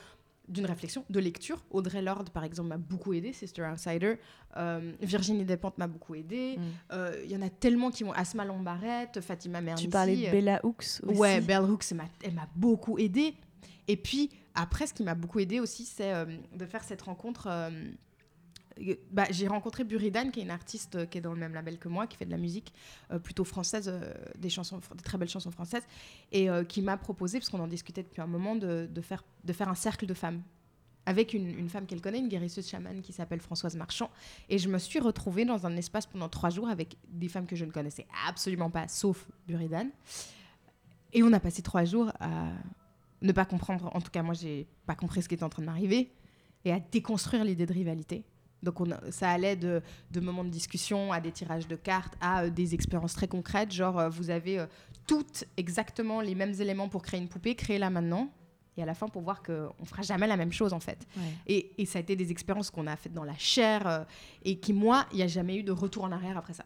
d'une 0.48 0.66
réflexion, 0.66 1.04
de 1.08 1.20
lecture. 1.20 1.64
Audrey 1.70 2.02
Lorde, 2.02 2.30
par 2.30 2.44
exemple, 2.44 2.68
m'a 2.68 2.76
beaucoup 2.76 3.12
aidé, 3.12 3.32
Sister 3.32 3.62
Outsider. 3.62 4.16
Euh, 4.56 4.92
Virginie 5.00 5.44
Despentes 5.44 5.78
m'a 5.78 5.86
beaucoup 5.86 6.14
aidé. 6.14 6.56
Mm. 6.58 6.62
Euh, 6.92 7.20
Il 7.24 7.30
y 7.30 7.36
en 7.36 7.42
a 7.42 7.48
tellement 7.50 7.90
qui 7.90 8.04
m'ont. 8.04 8.12
Asma 8.12 8.44
Lambarette, 8.44 9.20
Fatima 9.20 9.60
Mernissi. 9.60 9.86
Tu 9.86 9.90
parlais 9.90 10.16
de 10.26 10.30
Bella 10.30 10.60
Hooks 10.64 11.00
aussi. 11.02 11.18
Ouais, 11.18 11.40
Bell 11.40 11.62
Hooks, 11.62 11.84
elle 11.92 11.96
m'a- 11.96 12.08
elle 12.24 12.34
m'a 12.34 12.48
beaucoup 12.56 12.98
aidé. 12.98 13.34
Et 13.88 13.96
puis, 13.96 14.30
après, 14.54 14.86
ce 14.86 14.94
qui 14.94 15.02
m'a 15.02 15.14
beaucoup 15.14 15.38
aidé 15.40 15.60
aussi, 15.60 15.84
c'est 15.84 16.12
euh, 16.12 16.24
de 16.54 16.66
faire 16.66 16.84
cette 16.84 17.02
rencontre. 17.02 17.48
Bah, 19.10 19.26
j'ai 19.30 19.46
rencontré 19.46 19.84
Buridan, 19.84 20.30
qui 20.30 20.40
est 20.40 20.42
une 20.42 20.50
artiste 20.50 20.96
euh, 20.96 21.06
qui 21.06 21.18
est 21.18 21.20
dans 21.20 21.32
le 21.32 21.38
même 21.38 21.54
label 21.54 21.78
que 21.78 21.88
moi, 21.88 22.06
qui 22.06 22.16
fait 22.16 22.24
de 22.24 22.30
la 22.30 22.38
musique 22.38 22.72
euh, 23.10 23.18
plutôt 23.18 23.44
française, 23.44 23.88
euh, 23.88 24.12
des, 24.38 24.48
très 25.02 25.18
belles 25.18 25.28
chansons 25.28 25.50
françaises, 25.50 25.84
et 26.30 26.48
qui 26.68 26.82
m'a 26.82 26.96
proposé, 26.96 27.38
parce 27.38 27.48
qu'on 27.48 27.60
en 27.60 27.66
discutait 27.66 28.02
depuis 28.02 28.20
un 28.20 28.26
moment, 28.26 28.56
de, 28.56 28.88
de 28.90 29.00
faire, 29.00 29.24
de 29.44 29.52
faire 29.52 29.68
un 29.68 29.74
cercle 29.74 30.06
de 30.06 30.14
femmes 30.14 30.42
avec 31.04 31.34
une, 31.34 31.48
une 31.58 31.68
femme 31.68 31.86
qu'elle 31.86 32.00
connaît, 32.00 32.20
une 32.20 32.28
guérisseuse 32.28 32.68
chamane 32.68 33.02
qui 33.02 33.12
s'appelle 33.12 33.40
Françoise 33.40 33.74
Marchand. 33.74 34.08
Et 34.48 34.58
je 34.58 34.68
me 34.68 34.78
suis 34.78 35.00
retrouvée 35.00 35.44
dans 35.44 35.66
un 35.66 35.76
espace 35.76 36.06
pendant 36.06 36.28
trois 36.28 36.50
jours 36.50 36.68
avec 36.68 36.96
des 37.08 37.28
femmes 37.28 37.46
que 37.46 37.56
je 37.56 37.64
ne 37.64 37.72
connaissais 37.72 38.06
absolument 38.28 38.70
pas, 38.70 38.86
sauf 38.88 39.26
Buridan. 39.48 39.88
Et 41.12 41.22
on 41.22 41.32
a 41.32 41.40
passé 41.40 41.60
trois 41.60 41.84
jours 41.84 42.12
à 42.20 42.50
ne 43.20 43.32
pas 43.32 43.44
comprendre. 43.44 43.90
En 43.94 44.00
tout 44.00 44.10
cas, 44.10 44.22
moi, 44.22 44.34
j'ai 44.34 44.66
pas 44.86 44.94
compris 44.94 45.22
ce 45.22 45.28
qui 45.28 45.34
était 45.34 45.44
en 45.44 45.48
train 45.48 45.62
de 45.62 45.66
m'arriver. 45.66 46.12
et 46.64 46.72
à 46.72 46.78
déconstruire 46.78 47.44
l'idée 47.44 47.66
de 47.66 47.72
rivalité. 47.72 48.24
Donc 48.62 48.80
on 48.80 48.90
a- 48.92 49.10
ça 49.10 49.28
allait 49.30 49.56
de, 49.56 49.82
de 50.10 50.20
moments 50.20 50.44
de 50.44 50.50
discussion 50.50 51.12
à 51.12 51.20
des 51.20 51.32
tirages 51.32 51.66
de 51.68 51.76
cartes, 51.76 52.14
à 52.20 52.44
euh, 52.44 52.50
des 52.50 52.74
expériences 52.74 53.14
très 53.14 53.28
concrètes, 53.28 53.72
genre 53.72 53.98
euh, 53.98 54.08
vous 54.08 54.30
avez 54.30 54.58
euh, 54.60 54.66
toutes 55.06 55.44
exactement 55.56 56.20
les 56.20 56.34
mêmes 56.34 56.54
éléments 56.60 56.88
pour 56.88 57.02
créer 57.02 57.20
une 57.20 57.28
poupée, 57.28 57.54
créez-la 57.56 57.90
maintenant, 57.90 58.30
et 58.76 58.82
à 58.82 58.86
la 58.86 58.94
fin 58.94 59.08
pour 59.08 59.22
voir 59.22 59.42
qu'on 59.42 59.84
fera 59.84 60.02
jamais 60.02 60.26
la 60.26 60.36
même 60.36 60.52
chose 60.52 60.72
en 60.72 60.80
fait. 60.80 61.06
Et, 61.46 61.72
et 61.76 61.86
ça 61.86 61.98
a 61.98 62.02
été 62.02 62.14
des 62.16 62.30
expériences 62.30 62.70
qu'on 62.70 62.86
a 62.86 62.96
faites 62.96 63.12
dans 63.12 63.24
la 63.24 63.36
chair 63.36 64.06
et 64.44 64.58
qui, 64.60 64.72
moi, 64.72 65.06
il 65.12 65.16
n'y 65.16 65.22
a 65.22 65.26
jamais 65.26 65.56
eu 65.56 65.62
de 65.62 65.72
retour 65.72 66.04
en 66.04 66.12
arrière 66.12 66.38
après 66.38 66.54
ça. 66.54 66.64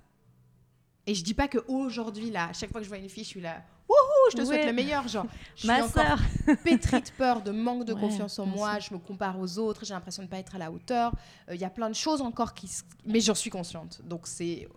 Et 1.09 1.15
je 1.15 1.25
dis 1.25 1.35
pas 1.35 1.49
qu'aujourd'hui, 1.49 2.31
là, 2.31 2.49
à 2.49 2.53
chaque 2.53 2.71
fois 2.71 2.81
que 2.81 2.85
je 2.85 2.89
vois 2.89 2.99
une 2.99 3.09
fille, 3.09 3.25
je 3.25 3.29
suis 3.29 3.41
là, 3.41 3.63
wouhou, 3.89 3.97
je 4.31 4.37
te 4.37 4.45
souhaite 4.45 4.67
le 4.67 4.73
meilleur. 4.73 5.09
Genre, 5.09 5.27
je 5.55 5.61
suis 5.61 5.69
Ma 5.69 5.85
encore 5.85 6.19
pétrie 6.65 7.03
de 7.03 7.11
peur, 7.11 7.43
de 7.43 7.51
manque 7.51 7.85
de 7.85 7.93
Ouais, 7.93 8.01
confiance 8.01 8.39
en 8.39 8.47
moi, 8.47 8.79
je 8.79 8.93
me 8.93 8.99
compare 8.99 9.39
aux 9.39 9.59
autres, 9.59 9.85
j'ai 9.85 9.95
l'impression 9.95 10.23
de 10.23 10.27
ne 10.27 10.31
pas 10.31 10.39
être 10.39 10.55
à 10.55 10.59
la 10.59 10.71
hauteur. 10.71 11.13
Euh, 11.49 11.55
Il 11.55 11.61
y 11.61 11.65
a 11.65 11.71
plein 11.71 11.89
de 11.89 11.95
choses 11.95 12.21
encore 12.21 12.55
qui. 12.55 12.71
Mais 13.05 13.21
j'en 13.21 13.35
suis 13.35 13.51
consciente. 13.51 14.01
Donc 14.05 14.27
c'est. 14.27 14.69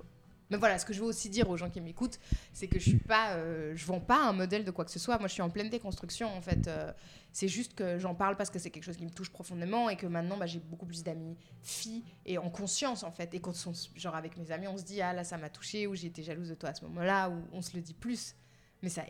Mais 0.51 0.57
voilà, 0.57 0.79
ce 0.79 0.85
que 0.85 0.93
je 0.93 0.99
veux 0.99 1.05
aussi 1.05 1.29
dire 1.29 1.47
aux 1.47 1.57
gens 1.57 1.69
qui 1.69 1.79
m'écoutent, 1.79 2.19
c'est 2.53 2.67
que 2.67 2.79
je 2.79 2.89
suis 2.89 2.97
pas, 2.97 3.33
euh, 3.33 3.73
je 3.75 3.85
vends 3.85 3.99
pas 3.99 4.17
un 4.27 4.33
modèle 4.33 4.65
de 4.65 4.71
quoi 4.71 4.83
que 4.83 4.89
ce 4.89 4.97
soit. 4.97 5.19
Moi, 5.19 5.27
je 5.27 5.33
suis 5.33 5.43
en 5.43 5.49
pleine 5.51 5.69
déconstruction 5.69 6.27
en 6.35 6.41
fait. 6.41 6.67
Euh, 6.67 6.91
c'est 7.31 7.47
juste 7.47 7.75
que 7.75 7.99
j'en 7.99 8.15
parle 8.15 8.35
parce 8.35 8.49
que 8.49 8.57
c'est 8.57 8.71
quelque 8.71 8.83
chose 8.85 8.97
qui 8.97 9.05
me 9.05 9.11
touche 9.11 9.29
profondément 9.29 9.89
et 9.89 9.95
que 9.95 10.07
maintenant, 10.07 10.37
bah, 10.37 10.47
j'ai 10.47 10.57
beaucoup 10.57 10.87
plus 10.87 11.03
d'amis 11.03 11.37
filles 11.61 12.03
et 12.25 12.39
en 12.39 12.49
conscience 12.49 13.03
en 13.03 13.11
fait. 13.11 13.31
Et 13.35 13.39
quand 13.39 13.53
on, 13.67 13.73
genre 13.95 14.15
avec 14.15 14.37
mes 14.37 14.51
amis, 14.51 14.67
on 14.67 14.77
se 14.77 14.83
dit 14.83 15.01
ah 15.01 15.13
là 15.13 15.23
ça 15.23 15.37
m'a 15.37 15.49
touché 15.49 15.85
ou 15.85 15.93
été 15.93 16.23
jalouse 16.23 16.49
de 16.49 16.55
toi 16.55 16.69
à 16.69 16.73
ce 16.73 16.83
moment-là 16.85 17.29
ou 17.29 17.43
on 17.53 17.61
se 17.61 17.75
le 17.75 17.81
dit 17.83 17.93
plus. 17.93 18.33
Mais 18.81 18.87
ça, 18.89 19.03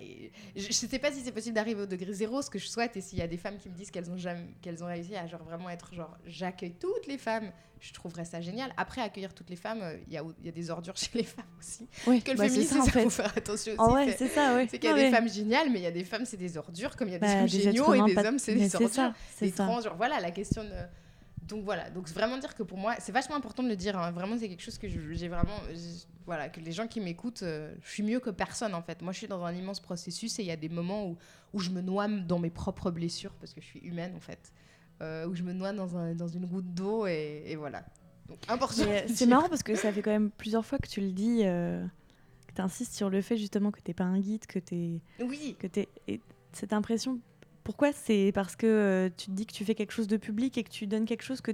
je 0.55 0.65
ne 0.67 0.71
sais 0.71 0.97
pas 0.97 1.12
si 1.12 1.21
c'est 1.21 1.32
possible 1.32 1.53
d'arriver 1.53 1.82
au 1.84 1.86
degré 1.86 2.12
zéro, 2.12 2.41
ce 2.41 2.49
que 2.49 2.58
je 2.58 2.67
souhaite, 2.67 2.97
et 2.97 3.01
s'il 3.01 3.19
y 3.19 3.21
a 3.21 3.27
des 3.27 3.38
femmes 3.38 3.58
qui 3.60 3.69
me 3.69 3.75
disent 3.75 3.91
qu'elles 3.91 4.10
ont 4.10 4.17
jamais, 4.17 4.47
qu'elles 4.63 4.84
ont 4.84 4.88
réussi 4.88 5.15
à 5.15 5.27
genre 5.27 5.43
vraiment 5.43 5.69
être 5.69 5.93
genre 5.93 6.17
j'accueille 6.25 6.73
toutes 6.79 7.05
les 7.05 7.19
femmes, 7.19 7.51
je 7.79 7.93
trouverais 7.93 8.25
ça 8.25 8.41
génial. 8.41 8.73
Après 8.77 9.01
accueillir 9.01 9.32
toutes 9.36 9.51
les 9.51 9.55
femmes, 9.55 9.82
euh, 9.84 9.95
il 10.08 10.13
y, 10.13 10.45
y 10.45 10.49
a 10.49 10.51
des 10.51 10.69
ordures 10.71 10.97
chez 10.97 11.12
les 11.13 11.23
femmes 11.23 11.45
aussi. 11.60 11.88
Oui, 12.08 12.21
Que 12.23 12.32
le 12.32 12.38
bah, 12.38 12.45
féminisme, 12.49 12.77
ça, 12.77 12.82
en 12.82 12.86
fait. 12.86 13.03
faut 13.03 13.10
faire 13.12 13.34
attention 13.38 13.73
aussi. 13.73 13.82
Ah 13.82 13.93
ouais, 13.93 14.15
c'est- 14.17 14.27
ça, 14.29 14.55
ouais. 14.55 14.67
c'est 14.71 14.79
qu'il 14.79 14.89
y 14.89 14.91
a 14.93 14.95
Non, 14.95 15.01
des 15.03 15.12
femmes 15.15 15.29
géniales, 15.29 15.69
mais 15.69 15.79
il 15.79 15.84
y 15.84 15.88
a 15.88 15.91
des 15.91 16.03
femmes, 16.03 16.25
c'est 16.25 16.36
des 16.38 16.58
ordures, 16.58 16.95
comme 16.95 17.08
il 17.10 17.12
y 17.12 17.15
a 17.15 17.19
des 17.19 17.27
bah, 17.27 17.41
hommes 17.41 17.47
géniaux 17.47 17.93
et 17.93 18.13
des 18.15 18.17
hommes, 18.25 18.39
c'est 18.39 18.55
des 18.55 18.75
ordures 18.75 18.89
ça, 18.89 19.13
c'est 19.36 19.45
des 19.45 19.51
trans, 19.51 19.82
genre 19.82 19.95
voilà 19.97 20.19
la 20.19 20.32
question 20.32 20.63
de. 20.63 20.69
Donc 21.49 21.63
voilà, 21.65 21.89
donc 21.89 22.07
vraiment 22.09 22.38
dire 22.38 22.55
que 22.55 22.63
pour 22.63 22.77
moi, 22.77 22.95
c'est 22.99 23.12
vachement 23.12 23.35
important 23.35 23.63
de 23.63 23.67
le 23.69 23.75
dire. 23.75 23.97
hein. 23.99 24.12
Vraiment, 24.12 24.38
c'est 24.38 24.47
quelque 24.47 24.62
chose 24.62 24.77
que 24.77 24.88
j'ai 24.88 25.27
vraiment. 25.27 25.59
Voilà, 26.25 26.47
que 26.47 26.59
les 26.59 26.71
gens 26.71 26.88
qui 26.88 26.99
m'écoutent, 27.01 27.41
euh, 27.41 27.73
je 27.83 27.89
suis 27.89 28.03
mieux 28.03 28.19
que 28.19 28.29
personne 28.29 28.75
en 28.75 28.83
fait. 28.83 29.01
Moi, 29.01 29.12
je 29.13 29.17
suis 29.17 29.27
dans 29.27 29.43
un 29.43 29.53
immense 29.53 29.79
processus 29.79 30.38
et 30.38 30.43
il 30.43 30.45
y 30.47 30.51
a 30.51 30.55
des 30.55 30.69
moments 30.69 31.07
où, 31.07 31.17
où 31.53 31.59
je 31.59 31.71
me 31.71 31.81
noie 31.81 32.07
dans 32.07 32.38
mes 32.38 32.51
propres 32.51 32.91
blessures 32.91 33.33
parce 33.39 33.53
que 33.55 33.62
je 33.62 33.65
suis 33.65 33.79
humaine 33.79 34.13
en 34.15 34.19
fait. 34.19 34.53
Euh, 35.01 35.25
où 35.27 35.33
je 35.33 35.41
me 35.43 35.53
noie 35.53 35.73
dans, 35.73 35.97
un, 35.97 36.13
dans 36.13 36.27
une 36.27 36.45
goutte 36.45 36.71
d'eau 36.73 37.07
et, 37.07 37.43
et 37.47 37.55
voilà. 37.55 37.83
Donc 38.27 38.38
important. 38.47 38.83
Euh, 38.88 39.01
C'est 39.07 39.25
marrant 39.25 39.49
parce 39.49 39.63
que 39.63 39.73
ça 39.73 39.91
fait 39.91 40.03
quand 40.03 40.12
même 40.12 40.29
plusieurs 40.29 40.65
fois 40.65 40.77
que 40.77 40.88
tu 40.88 41.01
le 41.01 41.12
dis, 41.12 41.41
euh, 41.45 41.83
que 42.47 42.53
tu 42.53 42.62
insistes 42.62 42.93
sur 42.93 43.09
le 43.09 43.21
fait 43.21 43.38
justement 43.38 43.71
que 43.71 43.79
t'es 43.81 43.95
pas 43.95 44.03
un 44.03 44.19
guide, 44.19 44.45
que 44.45 44.59
t'es. 44.59 45.01
Oui, 45.19 45.55
Que 45.57 45.65
t'es 45.67 45.88
et 46.07 46.21
cette 46.51 46.73
impression, 46.73 47.19
pourquoi 47.63 47.91
C'est 47.93 48.32
parce 48.34 48.56
que 48.56 48.65
euh, 48.67 49.10
tu 49.15 49.28
te 49.28 49.32
dis 49.32 49.45
que 49.45 49.54
tu 49.54 49.65
fais 49.65 49.76
quelque 49.76 49.91
chose 49.91 50.08
de 50.08 50.17
public 50.17 50.58
et 50.58 50.63
que 50.63 50.69
tu 50.69 50.88
donnes 50.88 51.06
quelque 51.06 51.24
chose 51.24 51.41
que. 51.41 51.52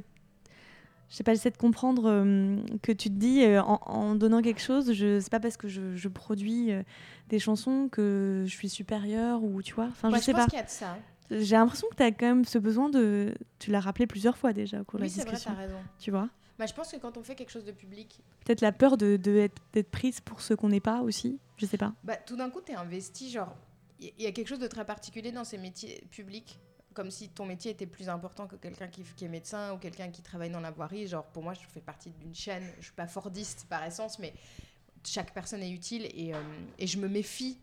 Je 1.10 1.16
sais 1.18 1.24
pas, 1.24 1.34
j'essaie 1.34 1.52
de 1.52 1.58
comprendre 1.58 2.06
euh, 2.08 2.58
que 2.82 2.92
tu 2.92 3.10
te 3.10 3.14
dis 3.16 3.44
euh, 3.44 3.62
en, 3.62 3.80
en 3.86 4.16
donnant 4.16 4.42
quelque 4.42 4.60
chose, 4.62 4.92
je 4.94 5.20
c'est 5.20 5.30
pas 5.30 5.40
parce 5.40 5.56
que 5.56 5.68
je, 5.68 5.96
je 5.96 6.08
produis 6.08 6.72
euh, 6.72 6.82
des 7.30 7.38
chansons 7.38 7.90
que 7.92 8.44
je 8.48 8.52
suis 8.52 8.70
supérieure 8.70 9.44
ou 9.44 9.62
tu 9.62 9.76
vois. 9.76 9.86
Enfin, 9.86 10.10
je 10.16 10.20
sais 10.20 10.32
pense 10.34 10.42
pas. 10.46 10.48
qu'il 10.50 10.58
y 10.58 10.62
a 10.62 10.66
de 10.66 10.70
ça. 10.70 10.98
J'ai 11.30 11.56
l'impression 11.56 11.88
que 11.92 11.96
tu 11.96 12.04
as 12.04 12.12
quand 12.12 12.26
même 12.26 12.46
ce 12.46 12.58
besoin 12.58 12.90
de. 12.90 13.34
Tu 13.60 13.70
l'as 13.72 13.80
rappelé 13.82 14.08
plusieurs 14.08 14.36
fois 14.38 14.52
déjà 14.52 14.82
au 14.82 14.84
cours 14.84 15.00
Oui, 15.00 15.08
de 15.08 15.12
c'est 15.12 15.20
la 15.20 15.26
vrai, 15.26 15.34
discussion. 15.34 15.54
t'as 15.56 15.62
raison. 15.62 15.78
tu 16.00 16.10
vois? 16.12 16.28
Bah, 16.58 16.66
je 16.66 16.74
pense 16.74 16.92
que 16.92 16.98
quand 16.98 17.18
on 17.18 17.24
fait 17.24 17.36
quelque 17.36 17.52
chose 17.52 17.66
de 17.66 17.72
public, 17.72 18.22
Peut-être 18.46 18.62
la 18.62 18.72
peur 18.72 18.98
de, 18.98 19.18
de 19.18 19.38
être, 19.38 19.62
d'être 19.74 19.90
prise 19.92 20.22
pour 20.22 20.42
ce 20.42 20.54
qu'on 20.56 20.70
n'est 20.70 20.80
pas 20.80 21.02
aussi. 21.02 21.38
Je 21.58 21.66
sais 21.68 21.78
pas. 21.78 21.94
Bah, 22.04 22.16
tout 22.16 22.36
d'un 22.36 22.50
coup, 22.50 22.62
tu 22.66 22.72
es 22.72 22.76
investi. 22.76 23.30
Genre, 23.30 23.54
il 24.00 24.14
y, 24.20 24.28
a 24.28 24.32
quelque 24.32 24.48
chose 24.48 24.60
de 24.60 24.68
très 24.68 24.86
particulier 24.86 25.32
dans 25.32 25.44
ces 25.44 25.58
métiers 25.58 26.04
publics. 26.12 26.60
Comme 26.94 27.12
si 27.12 27.28
ton 27.28 27.46
métier 27.46 27.72
était 27.72 27.86
plus 27.86 28.08
important 28.08 28.48
que 28.48 28.56
quelqu'un 28.56 28.88
qui, 28.88 29.04
qui 29.04 29.26
est 29.26 29.30
médecin 29.30 29.74
ou 29.74 29.78
quelqu'un 29.78 30.10
qui 30.12 30.22
travaille 30.22 30.50
dans 30.50 30.62
la 30.62 30.72
voirie. 30.72 31.08
Genre, 31.08 31.26
pour 31.26 31.44
moi, 31.44 31.54
je 31.54 31.60
fais 31.68 31.82
partie 31.82 32.10
d'une 32.12 32.34
chaîne. 32.34 32.64
Je 32.80 32.86
suis 32.86 32.94
pas 32.94 33.08
fordiste 33.08 33.66
par 33.70 33.84
essence, 33.84 34.18
mais 34.18 34.34
chaque 35.06 35.34
personne 35.34 35.62
est 35.62 35.72
utile 35.72 36.06
et, 36.14 36.34
euh, 36.34 36.42
et 36.80 36.88
je 36.88 36.98
me 36.98 37.10
méfie 37.10 37.60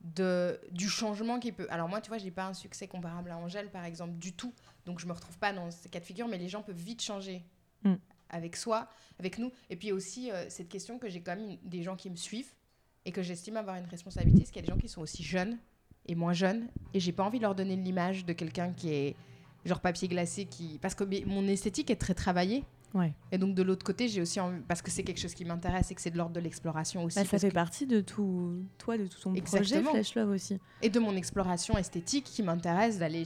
de, 0.00 0.60
du 0.70 0.88
changement 0.88 1.40
qui 1.40 1.50
peut. 1.50 1.66
Alors, 1.70 1.88
moi, 1.88 2.00
tu 2.00 2.08
vois, 2.08 2.18
j'ai 2.18 2.30
pas 2.30 2.46
un 2.46 2.54
succès 2.54 2.86
comparable 2.86 3.30
à 3.30 3.36
Angèle, 3.36 3.68
par 3.70 3.84
exemple, 3.84 4.14
du 4.14 4.32
tout. 4.32 4.54
Donc, 4.86 5.00
je 5.00 5.06
me 5.06 5.12
retrouve 5.12 5.38
pas 5.38 5.52
dans 5.52 5.70
ces 5.70 5.88
cas 5.88 6.00
de 6.00 6.04
figure, 6.04 6.28
mais 6.28 6.38
les 6.38 6.48
gens 6.48 6.62
peuvent 6.62 6.76
vite 6.76 7.02
changer 7.02 7.44
Mm. 7.84 7.94
avec 8.30 8.56
soi, 8.56 8.88
avec 9.18 9.38
nous. 9.38 9.52
Et 9.70 9.76
puis 9.76 9.92
aussi, 9.92 10.30
euh, 10.30 10.48
cette 10.48 10.68
question 10.68 10.98
que 10.98 11.08
j'ai 11.08 11.20
quand 11.20 11.36
même 11.36 11.56
des 11.64 11.82
gens 11.82 11.96
qui 11.96 12.10
me 12.10 12.16
suivent 12.16 12.52
et 13.04 13.12
que 13.12 13.22
j'estime 13.22 13.56
avoir 13.56 13.76
une 13.76 13.86
responsabilité, 13.86 14.44
c'est 14.44 14.52
qu'il 14.52 14.62
y 14.62 14.64
a 14.64 14.66
des 14.66 14.72
gens 14.72 14.78
qui 14.80 14.88
sont 14.88 15.00
aussi 15.02 15.22
jeunes 15.22 15.58
et 16.06 16.14
moins 16.14 16.32
jeunes, 16.32 16.66
et 16.94 17.00
j'ai 17.00 17.12
pas 17.12 17.24
envie 17.24 17.38
de 17.38 17.42
leur 17.44 17.54
donner 17.54 17.76
l'image 17.76 18.24
de 18.24 18.32
quelqu'un 18.32 18.72
qui 18.72 18.92
est 18.92 19.16
genre 19.64 19.80
papier 19.80 20.08
glacé, 20.08 20.44
qui 20.46 20.78
parce 20.82 20.94
que 20.94 21.04
mon 21.26 21.46
esthétique 21.46 21.90
est 21.90 21.96
très 21.96 22.14
travaillée. 22.14 22.64
Ouais. 22.94 23.14
Et 23.30 23.38
donc 23.38 23.54
de 23.54 23.62
l'autre 23.62 23.84
côté, 23.86 24.06
j'ai 24.08 24.20
aussi 24.20 24.38
envie, 24.38 24.60
parce 24.68 24.82
que 24.82 24.90
c'est 24.90 25.02
quelque 25.02 25.20
chose 25.20 25.34
qui 25.34 25.44
m'intéresse 25.44 25.90
et 25.90 25.94
que 25.94 26.00
c'est 26.02 26.10
de 26.10 26.18
l'ordre 26.18 26.34
de 26.34 26.40
l'exploration 26.40 27.04
aussi, 27.04 27.18
Bah, 27.18 27.24
ça 27.24 27.38
fait 27.38 27.48
que- 27.48 27.54
partie 27.54 27.86
de 27.86 28.00
tout, 28.00 28.56
toi, 28.78 28.98
de 28.98 29.06
tout 29.06 29.18
ton 29.20 29.32
projet 29.32 29.38
Exactement. 29.60 29.90
Flash 29.92 30.14
Love 30.14 30.30
aussi. 30.30 30.58
et 30.82 30.90
de 30.90 30.98
mon 31.00 31.16
exploration 31.16 31.78
esthétique 31.78 32.24
qui 32.24 32.42
m'intéresse 32.42 32.98
d'aller 32.98 33.24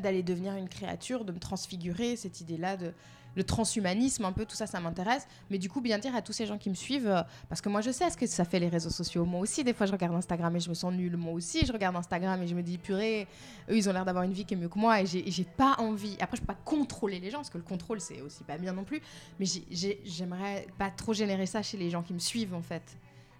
d'aller 0.00 0.22
devenir 0.22 0.54
une 0.56 0.68
créature, 0.68 1.24
de 1.24 1.32
me 1.32 1.38
transfigurer, 1.38 2.16
cette 2.16 2.40
idée-là 2.42 2.76
de 2.76 2.92
le 3.38 3.44
transhumanisme, 3.44 4.24
un 4.26 4.32
peu 4.32 4.44
tout 4.44 4.56
ça, 4.56 4.66
ça 4.66 4.80
m'intéresse. 4.80 5.26
Mais 5.48 5.56
du 5.58 5.70
coup, 5.70 5.80
bien 5.80 5.96
dire 5.98 6.14
à 6.14 6.20
tous 6.20 6.32
ces 6.34 6.44
gens 6.44 6.58
qui 6.58 6.68
me 6.68 6.74
suivent, 6.74 7.06
euh, 7.08 7.22
parce 7.48 7.60
que 7.62 7.68
moi, 7.70 7.80
je 7.80 7.90
sais 7.90 8.10
ce 8.10 8.16
que 8.16 8.26
ça 8.26 8.44
fait 8.44 8.58
les 8.58 8.68
réseaux 8.68 8.90
sociaux. 8.90 9.24
Moi 9.24 9.40
aussi, 9.40 9.64
des 9.64 9.72
fois, 9.72 9.86
je 9.86 9.92
regarde 9.92 10.14
Instagram 10.14 10.54
et 10.56 10.60
je 10.60 10.68
me 10.68 10.74
sens 10.74 10.92
nulle. 10.92 11.16
Moi 11.16 11.32
aussi, 11.32 11.64
je 11.64 11.72
regarde 11.72 11.96
Instagram 11.96 12.42
et 12.42 12.48
je 12.48 12.54
me 12.54 12.62
dis, 12.62 12.76
purée, 12.76 13.26
eux, 13.70 13.76
ils 13.76 13.88
ont 13.88 13.92
l'air 13.92 14.04
d'avoir 14.04 14.24
une 14.24 14.32
vie 14.32 14.44
qui 14.44 14.54
est 14.54 14.56
mieux 14.56 14.68
que 14.68 14.78
moi 14.78 15.00
et 15.00 15.06
j'ai 15.06 15.44
pas 15.56 15.76
envie. 15.78 16.16
Après, 16.20 16.36
je 16.36 16.42
peux 16.42 16.46
pas 16.52 16.58
contrôler 16.64 17.20
les 17.20 17.30
gens, 17.30 17.38
parce 17.38 17.50
que 17.50 17.58
le 17.58 17.64
contrôle, 17.64 18.00
c'est 18.00 18.20
aussi 18.20 18.42
pas 18.44 18.58
bien 18.58 18.72
non 18.72 18.84
plus. 18.84 19.00
Mais 19.38 19.46
j'ai- 19.46 19.64
j'ai- 19.70 20.00
j'aimerais 20.04 20.66
pas 20.76 20.90
trop 20.90 21.14
générer 21.14 21.46
ça 21.46 21.62
chez 21.62 21.76
les 21.76 21.88
gens 21.90 22.02
qui 22.02 22.12
me 22.12 22.18
suivent, 22.18 22.54
en 22.54 22.62
fait. 22.62 22.82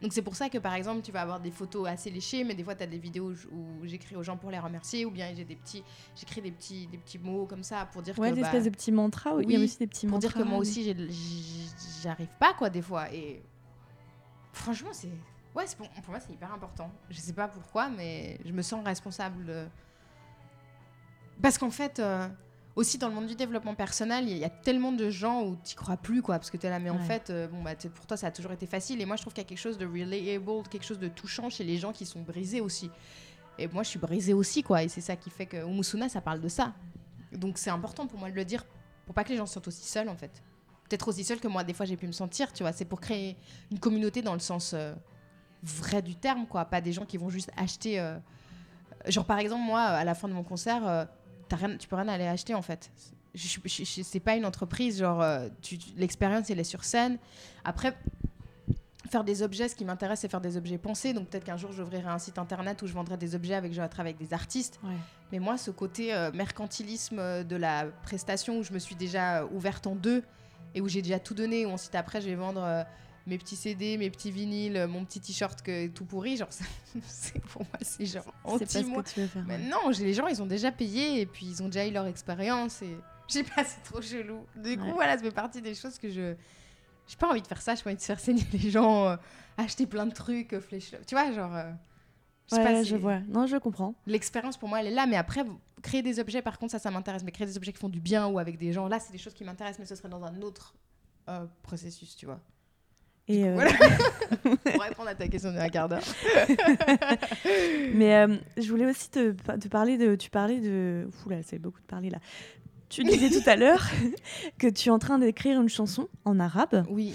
Donc 0.01 0.13
c'est 0.13 0.23
pour 0.23 0.37
ça 0.37 0.49
que 0.49 0.59
par 0.59 0.75
exemple 0.75 1.03
tu 1.03 1.11
vas 1.11 1.23
avoir 1.23 1.41
des 1.41 1.51
photos 1.51 1.89
assez 1.89 2.09
léchées, 2.11 2.45
mais 2.45 2.55
des 2.55 2.63
fois 2.63 2.77
tu 2.77 2.85
as 2.85 2.87
des 2.87 2.99
vidéos 2.99 3.33
où 3.51 3.85
j'écris 3.85 4.15
aux 4.15 4.23
gens 4.23 4.37
pour 4.37 4.51
les 4.53 4.59
remercier, 4.61 5.05
ou 5.05 5.11
bien 5.11 5.35
j'ai 5.35 5.45
des 5.45 5.57
petits, 5.57 5.83
j'écris 6.15 6.41
des 6.41 6.53
petits, 6.53 6.87
des 6.87 6.99
petits 6.99 7.19
mots 7.19 7.47
comme 7.47 7.65
ça 7.65 7.87
pour 7.87 8.03
dire 8.03 8.17
Ouais, 8.19 8.31
que 8.31 8.37
des 8.37 8.43
bah, 8.43 8.47
espèces 8.47 8.65
de 8.65 8.71
petits 8.71 8.93
mantras. 8.93 9.31
Il 9.41 9.51
y 9.51 9.57
a 9.57 9.59
oui, 9.59 9.65
aussi 9.65 9.79
des 9.79 9.87
petits 9.89 10.07
pour 10.07 10.15
mantras. 10.17 10.29
dire 10.29 10.39
que 10.39 10.49
moi 10.49 10.59
aussi 10.59 10.85
j'arrive 12.03 12.29
pas 12.39 12.55
quoi 12.55 12.71
des 12.71 12.83
fois. 12.83 13.13
Et 13.13 13.43
franchement 14.53 14.91
c'est, 14.93 15.09
ouais 15.57 15.65
pour, 15.77 15.89
pour 15.89 16.11
moi 16.11 16.21
c'est 16.21 16.33
hyper 16.33 16.53
important. 16.55 16.93
Je 17.11 17.19
sais 17.19 17.33
pas 17.33 17.49
pourquoi, 17.49 17.89
mais 17.89 18.39
je 18.45 18.53
me 18.53 18.63
sens 18.63 18.85
responsable. 18.85 19.45
de- 19.47 19.67
Parce 21.43 21.59
qu'en 21.59 21.71
fait. 21.71 21.99
euh, 21.99 22.29
aussi 22.79 22.97
dans 22.97 23.09
le 23.09 23.15
monde 23.15 23.27
du 23.27 23.35
développement 23.35 23.75
personnel, 23.75 24.29
il 24.29 24.39
y 24.39 24.45
a 24.45 24.49
tellement 24.49 24.93
de 24.93 25.11
gens 25.11 25.43
où 25.43 25.57
tu 25.65 25.75
crois 25.75 25.97
plus, 25.97 26.23
quoi, 26.23 26.37
parce 26.39 26.49
que 26.49 26.57
tu 26.57 26.65
es 26.67 26.71
là, 26.71 26.79
mais 26.79 26.91
en 26.91 26.99
fait, 27.01 27.29
euh, 27.29 27.49
bon, 27.49 27.61
bah, 27.61 27.73
pour 27.93 28.07
toi, 28.07 28.17
ça 28.17 28.29
a 28.29 28.31
toujours 28.31 28.53
été 28.53 28.67
facile. 28.67 29.01
Et 29.01 29.05
moi, 29.05 29.17
je 29.17 29.23
trouve 29.23 29.35
qu'il 29.35 29.43
y 29.43 29.47
a 29.47 29.49
quelque 29.49 29.59
chose 29.59 29.79
de 29.79 29.85
relatable, 29.87 30.69
quelque 30.69 30.85
chose 30.85 31.01
de 31.01 31.09
touchant 31.09 31.51
chez 31.51 31.65
les 31.65 31.77
gens 31.77 31.93
qui 31.93 32.07
sont 32.07 32.23
brisés 32.23 32.61
aussi. 32.61 32.89
Et 33.59 33.67
moi, 33.67 33.83
je 33.83 33.89
suis 33.89 33.99
brisée 33.99 34.33
aussi, 34.33 34.63
quoi, 34.63 34.85
et 34.85 34.89
c'est 34.89 35.01
ça 35.01 35.17
qui 35.17 35.29
fait 35.29 35.47
que 35.47 35.57
Umusuna, 35.67 36.09
ça 36.09 36.21
parle 36.21 36.41
de 36.41 36.47
ça. 36.49 36.73
Donc, 37.33 37.59
c'est 37.59 37.71
important 37.71 38.07
pour 38.07 38.21
moi 38.21 38.31
de 38.31 38.37
le 38.37 38.45
dire, 38.45 38.65
pour 39.07 39.15
pas 39.15 39.25
que 39.25 39.31
les 39.31 39.37
gens 39.37 39.47
se 39.47 39.55
sentent 39.55 39.67
aussi 39.67 39.85
seuls, 39.85 40.09
en 40.09 40.17
fait. 40.17 40.31
Peut-être 40.89 41.09
aussi 41.09 41.25
seuls 41.25 41.41
que 41.41 41.49
moi, 41.49 41.65
des 41.65 41.75
fois, 41.75 41.85
j'ai 41.85 41.97
pu 41.97 42.07
me 42.07 42.13
sentir, 42.13 42.53
tu 42.53 42.63
vois. 42.63 42.73
C'est 42.73 42.85
pour 42.85 43.01
créer 43.01 43.37
une 43.73 43.81
communauté 43.81 44.23
dans 44.23 44.35
le 44.35 44.39
sens 44.39 44.73
euh, 44.73 44.95
vrai 45.65 46.01
du 46.01 46.15
terme, 46.15 46.47
quoi. 46.47 46.65
Pas 46.65 46.81
des 46.81 46.93
gens 46.93 47.05
qui 47.05 47.17
vont 47.19 47.29
juste 47.29 47.51
acheter. 47.57 47.99
euh, 47.99 48.17
Genre, 49.07 49.25
par 49.25 49.39
exemple, 49.39 49.65
moi, 49.65 49.81
à 49.81 50.05
la 50.05 50.15
fin 50.15 50.29
de 50.29 50.33
mon 50.33 50.45
concert, 50.45 51.09
t'as 51.49 51.57
rien, 51.57 51.77
tu 51.77 51.89
peux 51.89 51.97
rien 51.97 52.09
aller 52.09 52.27
acheter 52.27 52.55
en 52.55 52.63
fait. 52.63 52.91
C'est 53.35 54.21
pas 54.21 54.35
une 54.35 54.47
entreprise, 54.47 54.99
genre 54.99 55.23
euh, 55.23 55.49
l'expérience 55.97 56.51
elle 56.51 56.59
est 56.59 56.65
sur 56.65 56.85
scène. 56.85 57.19
Après, 57.65 57.97
faire 59.09 59.25
des 59.25 59.43
objets, 59.43 59.69
ce 59.69 59.75
qui 59.75 59.85
m'intéresse 59.85 60.21
c'est 60.21 60.31
faire 60.31 60.41
des 60.41 60.57
objets 60.57 60.79
pensés. 60.79 61.13
Donc 61.13 61.29
peut-être 61.29 61.45
qu'un 61.45 61.57
jour 61.57 61.73
j'ouvrirai 61.73 62.09
un 62.09 62.19
site 62.19 62.39
internet 62.39 62.83
où 62.83 62.87
je 62.87 62.93
vendrai 62.93 63.17
des 63.17 63.35
objets 63.35 63.55
avec, 63.55 63.73
je 63.73 63.81
avec 63.81 64.17
des 64.19 64.33
artistes. 64.33 64.79
Ouais. 64.83 64.91
Mais 65.33 65.39
moi, 65.39 65.59
ce 65.59 65.71
côté 65.71 66.15
euh, 66.15 66.31
mercantilisme 66.33 67.19
euh, 67.19 67.45
de 67.45 67.57
la 67.57 67.87
prestation 68.03 68.59
où 68.59 68.63
je 68.63 68.73
me 68.73 68.79
suis 68.79 68.95
déjà 68.95 69.45
ouverte 69.47 69.87
en 69.87 69.95
deux 69.95 70.23
et 70.75 70.81
où 70.81 70.89
j'ai 70.89 71.03
déjà 71.03 71.19
tout 71.19 71.35
donné, 71.35 71.67
où 71.67 71.71
ensuite 71.71 71.95
après 71.95 72.21
je 72.21 72.27
vais 72.27 72.35
vendre 72.35 72.63
euh, 72.63 72.85
mes 73.29 73.39
petits 73.39 73.57
CD, 73.57 73.97
mes 73.99 74.11
petits 74.11 74.31
vinyles, 74.31 74.77
euh, 74.77 74.89
mon 74.89 75.05
petit 75.05 75.21
t-shirt 75.21 75.63
tout 75.95 76.05
pourri, 76.05 76.37
genre 76.37 76.49
c'est 77.07 77.41
pour 77.47 77.63
moi 77.63 77.79
c'est 77.83 78.07
genre 78.07 78.25
C'est 78.25 78.59
pas 78.61 78.67
ce 78.67 78.81
que 79.09 79.15
tu 79.15 79.21
veux 79.21 79.27
faire. 79.27 79.45
Mais 79.47 79.57
ouais. 79.57 79.69
non, 79.69 79.93
j'ai- 79.93 80.05
les 80.05 80.15
gens, 80.15 80.27
ils 80.27 80.43
ont 80.43 80.47
déjà 80.47 80.73
payé 80.73 81.21
et 81.21 81.27
puis 81.27 81.47
ils 81.47 81.63
ont 81.63 81.67
déjà 81.67 81.87
eu 81.87 81.91
leur 81.93 82.07
expérience 82.07 82.83
et 82.83 82.97
j'ai 83.29 83.45
pas, 83.45 83.63
c'est 83.65 83.83
trop 83.83 84.01
chelou. 84.03 84.47
Du 84.57 84.77
coup, 84.77 84.85
Ouais. 84.87 84.93
voilà, 84.93 85.17
ça 85.17 85.23
fait 85.23 85.31
partie 85.31 85.61
des 85.63 85.75
choses 85.75 85.99
que 85.99 86.09
je. 86.11 86.35
J'ai 87.07 87.17
pas 87.17 87.29
envie 87.31 87.41
de 87.43 87.47
faire 87.47 87.63
ça, 87.63 87.75
j'ai 87.75 87.83
pas 87.83 87.91
envie 87.91 87.97
de 87.97 88.03
faire 88.03 88.21
saigner 88.21 88.45
les 88.53 88.71
gens, 88.71 89.07
euh, 89.07 89.17
acheter 89.57 89.87
plein 89.87 90.05
de 90.07 90.13
trucs, 90.13 90.53
euh, 90.53 90.61
flèche. 90.61 90.91
Tu 91.07 91.15
vois, 91.15 91.31
genre. 91.33 91.55
euh, 91.55 91.71
je 92.51 92.57
Ouais, 92.57 92.65
pas, 92.65 92.83
je 92.83 92.97
vois. 92.97 93.21
Non, 93.29 93.47
je 93.47 93.57
comprends. 93.57 93.95
L'expérience 94.07 94.57
pour 94.57 94.69
moi, 94.71 94.81
elle 94.81 94.87
est 94.89 94.95
là, 94.95 95.07
mais 95.07 95.17
après, 95.17 95.45
créer 95.83 96.01
des 96.03 96.19
objets, 96.19 96.41
par 96.43 96.59
contre, 96.59 96.73
ça, 96.73 96.79
ça 96.79 96.91
m'intéresse. 96.91 97.23
Mais 97.25 97.31
créer 97.33 97.47
des 97.47 97.57
objets 97.59 97.73
qui 97.73 97.79
font 97.79 97.91
du 97.91 98.01
bien 98.01 98.27
ou 98.27 98.39
avec 98.39 98.57
des 98.59 98.73
gens, 98.73 98.89
là, 98.89 98.99
c'est 99.01 99.13
des 99.13 99.19
choses 99.19 99.35
qui 99.35 99.45
m'intéressent, 99.45 99.79
mais 99.81 99.85
ce 99.87 99.95
serait 99.95 100.09
dans 100.09 100.23
un 100.25 100.41
autre 100.43 100.75
euh, 101.29 101.47
processus, 101.63 102.17
tu 102.17 102.25
vois. 102.27 102.41
Et, 103.29 103.45
euh, 103.45 103.55
Voilà. 103.55 103.71
Pour 104.43 104.83
répondre 104.83 105.09
à 105.09 105.15
ta 105.15 105.29
question 105.29 105.53
de 105.53 105.59
un 105.59 105.69
quart 105.69 105.89
d'heure. 105.89 106.03
Mais 107.95 108.15
euh, 108.17 108.37
je 108.57 108.69
voulais 108.71 108.87
aussi 108.87 109.11
te, 109.11 109.33
te 109.33 109.69
parler 109.69 109.97
de. 109.99 110.15
Tu 110.17 110.31
parlais 110.31 110.61
de. 110.61 111.09
Oula, 111.27 111.43
c'est 111.43 111.59
beaucoup 111.59 111.81
de 111.81 111.87
parler 111.87 112.11
là. 112.11 112.19
Tu 112.89 113.05
disais 113.05 113.29
tout 113.29 113.49
à 113.49 113.57
l'heure 113.57 113.87
que 114.59 114.67
tu 114.67 114.89
es 114.89 114.93
en 114.93 114.99
train 114.99 115.19
d'écrire 115.19 115.61
une 115.61 115.69
chanson 115.69 116.09
en 116.25 116.41
arabe. 116.41 116.85
Oui. 116.89 117.15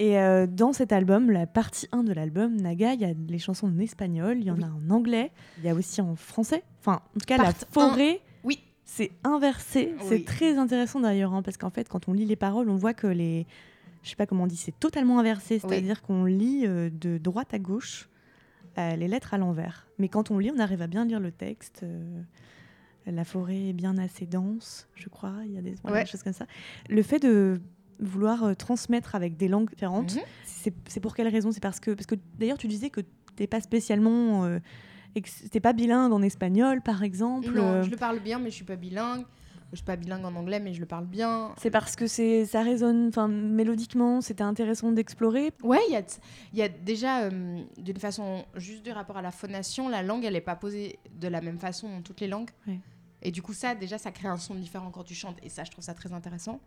Et 0.00 0.18
euh, 0.18 0.46
dans 0.46 0.72
cet 0.72 0.92
album, 0.92 1.30
la 1.30 1.46
partie 1.46 1.88
1 1.92 2.04
de 2.04 2.12
l'album, 2.12 2.54
Naga, 2.56 2.94
il 2.94 3.00
y 3.00 3.04
a 3.04 3.12
les 3.28 3.38
chansons 3.38 3.66
en 3.66 3.78
espagnol, 3.80 4.38
il 4.38 4.44
y 4.46 4.50
en 4.50 4.56
Oui. 4.56 4.64
a 4.64 4.66
en 4.68 4.90
anglais, 4.94 5.32
il 5.58 5.64
y 5.64 5.68
a 5.68 5.74
aussi 5.74 6.00
en 6.00 6.14
français. 6.14 6.62
Enfin, 6.80 7.00
en 7.16 7.18
tout 7.18 7.26
cas, 7.26 7.36
la 7.36 7.52
forêt, 7.52 8.20
Oui. 8.44 8.60
c'est 8.84 9.10
inversé. 9.24 9.94
C'est 10.08 10.24
très 10.24 10.56
intéressant 10.56 11.00
d'ailleurs, 11.00 11.32
hein, 11.34 11.42
parce 11.42 11.56
qu'en 11.56 11.70
fait, 11.70 11.88
quand 11.88 12.08
on 12.08 12.12
lit 12.12 12.26
les 12.26 12.36
paroles, 12.36 12.70
on 12.70 12.76
voit 12.76 12.94
que 12.94 13.06
les. 13.08 13.46
Je 14.08 14.12
sais 14.12 14.16
pas 14.16 14.24
comment 14.24 14.44
on 14.44 14.46
dit, 14.46 14.56
c'est 14.56 14.72
totalement 14.80 15.18
inversé. 15.18 15.58
C'est-à-dire 15.58 16.00
qu'on 16.00 16.24
lit 16.24 16.62
euh, 16.66 16.88
de 16.90 17.18
droite 17.18 17.52
à 17.52 17.58
gauche 17.58 18.08
euh, 18.78 18.96
les 18.96 19.06
lettres 19.06 19.34
à 19.34 19.38
l'envers. 19.38 19.86
Mais 19.98 20.08
quand 20.08 20.30
on 20.30 20.38
lit, 20.38 20.50
on 20.50 20.58
arrive 20.58 20.80
à 20.80 20.86
bien 20.86 21.04
lire 21.04 21.20
le 21.20 21.30
texte. 21.30 21.80
euh, 21.82 22.22
la 23.04 23.24
forêt 23.24 23.68
est 23.68 23.72
bien 23.74 23.98
assez 23.98 24.24
dense, 24.24 24.88
je 24.94 25.10
crois. 25.10 25.34
Il 25.44 25.52
y 25.52 25.58
a 25.58 25.60
des, 25.60 25.74
voilà, 25.82 25.98
Ouais. 25.98 26.04
des 26.04 26.10
choses 26.10 26.22
comme 26.22 26.32
ça. 26.32 26.46
Le 26.88 27.02
fait 27.02 27.18
de 27.18 27.60
vouloir 28.00 28.56
transmettre 28.56 29.14
avec 29.14 29.36
des 29.36 29.48
langues 29.48 29.68
différentes, 29.68 30.14
Mhm. 30.16 30.22
c'est 30.46 30.74
c'est 30.88 31.00
pour 31.00 31.14
quelle 31.14 31.28
raison? 31.28 31.52
C'est 31.52 31.62
parce 31.62 31.78
que, 31.80 31.90
parce 31.90 32.06
que 32.06 32.14
d'ailleurs, 32.38 32.56
tu 32.58 32.66
disais 32.66 32.88
que 32.88 33.02
t'es 33.36 33.46
pas 33.46 33.60
spécialement. 33.60 34.48
t'es 35.50 35.60
pas 35.60 35.72
bilingue 35.74 36.12
en 36.12 36.22
espagnol, 36.22 36.80
par 36.80 37.02
exemple. 37.02 37.50
Non, 37.50 37.82
je 37.82 37.90
le 37.90 37.96
parle 37.96 38.20
bien, 38.20 38.38
mais 38.38 38.48
je 38.50 38.54
suis 38.56 38.64
pas 38.64 38.76
bilingue. 38.76 39.24
Je 39.72 39.76
suis 39.76 39.84
pas 39.84 39.96
bilingue 39.96 40.24
en 40.24 40.34
anglais, 40.34 40.60
mais 40.60 40.72
je 40.72 40.80
le 40.80 40.86
parle 40.86 41.06
bien. 41.06 41.54
C'est 41.58 41.70
parce 41.70 41.94
que 41.94 42.06
c'est 42.06 42.46
ça 42.46 42.62
résonne, 42.62 43.08
enfin 43.08 43.28
mélodiquement, 43.28 44.20
c'était 44.22 44.42
intéressant 44.42 44.92
d'explorer. 44.92 45.52
Ouais, 45.62 45.80
il 45.88 45.92
y 45.92 45.96
a, 45.96 46.02
il 46.54 46.58
y 46.58 46.62
a 46.62 46.68
déjà, 46.68 47.24
euh, 47.24 47.62
d'une 47.76 47.98
façon 47.98 48.46
juste 48.56 48.82
du 48.82 48.90
rapport 48.92 49.18
à 49.18 49.22
la 49.22 49.30
phonation, 49.30 49.88
la 49.88 50.02
langue, 50.02 50.24
elle 50.24 50.32
n'est 50.32 50.40
pas 50.40 50.56
posée 50.56 50.98
de 51.14 51.28
la 51.28 51.42
même 51.42 51.58
façon 51.58 51.88
dans 51.88 52.00
toutes 52.00 52.20
les 52.20 52.28
langues. 52.28 52.50
Ouais. 52.66 52.80
Et 53.20 53.30
du 53.30 53.42
coup, 53.42 53.52
ça, 53.52 53.74
déjà, 53.74 53.98
ça 53.98 54.10
crée 54.10 54.28
un 54.28 54.36
son 54.36 54.54
différent 54.54 54.90
quand 54.90 55.04
tu 55.04 55.14
chantes. 55.14 55.38
Et 55.42 55.48
ça, 55.48 55.64
je 55.64 55.70
trouve 55.70 55.84
ça 55.84 55.94
très 55.94 56.12
intéressant. 56.12 56.60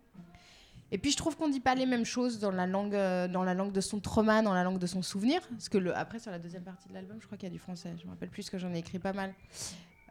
Et 0.91 0.97
puis, 0.97 1.11
je 1.11 1.17
trouve 1.17 1.37
qu'on 1.37 1.47
dit 1.47 1.61
pas 1.61 1.73
les 1.73 1.85
mêmes 1.85 2.03
choses 2.03 2.39
dans 2.39 2.51
la 2.51 2.67
langue, 2.67 2.93
euh, 2.93 3.29
dans 3.29 3.43
la 3.43 3.53
langue 3.53 3.71
de 3.71 3.79
son 3.79 4.01
trauma, 4.01 4.41
dans 4.41 4.53
la 4.53 4.63
langue 4.63 4.77
de 4.77 4.87
son 4.87 5.01
souvenir. 5.01 5.41
Parce 5.49 5.69
que 5.69 5.77
le, 5.77 5.95
après, 5.95 6.19
sur 6.19 6.31
la 6.31 6.39
deuxième 6.39 6.63
partie 6.63 6.89
de 6.89 6.93
l'album, 6.93 7.17
je 7.21 7.25
crois 7.25 7.37
qu'il 7.37 7.47
y 7.47 7.51
a 7.51 7.53
du 7.53 7.59
français. 7.59 7.93
Je 7.97 8.05
me 8.05 8.09
rappelle 8.09 8.29
plus 8.29 8.49
que 8.49 8.57
j'en 8.57 8.73
ai 8.73 8.79
écrit 8.79 8.99
pas 8.99 9.13
mal. 9.13 9.33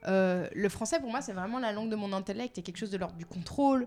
Euh, 0.09 0.49
le 0.55 0.69
français, 0.69 1.01
pour 1.01 1.11
moi, 1.11 1.21
c'est 1.21 1.33
vraiment 1.33 1.59
la 1.59 1.73
langue 1.73 1.91
de 1.91 1.97
mon 1.97 2.13
intellect 2.13 2.57
et 2.59 2.63
quelque 2.63 2.79
chose 2.79 2.91
de 2.91 2.99
l'ordre 2.99 3.17
du 3.17 3.27
contrôle. 3.27 3.87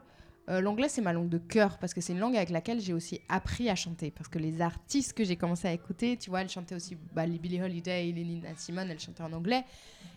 Euh, 0.50 0.60
L'anglais, 0.60 0.90
c'est 0.90 1.02
ma 1.02 1.14
langue 1.14 1.30
de 1.30 1.38
cœur 1.38 1.78
parce 1.78 1.94
que 1.94 2.02
c'est 2.02 2.12
une 2.12 2.20
langue 2.20 2.36
avec 2.36 2.50
laquelle 2.50 2.82
j'ai 2.82 2.92
aussi 2.94 3.22
appris 3.30 3.70
à 3.70 3.76
chanter. 3.76 4.12
Parce 4.12 4.28
que 4.28 4.38
les 4.40 4.62
artistes 4.62 5.14
que 5.14 5.24
j'ai 5.24 5.38
commencé 5.38 5.70
à 5.70 5.72
écouter, 5.72 6.18
tu 6.18 6.30
vois, 6.30 6.42
elles 6.42 6.50
chantaient 6.50 6.76
aussi 6.76 6.98
bah, 7.14 7.26
les 7.26 7.40
Billie 7.40 7.62
Holiday, 7.62 8.12
les 8.12 8.24
Nina 8.26 8.50
Simone, 8.58 8.90
elles 8.92 9.00
chantaient 9.00 9.24
en 9.24 9.32
anglais. 9.32 9.64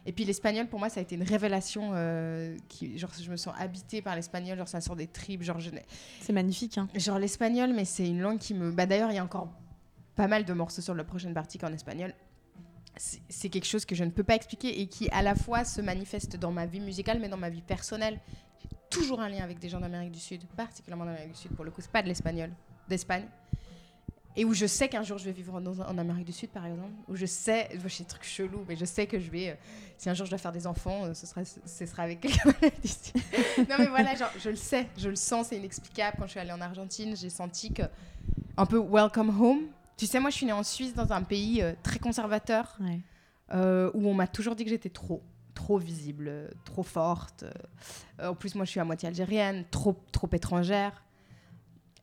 Et 0.05 0.13
puis 0.13 0.25
l'espagnol, 0.25 0.67
pour 0.67 0.81
moi, 0.81 0.89
ça 0.89 0.99
a 0.99 1.05
été 1.05 1.15
une 1.15 1.23
révélation. 1.23 1.93
euh, 1.95 2.57
qui, 2.69 2.99
genre, 2.99 3.11
je 3.21 3.31
me 3.31 3.37
sens 3.37 3.55
habitée 3.57 4.03
par 4.03 4.17
l'espagnol, 4.17 4.59
genre 4.59 4.69
ça 4.69 4.81
sort 4.81 4.97
des 4.97 5.07
tripes. 5.07 5.43
Genre, 5.43 5.61
je 5.61 5.71
C'est 6.21 6.33
magnifique. 6.33 6.77
Hein. 6.77 6.89
genre 6.97 7.21
l'espagnol, 7.21 7.73
mais 7.73 7.85
c'est 7.85 8.09
une 8.09 8.21
langue 8.21 8.39
qui 8.39 8.55
me. 8.55 8.73
Bah, 8.73 8.87
D'ailleurs, 8.87 9.13
il 9.13 9.15
y 9.15 9.19
a 9.19 9.25
encore 9.25 9.49
pas 10.17 10.27
mal 10.27 10.45
de 10.45 10.53
morceaux 10.53 10.83
sur 10.83 10.95
la 10.95 11.05
prochaine 11.05 11.35
partie 11.35 11.59
qu'en 11.59 11.73
espagnol. 11.73 12.13
C'est 12.97 13.49
quelque 13.51 13.67
chose 13.67 13.85
que 13.85 13.95
je 13.95 14.05
ne 14.05 14.11
peux 14.11 14.25
pas 14.25 14.35
expliquer 14.37 14.81
et 14.81 14.87
qui 14.87 15.09
à 15.11 15.21
la 15.23 15.35
fois 15.35 15.65
se 15.65 15.81
manifeste 15.81 16.37
dans 16.37 16.51
ma 16.53 16.65
vie 16.67 16.81
musicale, 16.81 17.19
mais 17.21 17.29
dans 17.29 17.37
ma 17.37 17.51
vie 17.51 17.61
personnelle. 17.63 18.19
J'ai 18.63 18.69
toujours 18.89 19.21
un 19.21 19.29
lien 19.29 19.45
avec 19.45 19.59
des 19.59 19.69
gens 19.69 19.81
d'Amérique 19.81 20.13
du 20.13 20.21
Sud, 20.21 20.45
particulièrement 20.57 21.05
d'Amérique 21.05 21.33
du 21.33 21.39
Sud. 21.39 21.51
Pour 21.53 21.65
le 21.65 21.71
coup, 21.71 21.81
c'est 21.83 21.91
pas 21.91 22.03
de 22.03 22.09
l'espagnol, 22.09 22.51
d'Espagne. 22.89 23.27
Et 24.39 24.45
où 24.45 24.53
je 24.53 24.67
sais 24.67 24.89
qu'un 24.89 25.03
jour 25.03 25.17
je 25.17 25.25
vais 25.25 25.33
vivre 25.33 25.57
un- 25.57 25.67
en 25.67 25.97
Amérique 25.99 26.27
du 26.27 26.33
Sud, 26.33 26.51
par 26.51 26.65
exemple. 26.67 26.93
Où 27.09 27.17
je 27.17 27.25
sais, 27.27 27.69
je 27.83 27.89
sais 27.89 28.03
des 28.03 28.09
trucs 28.09 28.25
chelous, 28.25 28.65
mais 28.69 28.77
je 28.77 28.85
sais 28.85 29.07
que 29.07 29.19
je 29.19 29.31
vais. 29.31 29.51
euh, 29.51 29.55
si 29.99 30.09
un 30.11 30.15
jour 30.15 30.27
je 30.27 30.31
dois 30.31 30.39
faire 30.39 30.53
des 30.53 30.67
enfants, 30.67 31.05
euh, 31.05 31.15
ce 31.15 31.27
sera, 31.27 31.43
ce 31.45 31.87
sera 31.87 32.03
avec 32.03 32.21
quelqu'un 32.21 32.51
non, 33.69 33.77
mais 33.79 33.87
voilà, 33.87 34.15
genre, 34.15 34.31
je 34.39 34.51
le 34.51 34.57
sais, 34.57 34.89
je 34.99 35.09
le 35.09 35.17
sens, 35.17 35.49
c'est 35.49 35.57
inexplicable. 35.57 36.17
Quand 36.19 36.27
je 36.27 36.33
suis 36.33 36.41
allée 36.41 36.53
en 36.53 36.61
Argentine, 36.61 37.17
j'ai 37.17 37.31
senti 37.31 37.73
que. 37.73 37.83
Un 38.59 38.67
peu 38.67 38.79
welcome 38.79 39.31
home. 39.41 39.69
Tu 39.97 40.07
sais, 40.07 40.21
moi, 40.21 40.31
je 40.31 40.37
suis 40.37 40.47
née 40.47 40.53
en 40.53 40.63
Suisse, 40.63 40.95
dans 40.95 41.13
un 41.13 41.23
pays 41.23 41.63
euh, 41.63 41.73
très 41.83 41.99
conservateur, 41.99 42.77
Ouais. 42.81 43.01
euh, 43.55 43.91
où 43.95 44.09
on 44.09 44.15
m'a 44.15 44.27
toujours 44.27 44.55
dit 44.55 44.65
que 44.65 44.71
j'étais 44.71 44.91
trop, 44.91 45.23
trop 45.55 45.79
visible, 45.79 46.27
euh, 46.29 46.49
trop 46.65 46.83
forte. 46.83 47.45
euh. 48.21 48.29
en 48.31 48.35
plus, 48.35 48.55
moi, 48.55 48.65
je 48.65 48.71
suis 48.73 48.81
à 48.81 48.85
moitié 48.85 49.09
algérienne, 49.09 49.65
trop, 49.71 49.97
trop 50.13 50.29
étrangère. 50.33 51.03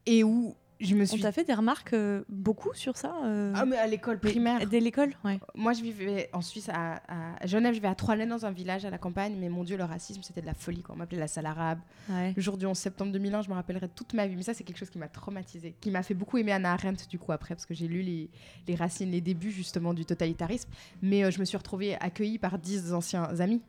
Et 0.06 0.24
où 0.24 0.56
je 0.84 0.96
me 0.96 1.06
On 1.14 1.18
t'a 1.18 1.32
fait 1.32 1.44
des 1.44 1.54
remarques 1.54 1.94
euh, 1.94 2.24
beaucoup 2.30 2.74
sur 2.74 2.98
ça 2.98 3.16
euh, 3.24 3.54
Ah, 3.56 3.66
mais 3.66 3.78
à 3.78 3.88
l'école 3.88 4.20
primaire. 4.20 4.68
Dès 4.68 4.80
l'école 4.80 5.14
Ouais. 5.24 5.40
Moi, 5.56 5.74
je 5.74 5.82
vivais 5.82 6.30
en 6.34 6.42
Suisse, 6.42 6.70
à, 6.70 7.02
à 7.08 7.46
Genève, 7.48 7.72
je 7.74 7.80
vivais 7.80 7.88
à 7.88 7.96
Trois-Laines, 7.96 8.30
dans 8.30 8.46
un 8.46 8.52
village 8.52 8.86
à 8.86 8.90
la 8.90 8.98
campagne, 8.98 9.36
mais 9.40 9.50
mon 9.50 9.64
Dieu, 9.64 9.78
le 9.78 9.84
racisme, 9.84 10.22
c'était 10.24 10.42
de 10.42 10.46
la 10.46 10.54
folie. 10.54 10.82
Quoi. 10.84 10.96
On 10.96 10.98
m'appelait 10.98 11.20
la 11.20 11.28
salle 11.28 11.46
arabe. 11.46 11.80
ouais. 12.10 12.34
Le 12.36 12.42
jour 12.42 12.58
du 12.58 12.66
11 12.66 12.78
septembre 12.78 13.12
2001, 13.12 13.44
je 13.44 13.50
me 13.50 13.54
rappellerai 13.56 13.88
toute 13.90 14.14
ma 14.14 14.28
vie. 14.28 14.36
Mais 14.36 14.44
ça, 14.44 14.54
c'est 14.54 14.64
quelque 14.64 14.78
chose 14.78 14.90
qui 14.90 15.00
m'a 15.00 15.08
traumatisée, 15.08 15.76
qui 15.80 15.90
m'a 15.92 16.04
fait 16.04 16.14
beaucoup 16.14 16.38
aimer 16.38 16.52
Anna 16.52 16.74
Arendt, 16.74 17.06
du 17.10 17.20
coup, 17.20 17.32
après, 17.32 17.56
parce 17.56 17.66
que 17.66 17.74
j'ai 17.74 17.88
lu 17.88 18.02
les, 18.02 18.30
les 18.68 18.76
racines, 18.76 19.12
les 19.12 19.22
débuts, 19.22 19.52
justement, 19.52 19.94
du 19.94 20.06
totalitarisme. 20.06 20.70
Mais 21.02 21.24
euh, 21.24 21.32
je 21.32 21.40
me 21.40 21.46
suis 21.46 21.58
retrouvée 21.58 21.96
accueillie 22.00 22.38
par 22.38 22.58
dix 22.60 22.94
anciens 22.94 23.24
amis 23.40 23.62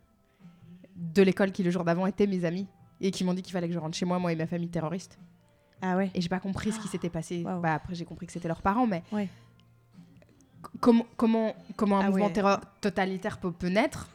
de 0.97 1.23
l'école 1.23 1.53
qui, 1.53 1.63
le 1.63 1.71
jour 1.71 1.85
d'avant, 1.85 2.07
étaient 2.07 2.27
mes 2.27 2.45
amis 2.45 2.67
et 3.01 3.11
qui 3.11 3.25
m'ont 3.25 3.35
dit 3.35 3.43
qu'il 3.43 3.53
fallait 3.53 3.69
que 3.69 3.75
je 3.75 3.79
rentre 3.79 3.97
chez 3.97 4.07
moi, 4.07 4.19
moi 4.19 4.33
et 4.33 4.37
ma 4.37 4.47
famille 4.47 4.69
terroriste. 4.69 5.19
Ah 5.83 5.97
ouais. 5.97 6.11
Et 6.15 6.21
j'ai 6.21 6.29
pas 6.29 6.41
compris 6.41 6.73
ce 6.73 6.81
qui 6.81 6.89
s'était 6.89 7.11
passé. 7.11 7.43
Bah, 7.45 7.75
après, 7.75 7.95
j'ai 7.95 8.05
compris 8.05 8.27
que 8.27 8.33
c'était 8.33 8.49
leurs 8.49 8.63
parents, 8.63 8.87
mais. 8.87 9.03
Ouais. 9.13 9.29
Comment, 10.81 11.05
comment, 11.17 11.55
comment 11.77 11.99
un 11.99 12.07
Ah 12.07 12.11
mouvement 12.11 12.27
ouais. 12.27 12.33
terror- 12.33 12.61
totalitaire 12.81 13.39
peut, 13.39 13.53
peut 13.53 13.69
naître? 13.69 14.09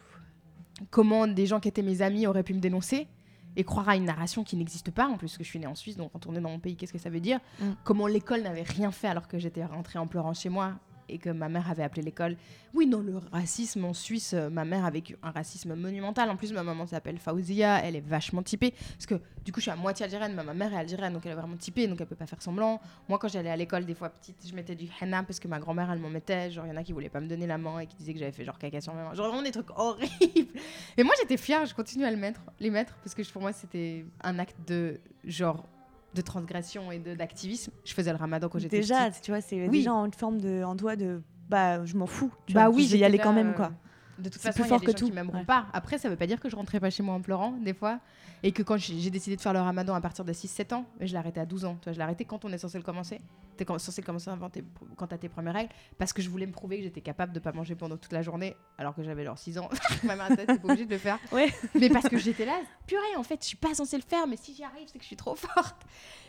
Comment 0.89 1.27
des 1.27 1.45
gens 1.45 1.59
qui 1.59 1.67
étaient 1.67 1.81
mes 1.83 2.01
amis 2.01 2.25
auraient 2.25 2.43
pu 2.43 2.53
me 2.53 2.59
dénoncer 2.59 3.07
et 3.55 3.63
croire 3.63 3.89
à 3.89 3.95
une 3.95 4.05
narration 4.05 4.43
qui 4.43 4.55
n'existe 4.55 4.91
pas 4.91 5.07
en 5.07 5.17
plus 5.17 5.37
que 5.37 5.43
je 5.43 5.49
suis 5.49 5.59
née 5.59 5.67
en 5.67 5.75
Suisse 5.75 5.97
donc 5.97 6.13
retourner 6.13 6.39
dans 6.39 6.49
mon 6.49 6.59
pays 6.59 6.75
qu'est-ce 6.75 6.93
que 6.93 6.99
ça 6.99 7.09
veut 7.09 7.19
dire? 7.19 7.39
Mm. 7.59 7.65
comment 7.83 8.07
l'école 8.07 8.41
n'avait 8.43 8.61
rien 8.63 8.91
fait 8.91 9.07
alors 9.07 9.27
que 9.27 9.37
j'étais 9.39 9.65
rentrée 9.65 9.99
en 9.99 10.07
pleurant 10.07 10.33
chez 10.33 10.49
moi 10.49 10.73
et 11.09 11.17
que 11.17 11.29
ma 11.29 11.49
mère 11.49 11.69
avait 11.69 11.83
appelé 11.83 12.01
l'école. 12.01 12.37
Oui 12.73 12.85
non 12.85 12.99
le 12.99 13.17
racisme 13.31 13.85
en 13.85 13.93
Suisse 13.93 14.33
euh, 14.33 14.49
ma 14.49 14.63
mère 14.63 14.85
a 14.85 14.91
vécu 14.91 15.17
un 15.23 15.31
racisme 15.31 15.75
monumental. 15.75 16.29
En 16.29 16.35
plus 16.35 16.53
ma 16.53 16.63
maman 16.63 16.85
s'appelle 16.85 17.17
Faouzia 17.17 17.83
elle 17.83 17.95
est 17.95 18.05
vachement 18.05 18.43
typée. 18.43 18.71
Parce 18.71 19.05
que 19.05 19.15
du 19.43 19.51
coup 19.51 19.59
je 19.59 19.63
suis 19.63 19.71
à 19.71 19.75
moitié 19.75 20.05
algérienne 20.05 20.33
mais 20.35 20.43
ma 20.43 20.53
mère 20.53 20.73
est 20.73 20.77
algérienne 20.77 21.13
donc 21.13 21.25
elle 21.25 21.33
est 21.33 21.35
vraiment 21.35 21.57
typée 21.57 21.87
donc 21.87 21.99
elle 21.99 22.07
peut 22.07 22.15
pas 22.15 22.27
faire 22.27 22.41
semblant. 22.41 22.79
Moi 23.07 23.17
quand 23.19 23.27
j'allais 23.27 23.49
à 23.49 23.57
l'école 23.57 23.85
des 23.85 23.95
fois 23.95 24.09
petite 24.09 24.37
je 24.47 24.53
mettais 24.53 24.75
du 24.75 24.87
henna 25.01 25.23
parce 25.23 25.39
que 25.39 25.47
ma 25.47 25.59
grand-mère 25.59 25.91
elle 25.91 25.99
m'en 25.99 26.09
mettait. 26.09 26.51
Genre 26.51 26.65
il 26.65 26.69
y 26.69 26.71
en 26.71 26.77
a 26.77 26.83
qui 26.83 26.93
voulaient 26.93 27.09
pas 27.09 27.21
me 27.21 27.27
donner 27.27 27.47
la 27.47 27.57
main 27.57 27.79
et 27.79 27.87
qui 27.87 27.95
disaient 27.97 28.13
que 28.13 28.19
j'avais 28.19 28.31
fait 28.31 28.45
genre 28.45 28.57
caca 28.57 28.81
sur 28.81 28.93
ma 28.93 29.03
main. 29.03 29.13
Genre 29.13 29.27
vraiment 29.27 29.43
des 29.43 29.51
trucs 29.51 29.71
horribles. 29.75 30.59
Et 30.97 31.03
moi 31.03 31.13
j'étais 31.19 31.37
fière 31.37 31.65
je 31.65 31.73
continue 31.73 32.05
à 32.05 32.11
le 32.11 32.17
mettre 32.17 32.41
les 32.59 32.69
mettre 32.69 32.95
parce 33.03 33.15
que 33.15 33.23
pour 33.31 33.41
moi 33.41 33.53
c'était 33.53 34.05
un 34.21 34.39
acte 34.39 34.57
de 34.67 34.99
genre 35.23 35.65
de 36.13 36.21
transgression 36.21 36.91
et 36.91 36.99
de- 36.99 37.13
d'activisme 37.15 37.71
je 37.85 37.93
faisais 37.93 38.11
le 38.11 38.17
ramadan 38.17 38.49
quand 38.49 38.59
j'étais 38.59 38.79
Déjà, 38.79 39.09
petite. 39.09 39.23
tu 39.23 39.31
vois, 39.31 39.41
c'est 39.41 39.61
Oui. 39.67 39.69
déjà 39.69 39.93
en 39.93 40.09
forme 40.11 40.39
de, 40.41 40.63
en 40.63 40.75
toi 40.75 40.95
de, 40.95 41.21
bah, 41.49 41.85
je 41.85 41.95
m'en 41.95 42.07
fous. 42.07 42.31
tu 42.47 42.53
bah 42.53 42.67
vois, 42.67 42.75
oui 42.75 42.85
je 42.85 42.91
vais 42.93 42.97
y 42.99 43.03
aller 43.03 43.13
j'étais 43.17 43.23
quand 43.23 43.33
même, 43.33 43.49
euh, 43.49 43.53
quoi. 43.53 43.71
De 44.19 44.29
toute 44.29 44.41
C'est 44.41 44.51
façon 44.51 44.61
plus 44.61 44.67
il 44.67 44.71
y 44.71 44.73
a 44.73 44.77
fort 44.77 44.79
des 44.79 44.85
que 44.85 44.91
gens 44.91 44.97
tout, 44.97 45.05
qui 45.07 45.11
m'aimeront 45.11 45.39
ouais. 45.39 45.45
pas 45.45 45.67
après 45.73 45.97
ça 45.97 46.09
veut 46.09 46.15
pas 46.15 46.27
dire 46.27 46.39
que 46.39 46.49
je 46.49 46.55
rentrais 46.55 46.79
pas 46.79 46.89
chez 46.89 47.03
moi 47.03 47.15
en 47.15 47.21
pleurant 47.21 47.51
des 47.53 47.73
fois 47.73 47.99
et 48.43 48.51
que 48.51 48.63
quand 48.63 48.77
j'ai 48.77 49.09
décidé 49.09 49.35
de 49.35 49.41
faire 49.41 49.53
le 49.53 49.59
ramadan 49.59 49.93
à 49.95 50.01
partir 50.01 50.23
de 50.25 50.31
6-7 50.33 50.73
ans 50.73 50.85
je 50.99 51.07
l'ai 51.11 51.15
arrêté 51.17 51.39
à 51.39 51.45
12 51.45 51.65
ans 51.65 51.75
tu 51.81 51.85
vois, 51.85 51.93
je 51.93 51.97
l'ai 51.97 52.03
arrêté 52.03 52.25
quand 52.25 52.45
on 52.45 52.51
est 52.53 52.57
censé 52.57 52.77
le 52.77 52.83
commencer 52.83 53.21
t'es 53.57 53.65
com- 53.65 53.77
censé 53.79 54.01
commencer 54.01 54.29
avant 54.29 54.49
tes, 54.49 54.63
quand 54.95 55.07
t'as 55.07 55.17
tes 55.17 55.27
premières 55.29 55.53
règles 55.55 55.71
parce 55.97 56.13
que 56.13 56.21
je 56.21 56.29
voulais 56.29 56.45
me 56.45 56.51
prouver 56.53 56.77
que 56.77 56.83
j'étais 56.83 57.01
capable 57.01 57.33
de 57.33 57.39
pas 57.39 57.51
manger 57.51 57.75
pendant 57.75 57.97
toute 57.97 58.13
la 58.13 58.21
journée 58.21 58.55
alors 58.77 58.95
que 58.95 59.03
j'avais 59.03 59.25
genre 59.25 59.37
6 59.37 59.57
ans 59.59 59.69
ma 60.03 60.15
mère 60.15 60.31
était 60.31 60.45
pas 60.45 60.53
obligée 60.63 60.85
de 60.85 60.91
le 60.91 60.97
faire 60.99 61.19
Ouais. 61.31 61.53
mais 61.75 61.89
parce 61.89 62.07
que 62.07 62.17
j'étais 62.17 62.45
là 62.45 62.57
purée 62.87 63.15
en 63.17 63.23
fait 63.23 63.41
je 63.41 63.47
suis 63.47 63.57
pas 63.57 63.73
censée 63.73 63.97
le 63.97 64.03
faire 64.03 64.25
mais 64.27 64.37
si 64.37 64.53
j'y 64.53 64.63
arrive 64.63 64.87
c'est 64.87 64.97
que 64.97 65.03
je 65.03 65.07
suis 65.07 65.15
trop 65.17 65.35
forte 65.35 65.81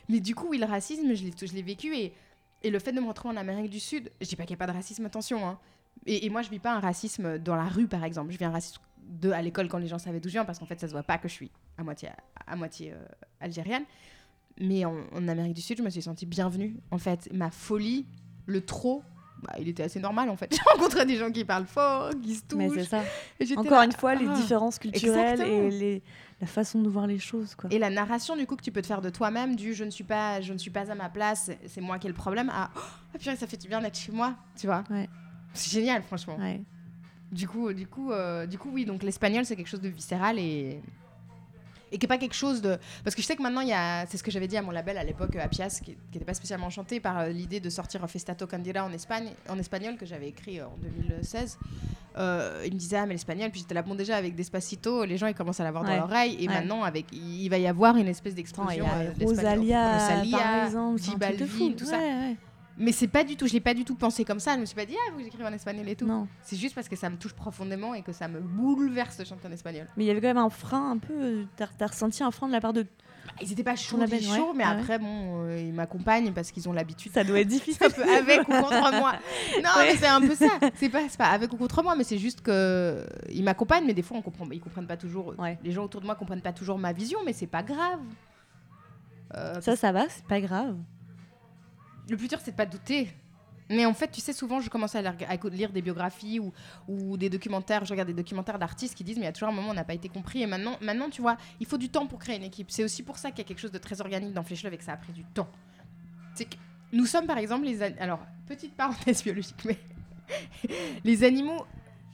mais 0.09 0.21
du 0.21 0.35
coup 0.35 0.49
oui 0.49 0.59
le 0.59 0.67
racisme 0.67 1.15
je 1.15 1.25
l'ai 1.25 1.33
je 1.41 1.53
l'ai 1.55 1.63
vécu 1.63 1.95
et 1.97 2.15
et 2.63 2.69
le 2.69 2.79
fait 2.79 2.93
de 2.93 3.01
me 3.01 3.09
retrouver 3.09 3.33
en 3.33 3.39
Amérique 3.39 3.71
du 3.71 3.81
Sud, 3.81 4.13
je 4.21 4.27
dis 4.27 4.37
pas 4.37 4.43
qu'il 4.43 4.51
n'y 4.55 4.59
a 4.63 4.67
pas 4.67 4.71
de 4.71 4.77
racisme, 4.77 5.07
attention. 5.07 5.49
hein. 5.49 5.59
Et, 6.07 6.27
et 6.27 6.31
moi, 6.31 6.43
je 6.43 6.51
vis 6.51 6.59
pas 6.59 6.73
un 6.73 6.81
racisme 6.81 7.39
dans 7.39 7.57
la 7.57 7.69
rue, 7.69 7.87
par 7.87 8.05
exemple. 8.05 8.33
Je 8.33 8.39
vis 8.39 8.45
un 8.45 8.51
racisme 8.51 8.81
de, 9.03 9.31
à 9.31 9.43
l'école 9.43 9.69
quand 9.69 9.79
les 9.79 9.89
gens 9.89 9.99
savaient 9.99 10.21
d'où 10.21 10.29
je 10.29 10.35
viens, 10.35 10.45
parce 10.45 10.59
qu'en 10.59 10.67
fait, 10.67 10.81
ça 10.81 10.87
se 10.87 10.93
voit 10.93 11.03
pas 11.03 11.19
que 11.19 11.29
je 11.29 11.35
suis 11.35 11.51
à 11.79 11.83
moitié, 11.83 12.11
à, 12.47 12.57
moitié 12.57 12.93
euh, 12.93 13.05
algérienne. 13.41 13.85
Mais 14.59 14.85
en, 14.85 14.95
en 15.15 15.29
Amérique 15.29 15.55
du 15.55 15.63
Sud, 15.63 15.79
je 15.79 15.83
me 15.83 15.91
suis 15.91 16.03
sentie 16.03 16.27
bienvenue. 16.27 16.77
En 16.91 16.99
fait, 16.99 17.29
ma 17.33 17.51
folie, 17.51 18.07
le 18.47 18.65
trop, 18.65 19.03
bah, 19.43 19.55
il 19.59 19.69
était 19.69 19.83
assez 19.83 20.01
normal, 20.01 20.29
en 20.29 20.37
fait. 20.37 20.53
J'ai 20.55 20.63
rencontré 20.71 21.07
des 21.07 21.17
gens 21.17 21.31
qui 21.31 21.45
parlent 21.45 21.67
fort, 21.67 22.11
qui 22.23 22.35
se 22.35 22.43
Mais 22.55 22.69
touchent. 22.69 22.87
c'est 23.39 23.47
ça. 23.47 23.61
Encore 23.61 23.79
là, 23.79 23.85
une 23.85 23.93
fois, 23.93 24.15
les 24.15 24.27
ah. 24.29 24.35
différences 24.35 24.79
culturelles 24.79 25.41
Exactement. 25.41 25.69
et 25.69 25.71
les, 25.71 26.03
la 26.41 26.47
façon 26.47 26.83
de 26.83 26.89
voir 26.89 27.07
les 27.07 27.19
choses, 27.19 27.55
quoi. 27.55 27.71
Et 27.73 27.79
la 27.79 27.91
narration, 27.91 28.37
du 28.37 28.47
coup, 28.47 28.57
que 28.57 28.63
tu 28.63 28.73
peux 28.73 28.83
te 28.83 28.87
faire 28.87 29.01
de 29.01 29.11
toi-même, 29.11 29.57
du 29.57 29.75
je 29.75 29.85
ne 29.85 29.91
suis 29.91 30.05
pas, 30.05 30.41
je 30.41 30.53
ne 30.53 30.59
suis 30.59 30.71
pas 30.71 30.91
à 30.91 30.95
ma 30.95 31.09
place, 31.09 31.51
c'est- 31.67 31.81
moi 31.81 31.99
qui 31.99 32.07
ai 32.07 32.11
le 32.11 32.15
problème, 32.17 32.51
à 32.51 32.71
oh, 32.77 32.81
ah, 33.15 33.19
purée, 33.19 33.37
ça 33.37 33.47
fait 33.47 33.57
du 33.57 33.69
bien 33.69 33.81
d'être 33.81 33.99
chez 33.99 34.13
moi, 34.13 34.35
tu 34.57 34.67
vois. 34.67 34.85
Ouais. 34.91 35.09
C'est 35.55 35.71
génial, 35.73 36.03
franchement. 36.03 36.37
Ouais. 36.39 36.61
Du 37.33 37.47
coup, 37.47 37.73
du 37.73 37.87
coup, 37.87 38.11
euh, 38.13 38.47
du 38.47 38.59
coup, 38.59 38.71
oui. 38.73 38.85
Donc 38.85 39.03
l'espagnol, 39.03 39.45
c'est 39.45 39.57
quelque 39.57 39.69
chose 39.69 39.81
de 39.81 39.89
viscéral 39.89 40.39
et 40.39 40.81
et 41.93 41.99
qui 41.99 42.07
est 42.07 42.09
pas 42.09 42.19
quelque 42.19 42.37
chose 42.37 42.63
de 42.63 42.79
parce 43.03 43.17
que 43.17 43.21
je 43.23 43.27
sais 43.27 43.35
que 43.35 43.43
maintenant 43.43 43.63
il 43.63 43.69
y 43.69 43.73
a 43.73 44.07
c'est 44.07 44.17
ce 44.17 44.23
que 44.23 44.31
j'avais 44.31 44.47
dit 44.47 44.57
à 44.57 44.63
mon 44.63 44.71
label 44.71 44.97
à 44.97 45.03
l'époque 45.03 45.35
euh, 45.35 45.43
Apias 45.43 45.81
qui 45.85 45.97
n'était 46.13 46.25
pas 46.25 46.35
spécialement 46.35 46.67
enchanté 46.69 47.01
par 47.01 47.19
euh, 47.19 47.29
l'idée 47.31 47.59
de 47.59 47.69
sortir 47.69 48.09
Festato 48.09 48.47
Candida 48.47 48.85
en 48.85 48.93
Espagne 48.93 49.31
en 49.49 49.59
espagnol 49.59 49.97
que 49.97 50.07
j'avais 50.07 50.29
écrit 50.29 50.63
en 50.63 50.71
2016 50.83 51.59
Euh, 52.17 52.63
il 52.65 52.75
me 52.75 52.79
disait 52.79 52.97
ah 52.99 53.07
mais 53.07 53.15
l'espagnol 53.15 53.51
puis 53.51 53.61
j'étais 53.63 53.75
là 53.75 53.83
bon 53.83 53.97
déjà 53.97 54.17
avec 54.17 54.37
Despacito 54.37 55.05
les 55.05 55.17
gens 55.17 55.27
ils 55.27 55.35
commencent 55.35 55.59
à 55.59 55.65
l'avoir 55.65 55.83
Ouais. 55.83 55.97
dans 55.97 56.03
l'oreille 56.07 56.37
et 56.39 56.47
Ouais. 56.47 56.55
maintenant 56.55 56.85
avec 56.85 57.07
il 57.13 57.49
va 57.49 57.59
y 57.59 57.67
avoir 57.67 57.97
une 57.97 58.07
espèce 58.09 58.37
d'explosion 58.37 58.85
a 58.87 58.99
euh. 59.03 59.13
Rosalia, 59.21 59.99
Rosalia, 59.99 60.39
par 60.39 60.65
exemple, 60.67 61.19
Balvin, 61.19 61.73
tout 61.77 61.85
ça. 61.87 61.99
Ouais, 61.99 62.05
ouais. 62.05 62.37
Mais 62.79 62.93
c'est 62.93 63.09
pas 63.09 63.25
du 63.25 63.37
tout 63.37 63.47
je 63.47 63.53
l'ai 63.53 63.61
pas 63.61 63.75
du 63.75 63.85
tout 63.85 63.95
pensé 63.95 64.25
comme 64.25 64.41
ça 64.41 64.55
je 64.55 64.61
me 64.61 64.65
suis 64.65 64.75
pas 64.77 64.87
dit 64.87 64.95
ah 65.09 65.13
que 65.17 65.23
j'écrive 65.23 65.45
en 65.45 65.53
espagnol 65.53 65.89
et 65.89 65.97
tout 65.97 66.07
Non. 66.07 66.27
c'est 66.43 66.57
juste 66.57 66.75
parce 66.75 66.89
que 66.89 66.97
ça 66.97 67.11
me 67.11 67.17
touche 67.17 67.35
profondément 67.35 67.95
et 67.95 68.03
que 68.03 68.13
ça 68.13 68.29
me 68.29 68.41
bouleverse 68.41 69.23
chanter 69.25 69.49
en 69.49 69.53
espagnol 69.53 69.87
Mais 69.97 70.05
il 70.05 70.07
y 70.07 70.11
avait 70.11 70.21
quand 70.21 70.29
même 70.29 70.39
un 70.39 70.51
frein 70.51 70.93
un 70.93 70.99
peu. 70.99 71.13
euh, 71.15 71.45
T'as 71.57 71.67
t'as 71.67 71.87
ressenti 71.89 72.23
un 72.23 72.31
frein 72.31 72.47
de 72.49 72.53
la 72.53 72.61
part 72.61 72.73
de. 72.73 72.83
Bah, 72.83 73.33
ils 73.43 73.53
étaient 73.53 73.63
pas 73.63 73.77
chauds, 73.77 73.99
ouais. 73.99 74.07
mais 74.57 74.65
Ah 74.65 74.75
ouais. 74.75 74.81
après, 74.81 74.99
bon, 74.99 75.45
euh, 75.45 75.59
ils 75.61 75.75
m'accompagnent 75.75 76.33
parce 76.33 76.51
qu'ils 76.51 76.69
ont 76.71 76.73
l'habitude. 76.73 77.13
Ça 77.13 77.23
doit 77.23 77.39
être 77.41 77.49
difficile. 77.49 77.87
Un 77.87 77.91
peu 77.91 78.03
avec 78.17 78.41
ou 78.49 78.53
contre 78.53 78.99
moi. 78.99 79.13
Non, 79.63 79.69
Ouais. 79.77 79.93
mais 79.93 79.97
c'est 79.97 80.07
un 80.09 80.21
peu 80.23 80.35
ça. 80.35 80.49
C'est 80.77 80.89
pas, 80.89 81.03
c'est 81.09 81.19
pas 81.19 81.27
avec 81.29 81.53
ou 81.53 81.57
contre 81.59 81.83
moi, 81.83 81.95
mais 81.97 82.05
c'est 82.05 82.17
juste 82.19 82.41
que 82.41 83.05
ils 83.29 83.45
m'accompagnent, 83.45 83.85
mais 83.87 83.93
des 83.95 84.03
fois, 84.03 84.17
on 84.17 84.23
comprend, 84.23 84.49
ils 84.51 84.61
comprennent 84.61 84.87
pas 84.87 84.97
toujours. 84.97 85.35
Les 85.63 85.71
gens 85.71 85.85
autour 85.85 86.01
de 86.01 86.07
moi 86.07 86.15
comprennent 86.15 86.41
pas 86.41 86.53
toujours 86.55 86.79
ma 86.79 86.93
vision, 86.95 87.19
mais 87.27 87.35
c'est 87.35 87.47
pas 87.47 87.63
grave. 87.63 88.01
Euh, 89.37 89.61
Ça, 89.61 89.77
ça 89.77 89.93
va, 89.93 90.09
c'est 90.09 90.25
pas 90.25 90.41
grave. 90.41 90.77
Le 92.11 92.17
plus 92.17 92.29
dur, 92.29 92.39
c'est 92.43 92.51
de 92.51 92.57
pas 92.57 92.67
douter. 92.67 93.09
Mais 93.71 93.87
en 93.87 93.95
fait, 93.95 94.09
tu 94.09 94.21
sais, 94.21 94.33
souvent, 94.33 94.61
je 94.61 94.69
commence 94.69 94.97
à 94.97 95.01
lire, 95.01 95.71
des 95.73 95.81
biographies 95.81 96.41
ou, 96.89 97.17
des 97.17 97.31
documentaires. 97.31 97.85
Je 97.85 97.93
regarde 97.93 98.09
des 98.09 98.15
documentaires 98.15 98.59
d'artistes 98.59 98.97
qui 98.97 99.05
disent, 99.05 99.17
mais 99.17 99.23
il 99.23 99.27
y 99.27 99.29
a 99.29 99.33
toujours 99.33 99.49
un 99.49 99.53
moment 99.53 99.69
où 99.69 99.71
on 99.71 99.75
n'a 99.75 99.85
pas 99.85 99.95
été 99.95 100.09
compris. 100.09 100.43
Et 100.43 100.47
maintenant, 100.47 100.77
maintenant, 100.81 101.09
tu 101.09 101.23
vois, 101.23 101.37
il 101.61 101.67
faut 101.67 101.79
du 101.79 101.89
temps 101.89 102.09
pour 102.09 102.19
créer 102.19 102.37
une 102.37 102.43
équipe. 102.43 102.71
C'est 102.71 102.83
aussi 102.83 103.05
pour 103.05 103.17
ça 103.17 103.31
qu'il 103.31 103.39
y 103.39 103.43
a 103.43 103.45
quelque 103.45 103.61
chose 103.61 103.71
de 103.71 103.79
très 103.79 104.01
organique 104.01 104.33
dans 104.33 104.43
Flesh 104.43 104.65
Love 104.65 104.75
et 104.75 104.79
que 104.79 104.85
ça 104.85 104.95
a 104.95 104.97
pris 104.97 105.13
du 105.13 105.23
temps. 105.23 105.49
C'est 106.35 106.47
que 106.47 106.57
nous 106.93 107.07
sommes, 107.07 107.27
par 107.27 107.39
exemple, 107.39 107.65
les. 107.65 107.81
Alors, 107.81 108.27
petite 108.49 108.75
parenthèse 108.75 109.23
biologique, 109.23 109.65
mais. 109.65 109.79
les 111.05 111.23
animaux. 111.23 111.65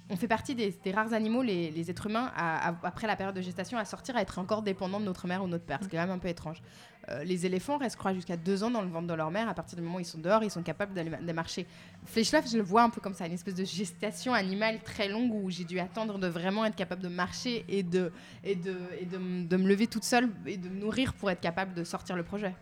On 0.08 0.14
fait 0.14 0.28
partie 0.28 0.54
des, 0.54 0.72
rares 0.92 1.14
animaux, 1.14 1.42
les, 1.42 1.90
êtres 1.90 2.06
humains, 2.06 2.30
après 2.36 3.08
la 3.08 3.16
période 3.16 3.34
de 3.34 3.40
gestation, 3.40 3.76
à 3.76 3.84
sortir, 3.84 4.16
à 4.16 4.22
être 4.22 4.38
encore 4.38 4.62
dépendants 4.62 5.00
de 5.00 5.04
notre 5.04 5.26
mère 5.26 5.42
ou 5.42 5.48
notre 5.48 5.64
père. 5.64 5.80
C'est 5.82 5.90
quand 5.90 5.96
même 5.96 6.10
un 6.10 6.18
peu 6.18 6.28
étrange. 6.28 6.62
Euh, 7.08 7.22
les 7.22 7.46
éléphants 7.46 7.78
restent, 7.78 7.94
je 7.94 7.98
crois, 7.98 8.12
jusqu'à 8.12 8.36
deux 8.36 8.64
ans 8.64 8.70
dans 8.70 8.82
le 8.82 8.88
ventre 8.88 9.06
de 9.06 9.14
leur 9.14 9.30
mère. 9.30 9.48
À 9.48 9.54
partir 9.54 9.76
du 9.76 9.82
moment 9.82 9.96
où 9.96 10.00
ils 10.00 10.04
sont 10.04 10.18
dehors, 10.18 10.42
ils 10.42 10.50
sont 10.50 10.62
capables 10.62 10.92
d'aller 10.92 11.10
de 11.10 11.32
marcher. 11.32 11.66
Fleischhoff, 12.04 12.50
je 12.50 12.56
le 12.56 12.62
vois 12.62 12.82
un 12.82 12.90
peu 12.90 13.00
comme 13.00 13.14
ça, 13.14 13.26
une 13.26 13.32
espèce 13.32 13.54
de 13.54 13.64
gestation 13.64 14.34
animale 14.34 14.80
très 14.82 15.08
longue 15.08 15.32
où 15.32 15.50
j'ai 15.50 15.64
dû 15.64 15.78
attendre 15.78 16.18
de 16.18 16.26
vraiment 16.26 16.64
être 16.64 16.74
capable 16.74 17.02
de 17.02 17.08
marcher 17.08 17.64
et 17.68 17.82
de, 17.82 18.12
et 18.42 18.56
de, 18.56 18.76
et 19.00 19.04
de, 19.04 19.46
de 19.46 19.56
me 19.56 19.68
lever 19.68 19.86
toute 19.86 20.04
seule 20.04 20.28
et 20.46 20.56
de 20.56 20.68
me 20.68 20.80
nourrir 20.80 21.14
pour 21.14 21.30
être 21.30 21.40
capable 21.40 21.74
de 21.74 21.84
sortir 21.84 22.16
le 22.16 22.24
projet. 22.24 22.54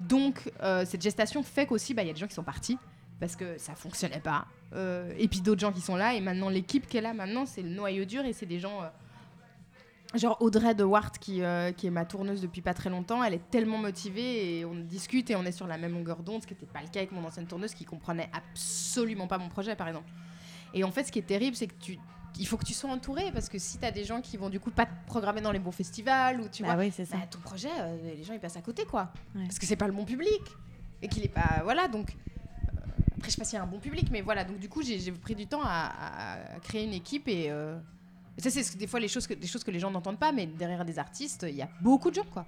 Donc, 0.00 0.52
euh, 0.62 0.84
cette 0.84 1.02
gestation 1.02 1.42
fait 1.42 1.66
qu'aussi, 1.66 1.94
bah, 1.94 2.02
il 2.02 2.08
y 2.08 2.10
a 2.10 2.14
des 2.14 2.20
gens 2.20 2.28
qui 2.28 2.34
sont 2.34 2.44
partis 2.44 2.78
parce 3.18 3.36
que 3.36 3.58
ça 3.58 3.74
fonctionnait 3.74 4.20
pas. 4.20 4.46
Euh, 4.74 5.12
et 5.18 5.28
puis 5.28 5.40
d'autres 5.40 5.60
gens 5.60 5.72
qui 5.72 5.80
sont 5.80 5.96
là. 5.96 6.14
Et 6.14 6.20
maintenant, 6.20 6.50
l'équipe 6.50 6.86
qui 6.86 6.98
est 6.98 7.00
là 7.00 7.14
maintenant, 7.14 7.46
c'est 7.46 7.62
le 7.62 7.70
noyau 7.70 8.04
dur 8.04 8.24
et 8.24 8.32
c'est 8.32 8.46
des 8.46 8.60
gens. 8.60 8.82
Genre 10.14 10.38
Audrey 10.40 10.74
de 10.74 10.84
Wart, 10.84 11.18
qui, 11.18 11.42
euh, 11.42 11.70
qui 11.72 11.86
est 11.86 11.90
ma 11.90 12.06
tourneuse 12.06 12.40
depuis 12.40 12.62
pas 12.62 12.72
très 12.72 12.88
longtemps, 12.88 13.22
elle 13.22 13.34
est 13.34 13.50
tellement 13.50 13.76
motivée 13.76 14.58
et 14.58 14.64
on 14.64 14.74
discute 14.74 15.28
et 15.30 15.36
on 15.36 15.44
est 15.44 15.52
sur 15.52 15.66
la 15.66 15.76
même 15.76 15.92
longueur 15.92 16.22
d'onde, 16.22 16.40
ce 16.42 16.46
qui 16.46 16.54
n'était 16.54 16.64
pas 16.66 16.80
le 16.80 16.88
cas 16.88 17.00
avec 17.00 17.12
mon 17.12 17.22
ancienne 17.26 17.46
tourneuse 17.46 17.74
qui 17.74 17.84
comprenait 17.84 18.30
absolument 18.32 19.26
pas 19.26 19.36
mon 19.36 19.50
projet, 19.50 19.76
par 19.76 19.86
exemple. 19.86 20.08
Et 20.72 20.82
en 20.82 20.90
fait, 20.90 21.04
ce 21.04 21.12
qui 21.12 21.18
est 21.18 21.26
terrible, 21.26 21.56
c'est 21.56 21.66
que 21.66 21.74
tu, 21.78 21.98
il 22.38 22.46
faut 22.46 22.56
que 22.56 22.64
tu 22.64 22.72
sois 22.72 22.88
entouré 22.90 23.30
parce 23.32 23.50
que 23.50 23.58
si 23.58 23.78
tu 23.78 23.84
as 23.84 23.90
des 23.90 24.04
gens 24.04 24.22
qui 24.22 24.38
vont 24.38 24.48
du 24.48 24.60
coup 24.60 24.70
pas 24.70 24.86
te 24.86 24.92
programmer 25.06 25.42
dans 25.42 25.52
les 25.52 25.58
bons 25.58 25.72
festivals 25.72 26.40
ou 26.40 26.48
tu 26.48 26.62
Ah 26.66 26.74
vois, 26.74 26.84
oui, 26.84 26.90
ça. 26.90 27.02
bah, 27.10 27.18
ton 27.30 27.40
projet, 27.40 27.68
euh, 27.78 28.14
les 28.16 28.24
gens 28.24 28.32
ils 28.32 28.40
passent 28.40 28.56
à 28.56 28.62
côté 28.62 28.86
quoi. 28.86 29.12
Ouais. 29.34 29.42
Parce 29.44 29.58
que 29.58 29.66
c'est 29.66 29.76
pas 29.76 29.86
le 29.88 29.92
bon 29.92 30.06
public 30.06 30.40
et 31.02 31.08
qu'il 31.08 31.22
est 31.22 31.28
pas. 31.34 31.60
Voilà 31.64 31.86
donc. 31.86 32.10
euh, 32.12 32.80
après, 33.18 33.28
je 33.28 33.34
sais 33.34 33.38
pas 33.40 33.44
s'il 33.44 33.56
y 33.56 33.60
a 33.60 33.64
un 33.64 33.66
bon 33.66 33.78
public, 33.80 34.08
mais 34.10 34.22
voilà. 34.22 34.44
Donc, 34.44 34.58
du 34.58 34.68
coup, 34.70 34.80
j'ai 34.82 35.12
pris 35.12 35.34
du 35.34 35.46
temps 35.46 35.60
à, 35.62 36.36
créer 36.62 36.84
une 36.84 36.94
équipe 36.94 37.28
et. 37.28 37.48
euh, 37.50 37.76
et 37.76 37.97
ça, 38.38 38.50
c'est 38.50 38.76
des 38.76 38.86
fois 38.86 39.00
les 39.00 39.08
choses 39.08 39.26
que, 39.26 39.34
des 39.34 39.46
choses 39.46 39.64
que 39.64 39.70
les 39.70 39.78
gens 39.80 39.90
n'entendent 39.90 40.18
pas, 40.18 40.32
mais 40.32 40.46
derrière 40.46 40.84
des 40.84 40.98
artistes, 40.98 41.44
il 41.48 41.56
y 41.56 41.62
a 41.62 41.68
beaucoup 41.80 42.10
de 42.10 42.14
gens 42.16 42.24
quoi. 42.32 42.46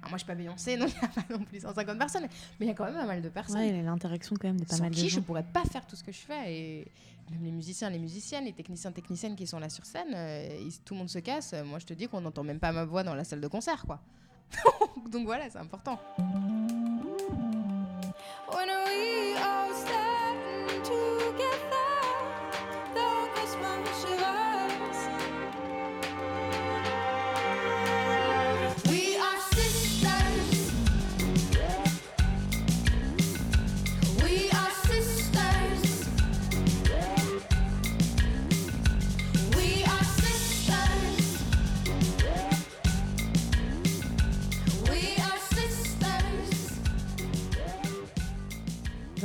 Alors, 0.00 0.10
moi, 0.10 0.18
je 0.18 0.22
suis 0.22 0.26
pas 0.28 0.34
Beyoncé, 0.36 0.76
donc 0.76 0.90
il 0.90 0.98
n'y 1.00 1.04
a 1.04 1.08
pas 1.08 1.24
non 1.38 1.44
plus 1.44 1.60
150 1.60 1.98
personnes, 1.98 2.22
mais 2.60 2.66
il 2.66 2.68
y 2.68 2.70
a 2.70 2.74
quand 2.74 2.84
même 2.84 2.94
pas 2.94 3.04
mal 3.06 3.20
de 3.20 3.28
personnes 3.28 3.56
Ouais, 3.58 3.82
l'interaction 3.82 4.36
quand 4.40 4.46
même 4.48 4.60
de 4.60 4.64
pas 4.64 4.76
sans 4.76 4.82
mal 4.84 4.90
de 4.92 4.96
qui 4.96 5.08
je 5.08 5.16
gens. 5.16 5.22
pourrais 5.22 5.42
pas 5.42 5.64
faire 5.64 5.84
tout 5.86 5.96
ce 5.96 6.04
que 6.04 6.12
je 6.12 6.18
fais 6.20 6.54
et 6.54 6.92
même 7.32 7.42
les 7.44 7.50
musiciens 7.50 7.90
les 7.90 7.98
musiciennes 7.98 8.44
les 8.44 8.52
techniciens 8.52 8.92
techniciennes 8.92 9.34
qui 9.36 9.46
sont 9.46 9.58
là 9.58 9.68
sur 9.68 9.84
scène 9.84 10.14
euh, 10.14 10.48
ils- 10.62 10.78
tout 10.84 10.94
le 10.94 10.98
monde 10.98 11.10
se 11.10 11.18
casse 11.18 11.52
Euh, 11.52 11.64
moi 11.64 11.78
je 11.80 11.84
te 11.86 11.92
dis 11.94 12.06
qu'on 12.08 12.20
n'entend 12.22 12.42
même 12.44 12.58
pas 12.60 12.70
ma 12.72 12.84
voix 12.84 13.02
dans 13.02 13.14
la 13.14 13.24
salle 13.24 13.40
de 13.40 13.48
concert 13.48 13.84
quoi 13.84 14.00
donc 15.10 15.26
voilà 15.26 15.50
c'est 15.50 15.58
important 15.58 16.00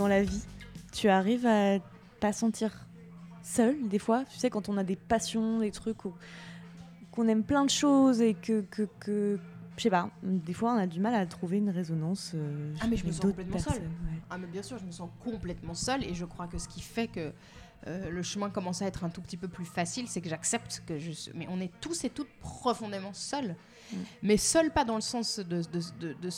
Dans 0.04 0.10
la 0.10 0.22
vie, 0.22 0.42
tu 0.92 1.08
arrives 1.08 1.46
à 1.46 1.80
pas 2.20 2.34
sentir 2.34 2.72
seul 3.42 3.88
des 3.88 4.00
fois. 4.00 4.26
Tu 4.30 4.38
sais, 4.38 4.50
quand 4.50 4.68
on 4.68 4.76
a 4.76 4.84
des 4.84 4.98
passions, 4.98 5.60
des 5.60 5.72
trucs 5.72 6.04
où- 6.04 6.14
qu'on 7.12 7.26
aime 7.30 7.42
plein 7.46 7.64
de 7.64 7.70
choses 7.70 8.20
et 8.20 8.34
que, 8.34 8.60
que, 8.70 8.90
que 9.00 9.40
je 9.78 9.84
sais 9.84 9.90
pas, 9.90 10.10
des 10.22 10.52
fois 10.52 10.74
on 10.74 10.78
a 10.78 10.88
du 10.88 11.00
mal 11.00 11.16
à 11.16 11.26
trouver 11.26 11.60
une 11.60 11.70
résonance. 11.70 12.34
euh, 12.36 12.74
Ah, 12.82 12.88
mais 12.90 12.98
je 12.98 13.06
me 13.06 13.14
sens 13.14 13.22
complètement 13.22 13.58
seule. 13.60 13.76
ouais. 13.76 14.20
ah 14.30 14.38
mais 14.38 14.48
bien 14.48 14.62
sûr 14.62 14.78
je 14.78 14.84
me 14.84 14.92
sens 14.92 15.10
complètement 15.24 15.74
seule 15.74 16.04
et 16.04 16.14
je 16.14 16.26
crois 16.26 16.48
que 16.48 16.58
ce 16.58 16.68
qui 16.68 16.82
fait 16.82 17.08
que 17.08 17.32
euh, 17.88 18.10
le 18.10 18.24
chemin 18.24 18.50
commence 18.50 18.82
à 18.82 18.88
être 18.88 19.06
un 19.06 19.10
tout 19.10 19.22
petit 19.22 19.38
peu 19.38 19.48
plus 19.48 19.64
facile, 19.66 20.10
c'est 20.10 20.20
que 20.20 20.28
j'accepte 20.30 20.84
que 20.86 21.00
je. 21.00 21.12
Mais 21.34 21.48
on 21.50 21.62
est 21.62 21.72
tous 21.80 22.04
et 22.04 22.10
toutes 22.10 22.30
profondément 22.42 23.14
seuls. 23.14 23.56
Mm. 23.94 23.96
Mais 24.24 24.36
seuls 24.36 24.72
pas 24.72 24.84
dans 24.84 24.96
le 24.96 25.02
sens 25.02 25.40
de... 25.40 25.62
de, 25.62 26.16
de- 26.22 26.30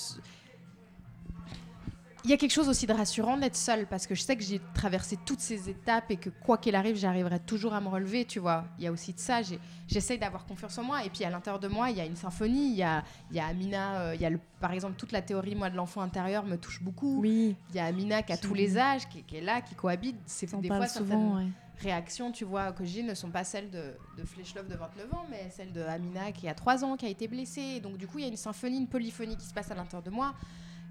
Il 2.25 2.31
y 2.31 2.33
a 2.33 2.37
quelque 2.37 2.53
chose 2.53 2.69
aussi 2.69 2.87
de 2.87 2.93
rassurant 2.93 3.37
d'être 3.37 3.55
seul 3.55 3.85
parce 3.85 4.07
que 4.07 4.15
je 4.15 4.23
sais 4.23 4.35
que 4.35 4.41
j'ai 4.41 4.59
traversé 4.73 5.15
toutes 5.27 5.41
ces 5.41 5.69
étapes 5.69 6.09
et 6.09 6.17
que 6.17 6.31
quoi 6.31 6.57
qu'il 6.57 6.73
arrive, 6.73 6.95
j'arriverai 6.95 7.39
toujours 7.39 7.75
à 7.75 7.81
me 7.81 7.87
relever, 7.87 8.25
tu 8.25 8.39
vois. 8.39 8.65
Il 8.79 8.83
y 8.83 8.87
a 8.87 8.91
aussi 8.91 9.13
de 9.13 9.19
ça, 9.19 9.41
j'essaye 9.87 10.17
d'avoir 10.17 10.47
confiance 10.47 10.75
en 10.79 10.83
moi 10.83 11.05
et 11.05 11.11
puis 11.11 11.23
à 11.23 11.29
l'intérieur 11.29 11.59
de 11.59 11.67
moi, 11.67 11.91
il 11.91 11.97
y 11.97 12.01
a 12.01 12.05
une 12.05 12.15
symphonie, 12.15 12.69
il 12.69 12.77
y 12.77 12.81
a, 12.81 13.03
il 13.29 13.37
y 13.37 13.39
a 13.39 13.45
Amina, 13.45 14.01
euh, 14.01 14.15
il 14.15 14.21
y 14.21 14.25
a 14.25 14.31
le, 14.31 14.39
par 14.59 14.71
exemple 14.71 14.95
toute 14.97 15.11
la 15.11 15.21
théorie 15.21 15.53
moi 15.53 15.69
de 15.69 15.75
l'enfant 15.75 16.01
intérieur 16.01 16.47
me 16.47 16.57
touche 16.57 16.81
beaucoup. 16.81 17.21
Oui, 17.21 17.55
Il 17.69 17.75
y 17.75 17.79
a 17.79 17.85
Amina 17.85 18.23
qui 18.23 18.33
a 18.33 18.37
tous 18.37 18.55
les 18.55 18.75
âges, 18.75 19.07
qui, 19.07 19.21
qui 19.21 19.37
est 19.37 19.41
là, 19.41 19.61
qui 19.61 19.75
cohabite. 19.75 20.17
C'est 20.25 20.47
des 20.59 20.67
fois 20.67 20.87
certaines 20.87 21.11
souvent. 21.11 21.35
ouais. 21.35 21.45
réactions, 21.77 22.31
tu 22.31 22.43
vois, 22.43 22.71
que 22.71 22.85
j'ai 22.85 23.03
ne 23.03 23.13
sont 23.13 23.29
pas 23.29 23.43
celles 23.43 23.69
de, 23.69 23.93
de 24.17 24.25
Flesh 24.25 24.55
Love 24.55 24.67
de 24.67 24.75
29 24.75 25.13
ans, 25.13 25.27
mais 25.29 25.51
celles 25.55 25.71
de 25.73 25.81
Amina 25.81 26.31
qui 26.31 26.47
a 26.47 26.55
3 26.55 26.83
ans, 26.85 26.97
qui 26.97 27.05
a 27.05 27.09
été 27.09 27.27
blessée. 27.27 27.81
Donc 27.81 27.97
du 27.97 28.07
coup, 28.07 28.17
il 28.17 28.23
y 28.23 28.25
a 28.25 28.31
une 28.31 28.35
symphonie, 28.35 28.79
une 28.79 28.87
polyphonie 28.87 29.37
qui 29.37 29.45
se 29.45 29.53
passe 29.53 29.69
à 29.69 29.75
l'intérieur 29.75 30.01
de 30.01 30.09
moi. 30.09 30.33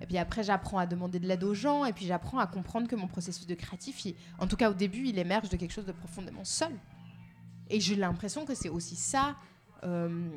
Et 0.00 0.06
puis 0.06 0.18
après, 0.18 0.42
j'apprends 0.42 0.78
à 0.78 0.86
demander 0.86 1.18
de 1.18 1.26
l'aide 1.26 1.44
aux 1.44 1.54
gens, 1.54 1.84
et 1.84 1.92
puis 1.92 2.06
j'apprends 2.06 2.38
à 2.38 2.46
comprendre 2.46 2.88
que 2.88 2.96
mon 2.96 3.06
processus 3.06 3.46
de 3.46 3.54
créatif, 3.54 4.06
en 4.38 4.46
tout 4.46 4.56
cas 4.56 4.70
au 4.70 4.74
début, 4.74 5.06
il 5.06 5.18
émerge 5.18 5.48
de 5.48 5.56
quelque 5.56 5.72
chose 5.72 5.86
de 5.86 5.92
profondément 5.92 6.44
seul. 6.44 6.72
Et 7.70 7.80
j'ai 7.80 7.94
l'impression 7.94 8.44
que 8.44 8.54
c'est 8.54 8.68
aussi 8.68 8.96
ça 8.96 9.36
euh, 9.84 10.28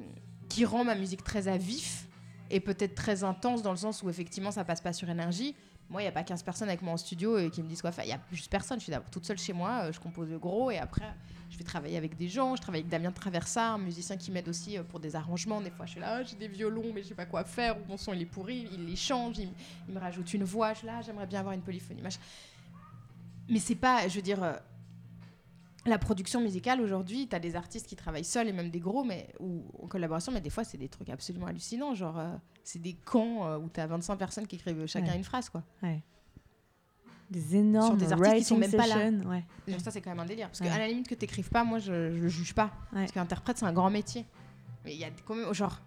qui 0.50 0.66
rend 0.66 0.86
ma 0.86 0.96
musique 0.96 1.24
très 1.24 1.48
à 1.48 1.58
vif 1.58 2.08
et 2.50 2.60
peut-être 2.60 2.96
très 2.96 3.24
intense 3.24 3.62
dans 3.62 3.72
le 3.72 3.78
sens 3.78 4.04
où 4.04 4.10
effectivement 4.10 4.52
ça 4.52 4.64
passe 4.64 4.82
pas 4.82 4.94
sur 4.94 5.10
énergie. 5.10 5.56
Moi, 5.90 6.02
il 6.02 6.06
n'y 6.06 6.10
a 6.10 6.12
pas 6.12 6.24
15 6.24 6.44
personnes 6.44 6.68
avec 6.68 6.82
moi 6.82 6.94
en 6.94 6.98
studio 6.98 7.38
et 7.38 7.50
qui 7.50 7.64
me 7.64 7.68
disent 7.70 7.82
quoi 7.82 7.94
faire. 7.94 8.04
Il 8.04 8.10
y 8.10 8.14
a 8.14 8.20
juste 8.32 8.52
personne. 8.52 8.78
Je 8.80 8.84
suis 8.84 8.92
d'abord 8.92 9.10
toute 9.10 9.26
seule 9.26 9.38
chez 9.38 9.54
moi, 9.54 9.84
euh, 9.84 9.92
je 9.94 10.00
compose 10.02 10.30
le 10.30 10.38
gros 10.38 10.70
et 10.70 10.78
après, 10.78 11.14
je 11.50 11.58
vais 11.58 11.64
travailler 11.64 11.96
avec 11.96 12.18
des 12.18 12.28
gens. 12.28 12.58
Je 12.58 12.62
travaille 12.62 12.82
avec 12.82 12.90
Damien 12.92 13.12
Traversa, 13.12 13.72
un 13.74 13.78
musicien 13.78 14.18
qui 14.18 14.30
m'aide 14.32 14.50
aussi 14.50 14.78
euh, 14.78 14.84
pour 14.84 15.00
des 15.00 15.16
arrangements. 15.16 15.62
Des 15.62 15.72
fois, 15.72 15.86
je 15.86 15.92
suis 15.92 16.00
là, 16.02 16.18
Ah, 16.18 16.24
j'ai 16.24 16.36
des 16.36 16.50
violons, 16.50 16.92
mais 16.94 17.04
je 17.04 17.08
sais 17.08 17.16
pas 17.16 17.26
quoi 17.26 17.46
faire. 17.46 17.78
Ou 17.78 17.82
mon 17.88 17.96
son, 17.98 18.12
il 18.14 18.22
est 18.22 18.26
pourri. 18.26 18.68
Il 18.74 18.86
les 18.86 18.98
change, 18.98 19.38
il, 19.38 19.50
il 19.88 19.94
me 19.94 20.00
rajoute 20.00 20.34
une 20.34 20.44
voix. 20.44 20.74
Je 20.74 20.80
suis 20.80 20.88
là, 20.88 21.02
j'aimerais 21.02 21.26
bien 21.28 21.40
avoir 21.40 21.54
une 21.54 21.62
polyphonie. 21.62 22.02
machin. 22.02 22.20
Mais 23.50 23.60
c'est 23.60 23.76
pas, 23.76 24.08
je 24.10 24.16
veux 24.16 24.22
dire, 24.22 24.44
euh, 24.44 24.54
la 25.88 25.98
production 25.98 26.42
musicale 26.42 26.82
aujourd'hui, 26.82 27.28
tu 27.28 27.36
as 27.36 27.40
des 27.40 27.56
artistes 27.56 27.88
qui 27.88 27.96
travaillent 27.96 28.24
seuls 28.24 28.48
et 28.48 28.54
même 28.54 28.70
des 28.70 28.80
gros, 28.80 29.04
mais 29.04 29.34
ou 29.40 29.64
en 29.82 29.88
collaboration, 29.88 30.32
mais 30.32 30.42
des 30.42 30.50
fois 30.50 30.64
c'est 30.64 30.78
des 30.78 30.90
trucs 30.90 31.10
absolument 31.10 31.48
hallucinants, 31.48 31.94
genre 31.96 32.18
euh, 32.20 32.36
c'est 32.64 32.82
des 32.82 32.94
camps 32.94 33.46
euh, 33.48 33.58
où 33.58 33.70
tu 33.70 33.80
as 33.80 33.88
25 33.88 34.16
personnes 34.18 34.48
qui 34.48 34.56
écrivent 34.58 34.86
chacun 34.86 35.12
Ouais. 35.12 35.18
une 35.18 35.24
phrase 35.24 35.50
quoi. 35.50 35.64
Ouais. 35.84 36.04
Des 37.30 37.58
énormes 37.58 37.98
des 37.98 38.14
artistes 38.14 38.36
qui 38.38 38.44
sont 38.46 38.58
même 38.58 38.72
pas 38.72 38.88
là. 38.88 39.10
ouais. 39.10 39.44
Genre 39.68 39.82
ça 39.82 39.92
c'est 39.92 40.00
quand 40.02 40.12
même 40.12 40.20
un 40.20 40.26
délire. 40.26 40.48
Parce 40.48 40.60
qu'à 40.60 40.78
la 40.78 40.88
limite 40.88 41.08
que 41.10 41.16
t'écrives 41.16 41.50
pas, 41.50 41.64
moi 41.66 41.80
je, 41.80 42.12
je 42.12 42.20
le 42.22 42.28
juge 42.30 42.54
pas. 42.54 42.72
Parce 42.94 43.12
qu'interprète 43.12 43.58
c'est 43.58 43.66
un 43.66 43.74
grand 43.74 43.90
métier. 43.90 44.26
Mais 44.86 44.94
il 44.94 45.00
y 45.00 45.04
a 45.04 45.10
quand 45.26 45.36
même 45.36 45.54
genre, 45.54 45.82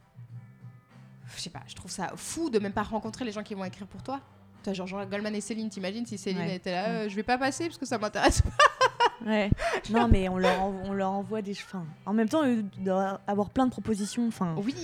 je 1.35 1.41
sais 1.41 1.49
pas, 1.51 1.63
je 1.67 1.75
trouve 1.75 1.91
ça 1.91 2.13
fou 2.17 2.51
de 2.51 2.59
même 2.59 2.73
pas 2.73 2.83
rencontrer 2.83 3.25
les 3.25 3.33
gens 3.33 3.43
qui 3.43 3.55
vont 3.55 3.65
écrire 3.65 3.87
pour 3.87 4.03
toi. 4.03 4.21
Toi, 4.63 4.73
genre, 4.73 4.87
genre 4.87 5.07
Goldman 5.07 5.35
et 5.35 5.41
Céline, 5.41 5.69
t'imagines 5.71 6.05
si 6.07 6.19
Céline 6.19 6.43
Ouais. 6.43 6.57
était 6.57 6.73
là, 6.73 6.89
euh, 6.89 7.09
je 7.09 7.17
vais 7.17 7.23
pas 7.23 7.39
passer 7.39 7.65
parce 7.67 7.79
que 7.79 7.87
ça 7.87 7.99
m'intéresse 7.99 8.43
pas. 8.43 8.51
Ouais. 9.27 9.51
non, 9.91 10.09
mais 10.09 10.31
on 10.31 10.39
leur, 10.39 10.59
envo- 10.61 10.81
on 10.87 10.93
leur 10.95 11.11
envoie 11.11 11.43
des. 11.43 11.53
Enfin, 11.53 11.85
en 12.07 12.15
même 12.15 12.29
temps, 12.29 12.43
eux 12.47 12.65
doivent 12.79 13.19
avoir 13.27 13.51
plein 13.51 13.67
de 13.67 13.71
propositions. 13.71 14.27
Enfin, 14.27 14.55
Oui. 14.65 14.75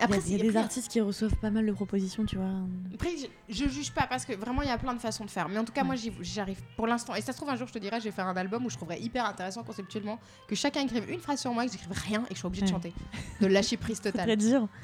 y 0.00 0.12
a- 0.12 0.36
y 0.36 0.40
des 0.50 0.56
artistes 0.56 0.88
qui 0.88 1.00
reçoivent 1.00 1.34
pas 1.36 1.50
mal 1.50 1.66
de 1.66 1.72
propositions, 1.72 2.24
tu 2.24 2.36
vois. 2.36 2.50
Après, 2.94 3.10
je, 3.16 3.26
je 3.52 3.68
juge 3.68 3.90
pas 3.92 4.06
parce 4.06 4.24
que 4.24 4.34
vraiment 4.34 4.62
il 4.62 4.68
y 4.68 4.70
a 4.70 4.78
plein 4.78 4.94
de 4.94 5.00
façons 5.00 5.24
de 5.24 5.30
faire. 5.30 5.48
Mais 5.48 5.58
en 5.58 5.64
tout 5.64 5.72
cas, 5.72 5.80
Ouais. 5.80 5.86
moi 5.88 5.96
j'y 5.96 6.12
j'y 6.20 6.38
arrive 6.38 6.60
pour 6.76 6.86
l'instant. 6.86 7.16
Et 7.16 7.20
ça 7.22 7.32
se 7.32 7.36
trouve 7.38 7.50
un 7.50 7.56
jour, 7.56 7.66
je 7.66 7.72
te 7.72 7.78
dirais, 7.80 7.98
je 7.98 8.04
vais 8.04 8.10
faire 8.12 8.26
un 8.28 8.36
album 8.36 8.64
où 8.66 8.70
je 8.70 8.76
trouverais 8.76 9.00
hyper 9.00 9.24
intéressant 9.26 9.64
conceptuellement 9.64 10.20
que 10.46 10.54
chacun 10.54 10.82
écrive 10.82 11.10
une 11.10 11.18
phrase 11.20 11.40
sur 11.40 11.52
moi, 11.52 11.64
que 11.66 11.72
j'écrive 11.72 11.90
rien 11.92 12.22
et 12.26 12.28
que 12.28 12.34
je 12.36 12.40
sois 12.40 12.48
obligée 12.48 12.66
de 12.66 12.70
chanter. 12.70 12.92
De 13.40 13.46
lâcher 13.48 13.76
prise 13.76 14.00
totale. 14.00 14.36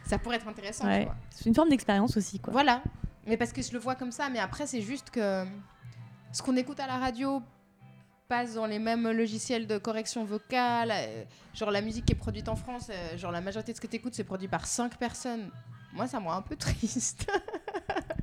Ça 0.06 0.18
pourrait 0.18 0.36
être 0.36 0.48
intéressant, 0.48 0.84
tu 0.84 0.90
Ouais. 0.90 1.04
vois. 1.04 1.14
C'est 1.30 1.46
une 1.46 1.54
forme 1.54 1.68
d'expérience 1.68 2.16
aussi, 2.16 2.40
quoi. 2.40 2.52
Voilà. 2.52 2.82
Mais 3.26 3.36
parce 3.36 3.52
que 3.52 3.62
je 3.62 3.72
le 3.72 3.78
vois 3.78 3.94
comme 3.94 4.12
ça. 4.12 4.28
Mais 4.30 4.38
après, 4.38 4.66
c'est 4.66 4.80
juste 4.80 5.10
que 5.10 5.44
ce 6.32 6.42
qu'on 6.42 6.56
écoute 6.56 6.80
à 6.80 6.86
la 6.86 6.98
radio 6.98 7.42
passe 8.28 8.54
dans 8.54 8.66
les 8.66 8.78
mêmes 8.78 9.10
logiciels 9.10 9.66
de 9.66 9.78
correction 9.78 10.24
vocale. 10.24 10.90
euh, 10.92 11.24
genre 11.52 11.70
la 11.70 11.80
musique 11.80 12.04
qui 12.06 12.12
est 12.12 12.16
produite 12.16 12.48
en 12.48 12.54
France, 12.56 12.88
euh, 12.90 13.16
genre 13.18 13.32
la 13.32 13.40
majorité 13.40 13.72
de 13.72 13.76
ce 13.76 13.80
que 13.80 13.88
tu 13.88 13.96
écoutes, 13.96 14.14
c'est 14.14 14.24
produit 14.24 14.48
par 14.48 14.66
cinq 14.66 14.96
personnes. 14.96 15.50
Moi, 15.92 16.06
ça 16.06 16.20
me 16.20 16.26
rend 16.26 16.34
un 16.34 16.42
peu 16.42 16.54
triste. 16.56 17.26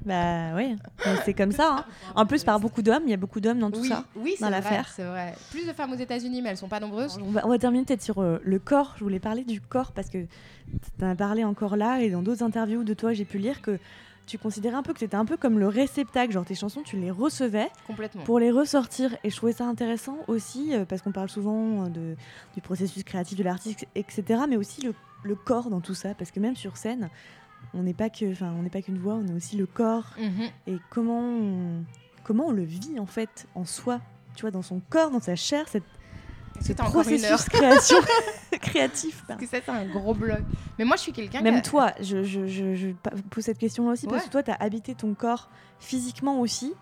Bah 0.06 0.54
Mais 0.54 0.76
c'est 1.26 1.34
comme 1.34 1.52
ça. 1.52 1.80
hein. 1.80 1.86
En 2.16 2.26
plus, 2.26 2.46
par 2.46 2.62
beaucoup 2.62 2.82
d'hommes, 2.82 3.04
il 3.06 3.10
y 3.10 3.14
a 3.14 3.18
beaucoup 3.18 3.42
d'hommes 3.42 3.60
dans 3.60 3.70
tout 3.70 3.82
oui, 3.82 3.90
ça. 3.90 4.06
oui, 4.16 4.36
c'est 4.38 4.44
dans 4.46 4.50
vrai, 4.50 4.62
l'affaire. 4.62 4.88
C'est 4.96 5.04
vrai. 5.04 5.36
Plus 5.52 5.68
de 5.68 5.74
femmes 5.74 5.92
aux 5.92 5.98
États-Unis, 5.98 6.42
mais 6.42 6.50
elles 6.52 6.58
sont 6.58 6.70
pas 6.70 6.80
nombreuses. 6.80 7.20
On 7.22 7.32
va, 7.32 7.46
on 7.46 7.50
va 7.50 7.60
terminer 7.60 7.84
peut-être 7.84 8.02
sur 8.02 8.22
euh, 8.22 8.40
le 8.46 8.60
corps. 8.60 8.94
Je 8.98 9.04
voulais 9.04 9.20
parler 9.20 9.44
du 9.44 9.60
corps 9.60 9.92
parce 9.92 10.10
que 10.10 10.20
tu 10.20 11.04
en 11.04 11.10
as 11.10 11.16
parlé 11.16 11.44
encore 11.44 11.76
là 11.76 12.00
et 12.00 12.10
dans 12.10 12.22
d'autres 12.22 12.44
interviews 12.44 12.86
de 12.86 12.94
toi, 12.94 13.12
j'ai 13.12 13.26
pu 13.26 13.38
lire 13.38 13.62
que 13.62 13.78
tu 14.28 14.38
considérais 14.38 14.76
un 14.76 14.84
peu 14.84 14.94
que 14.94 15.00
tu 15.00 15.06
étais 15.06 15.16
un 15.16 15.26
peu 15.26 15.38
comme 15.38 15.58
le 15.58 15.68
réceptacle. 15.68 16.32
Genre 16.34 16.46
tes 16.46 16.54
chansons, 16.54 16.84
tu 16.84 16.98
les 16.98 17.10
recevais 17.10 17.70
Complètement. 17.88 18.24
pour 18.24 18.38
les 18.40 18.52
ressortir. 18.52 19.16
Et 19.24 19.30
je 19.32 19.36
trouvais 19.36 19.54
ça 19.54 19.66
intéressant 19.66 20.18
aussi 20.28 20.76
euh, 20.76 20.86
parce 20.86 21.02
qu'on 21.02 21.12
parle 21.12 21.30
souvent 21.30 21.86
euh, 21.86 21.88
de, 21.90 22.16
du 22.54 22.62
processus 22.62 23.04
créatif 23.04 23.38
de 23.38 23.44
l'artiste, 23.44 23.88
etc. 23.96 24.42
Mais 24.48 24.58
aussi 24.58 24.82
le, 24.82 24.94
le 25.24 25.34
corps 25.36 25.70
dans 25.72 25.82
tout 25.82 25.96
ça. 25.96 26.14
Parce 26.14 26.30
que 26.32 26.40
même 26.40 26.56
sur 26.56 26.78
scène, 26.78 27.10
on 27.74 27.82
n'est 27.84 27.94
pas 27.96 28.10
que, 28.10 28.32
enfin, 28.32 28.54
on 28.58 28.62
n'est 28.64 28.70
pas 28.70 28.82
qu'une 28.84 29.00
voix, 29.00 29.16
on 29.16 29.26
est 29.28 29.34
aussi 29.34 29.56
le 29.58 29.66
corps 29.66 30.14
Mhm. 30.20 30.44
et 30.68 30.78
comment 30.92 31.22
on, 31.22 31.84
comment 32.24 32.48
on 32.48 32.52
le 32.52 32.64
vit 32.64 33.00
en 33.00 33.06
fait 33.08 33.48
en 33.56 33.66
soi. 33.66 34.00
Tu 34.36 34.42
vois, 34.42 34.52
dans 34.52 34.62
son 34.62 34.82
corps, 34.90 35.10
dans 35.10 35.20
sa 35.20 35.36
chair, 35.36 35.68
cette 35.68 35.84
Est-ce 36.60 36.68
ce 36.68 36.74
que 36.74 36.78
t'as 36.78 36.84
encore 36.88 37.08
une 37.08 37.24
heure 37.26 37.38
processus 37.38 37.50
création 37.50 37.98
créatif. 38.62 39.24
Parce 39.28 39.40
que 39.40 39.46
ça, 39.48 39.58
c'est 39.64 39.72
un 39.72 39.86
gros 39.86 40.14
bloc. 40.14 40.40
Mais 40.78 40.86
moi, 40.86 40.96
je 40.96 41.02
suis 41.04 41.12
quelqu'un 41.14 41.42
Même 41.42 41.56
qui 41.56 41.60
a- 41.68 41.72
toi, 41.72 41.92
je, 42.02 42.24
je, 42.24 42.48
je, 42.48 42.76
je 42.76 42.90
pa- 42.90 43.12
pose 43.30 43.44
cette 43.44 43.58
question-là 43.58 43.92
aussi 43.92 44.08
parce 44.08 44.26
que 44.26 44.30
toi, 44.30 44.44
tu 44.44 44.52
as 44.52 44.56
habité 44.56 44.96
ton 44.96 45.14
corps 45.14 45.50
physiquement 45.80 46.40
aussi, 46.40 46.74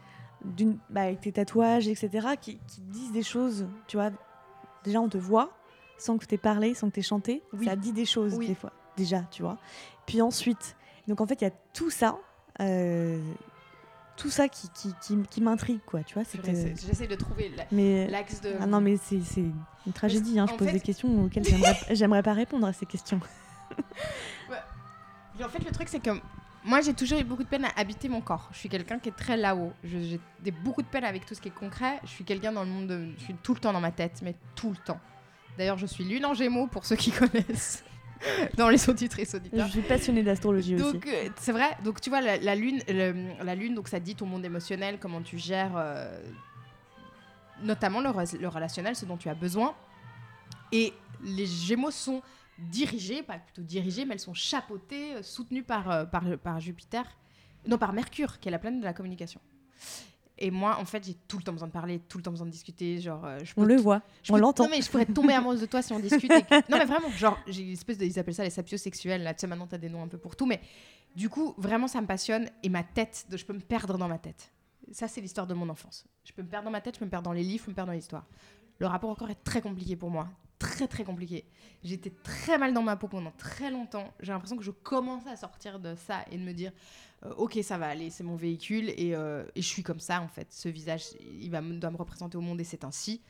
bah, 0.90 1.02
avec 1.02 1.22
tes 1.22 1.32
tatouages, 1.32 1.88
etc., 1.88 2.28
qui, 2.40 2.58
qui 2.68 2.82
disent 2.82 3.12
des 3.12 3.24
choses. 3.24 3.68
Tu 3.88 3.98
vois, 3.98 4.12
déjà, 4.84 5.02
on 5.02 5.10
te 5.10 5.18
voit 5.18 5.52
sans 5.98 6.18
que 6.18 6.26
tu 6.26 6.36
aies 6.36 6.40
parlé, 6.40 6.74
sans 6.74 6.90
que 6.90 6.94
tu 6.96 7.00
aies 7.00 7.04
chanté. 7.04 7.42
Oui. 7.54 7.66
Ça 7.66 7.76
dit 7.76 7.92
des 7.94 8.06
choses, 8.06 8.36
Oui. 8.36 8.48
des 8.48 8.56
fois, 8.56 8.72
déjà, 8.98 9.22
tu 9.32 9.42
vois. 9.44 9.58
Puis 10.06 10.22
ensuite, 10.22 10.76
donc 11.08 11.22
en 11.22 11.26
fait, 11.28 11.42
il 11.42 11.44
y 11.46 11.48
a 11.48 11.54
tout 11.74 11.90
ça. 11.90 12.18
euh, 12.62 13.20
tout 14.18 14.30
ça 14.30 14.48
qui, 14.48 14.70
qui, 14.70 14.94
qui, 15.02 15.18
qui 15.30 15.42
m'intrigue, 15.42 15.80
quoi, 15.86 16.04
tu 16.04 16.14
vois. 16.14 16.24
J'essaie 16.24 17.08
de 17.08 17.16
trouver 17.16 17.52
l'axe 18.10 18.42
de. 18.42 18.54
ah 18.62 18.66
non, 18.66 18.82
mais 18.82 18.98
c'est 18.98 19.22
c'est 19.22 19.42
une 19.88 19.94
tragédie. 19.94 20.40
Hein. 20.40 20.46
Je 20.50 20.56
pose 20.56 20.68
fait- 20.68 20.74
des 20.74 20.80
questions 20.80 21.24
auxquelles 21.26 21.44
j'aimerais 21.92 22.24
pas 22.24 22.34
répondre 22.44 22.66
à 22.68 22.74
ces 22.74 22.86
questions. 22.86 23.20
En 25.44 25.50
fait, 25.50 25.60
le 25.66 25.72
truc, 25.72 25.90
c'est 25.90 26.00
que 26.00 26.12
moi, 26.64 26.80
j'ai 26.82 26.94
toujours 26.94 27.20
eu 27.20 27.24
beaucoup 27.26 27.44
de 27.44 27.48
peine 27.50 27.66
à 27.66 27.72
habiter 27.78 28.08
mon 28.08 28.22
corps. 28.22 28.48
Je 28.54 28.58
suis 28.60 28.70
quelqu'un 28.70 29.00
qui 29.00 29.10
est 29.10 29.16
très 29.16 29.36
là-haut. 29.36 29.74
J'ai 29.84 30.20
beaucoup 30.64 30.82
de 30.82 30.88
peine 30.88 31.04
avec 31.04 31.26
tout 31.26 31.36
ce 31.36 31.42
qui 31.42 31.50
est 31.50 31.52
concret. 31.54 32.00
Je 32.04 32.10
suis 32.10 32.24
quelqu'un 32.24 32.54
dans 32.54 32.64
le 32.64 32.70
monde 32.70 32.88
de. 32.88 33.10
Je 33.18 33.24
suis 33.24 33.34
tout 33.36 33.54
le 33.54 33.60
temps 33.60 33.74
dans 33.74 33.82
ma 33.82 33.92
tête, 33.92 34.22
mais 34.24 34.34
tout 34.56 34.70
le 34.70 34.78
temps. 34.78 35.00
D'ailleurs, 35.58 35.78
je 35.78 35.86
suis 35.86 36.04
lune 36.06 36.26
en 36.26 36.34
gémeaux 36.34 36.68
pour 36.68 36.86
ceux 36.86 36.96
qui 36.96 37.12
connaissent. 37.12 37.84
dans 38.58 38.70
les 38.70 38.90
auditrices 38.90 39.32
Je 39.32 39.38
auditeurs. 39.38 39.68
suis 39.70 39.82
passionnée 39.82 40.24
d'astrologie 40.24 40.76
aussi. 40.76 40.84
Donc 40.94 41.08
euh, 41.08 41.30
c'est 41.40 41.52
vrai. 41.52 41.78
Donc 41.84 42.02
tu 42.02 42.10
vois 42.10 42.22
la, 42.22 42.38
la 42.38 42.56
lune, 42.56 42.82
le- 42.88 43.44
la 43.44 43.56
lune, 43.56 43.76
donc 43.76 43.88
ça 43.88 44.00
dit 44.00 44.16
ton 44.16 44.26
monde 44.26 44.44
émotionnel, 44.46 44.98
comment 45.00 45.22
tu 45.22 45.38
gères, 45.38 45.74
euh, 45.76 46.22
notamment 47.62 48.02
le, 48.02 48.10
re- 48.10 48.38
le 48.40 48.48
relationnel, 48.48 48.96
ce 48.96 49.06
dont 49.06 49.18
tu 49.18 49.30
as 49.30 49.36
besoin. 49.36 49.76
Et 50.72 50.94
les 51.24 51.46
Gémeaux 51.46 51.92
sont 51.92 52.22
dirigés, 52.58 53.22
pas 53.24 53.38
plutôt 53.38 53.62
dirigés, 53.62 54.06
mais 54.06 54.14
elles 54.14 54.20
sont 54.20 54.34
chapeautées, 54.34 55.16
euh, 55.16 55.24
soutenues 55.24 55.64
par, 55.64 56.10
par, 56.10 56.24
par 56.44 56.60
Jupiter, 56.60 57.04
non 57.68 57.78
par 57.78 57.94
Mercure, 57.94 58.40
qui 58.40 58.48
est 58.48 58.52
la 58.52 58.60
planète 58.60 58.80
de 58.80 58.86
la 58.86 58.94
communication. 58.94 59.40
Et 60.38 60.52
moi, 60.52 60.78
en 60.80 60.86
fait, 60.86 61.06
j'ai 61.06 61.14
tout 61.14 61.38
le 61.38 61.44
temps 61.44 61.54
besoin 61.54 61.68
de 61.68 61.74
parler, 61.74 62.00
tout 62.00 62.18
le 62.18 62.24
temps 62.24 62.32
besoin 62.32 62.46
de 62.48 62.52
discuter. 62.52 63.00
Genre, 63.00 63.24
euh, 63.26 63.40
je 63.44 63.54
On 63.56 63.64
le 63.64 63.78
voit, 63.78 64.02
je 64.22 64.34
on 64.34 64.36
l'entend. 64.38 64.66
Non, 64.66 64.70
mais 64.70 64.82
je 64.82 64.90
pourrais 64.92 65.06
tomber 65.06 65.34
amoureuse 65.34 65.62
de 65.62 65.66
toi 65.66 65.82
si 65.82 65.94
on 65.94 66.00
discute. 66.00 66.30
que- 66.30 66.56
Non, 66.72 66.78
mais 66.78 66.86
vraiment, 66.86 67.10
genre, 67.12 67.38
j'ai 67.48 67.62
une 67.64 67.72
espèce 67.72 67.98
de. 67.98 68.06
Ils 68.06 68.20
appellent 68.20 68.34
ça 68.36 68.44
les 68.44 68.50
sapiosexuels. 68.50 69.24
Là, 69.24 69.34
tu 69.34 69.42
sais, 69.42 69.48
maintenant, 69.48 69.68
t'as 69.68 69.78
des 69.78 69.88
noms 69.90 70.04
un 70.04 70.08
peu 70.10 70.18
pour 70.18 70.36
tout. 70.36 70.46
Mais 70.46 70.60
du 71.16 71.30
coup, 71.30 71.54
vraiment, 71.58 71.88
ça 71.88 72.02
me 72.02 72.08
passionne. 72.08 72.50
Et 72.64 72.70
ma 72.70 72.84
tête, 72.84 73.26
de- 73.30 73.38
je 73.38 73.46
peux 73.46 73.54
me 73.54 73.60
perdre 73.62 73.98
dans 73.98 74.10
ma 74.10 74.18
tête. 74.18 74.52
Ça, 74.92 75.08
c'est 75.08 75.22
l'histoire 75.22 75.48
de 75.48 75.54
mon 75.54 75.70
enfance. 75.70 76.06
Je 76.26 76.34
peux 76.34 76.42
me 76.44 76.48
perdre 76.50 76.66
dans 76.66 76.72
ma 76.72 76.82
tête, 76.82 76.96
je 76.96 77.00
peux 77.00 77.06
me 77.06 77.10
perdre 77.12 77.26
dans 77.26 77.34
les 77.34 77.42
livres, 77.44 77.62
je 77.62 77.66
peux 77.66 77.72
me 77.72 77.76
perdre 77.76 77.92
dans 77.92 77.96
l'histoire. 77.96 78.26
Le 78.80 78.88
rapport 78.88 79.16
corps 79.18 79.30
est 79.30 79.44
très 79.44 79.62
compliqué 79.62 79.96
pour 79.96 80.10
moi. 80.12 80.28
Très, 80.60 80.88
très 80.88 81.04
compliqué. 81.04 81.46
J'étais 81.84 82.12
très 82.24 82.58
mal 82.58 82.74
dans 82.74 82.82
ma 82.82 82.96
peau 82.96 83.08
pendant 83.08 83.32
très 83.32 83.72
longtemps. 83.72 84.14
J'ai 84.20 84.32
l'impression 84.32 84.58
que 84.58 84.64
je 84.64 84.72
commençais 84.72 85.30
à 85.30 85.36
sortir 85.38 85.80
de 85.80 85.96
ça 85.96 86.24
et 86.32 86.38
de 86.38 86.44
me 86.44 86.54
dire 86.54 86.72
Ok, 87.38 87.58
ça 87.64 87.78
va 87.78 87.88
aller, 87.88 88.10
c'est 88.10 88.24
mon 88.24 88.36
véhicule. 88.36 88.90
Et, 88.98 89.16
euh, 89.16 89.44
et 89.56 89.62
je 89.62 89.68
suis 89.68 89.84
comme 89.84 90.00
ça, 90.00 90.22
en 90.22 90.28
fait. 90.28 90.48
Ce 90.52 90.70
visage, 90.70 91.04
il 91.20 91.50
va, 91.50 91.62
me- 91.62 91.78
doit 91.78 91.92
me 91.92 91.98
représenter 91.98 92.38
au 92.38 92.42
monde 92.42 92.60
et 92.62 92.64
c'est 92.64 92.84
ainsi. 92.84 93.22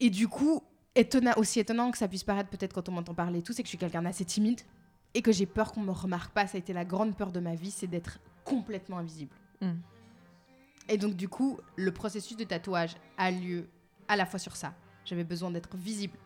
Et 0.00 0.10
du 0.10 0.28
coup, 0.28 0.62
étonnant, 0.94 1.32
aussi 1.36 1.58
étonnant 1.60 1.90
que 1.90 1.98
ça 1.98 2.08
puisse 2.08 2.24
paraître 2.24 2.50
peut-être 2.50 2.72
quand 2.74 2.88
on 2.88 2.92
m'entend 2.92 3.14
parler 3.14 3.38
et 3.40 3.42
tout, 3.42 3.52
c'est 3.52 3.62
que 3.62 3.66
je 3.66 3.70
suis 3.70 3.78
quelqu'un 3.78 4.02
d'assez 4.02 4.24
timide 4.24 4.60
et 5.14 5.22
que 5.22 5.32
j'ai 5.32 5.46
peur 5.46 5.72
qu'on 5.72 5.80
me 5.80 5.92
remarque 5.92 6.32
pas. 6.32 6.46
Ça 6.46 6.56
a 6.56 6.58
été 6.58 6.72
la 6.72 6.84
grande 6.84 7.16
peur 7.16 7.32
de 7.32 7.40
ma 7.40 7.54
vie, 7.54 7.70
c'est 7.70 7.86
d'être 7.86 8.18
complètement 8.44 8.98
invisible. 8.98 9.34
Mm. 9.62 9.72
Et 10.88 10.98
donc 10.98 11.14
du 11.14 11.28
coup, 11.28 11.58
le 11.76 11.92
processus 11.92 12.36
de 12.36 12.44
tatouage 12.44 12.94
a 13.16 13.30
lieu 13.30 13.66
à 14.08 14.16
la 14.16 14.26
fois 14.26 14.38
sur 14.38 14.54
ça. 14.54 14.74
J'avais 15.04 15.24
besoin 15.24 15.50
d'être 15.50 15.76
visible, 15.76 16.16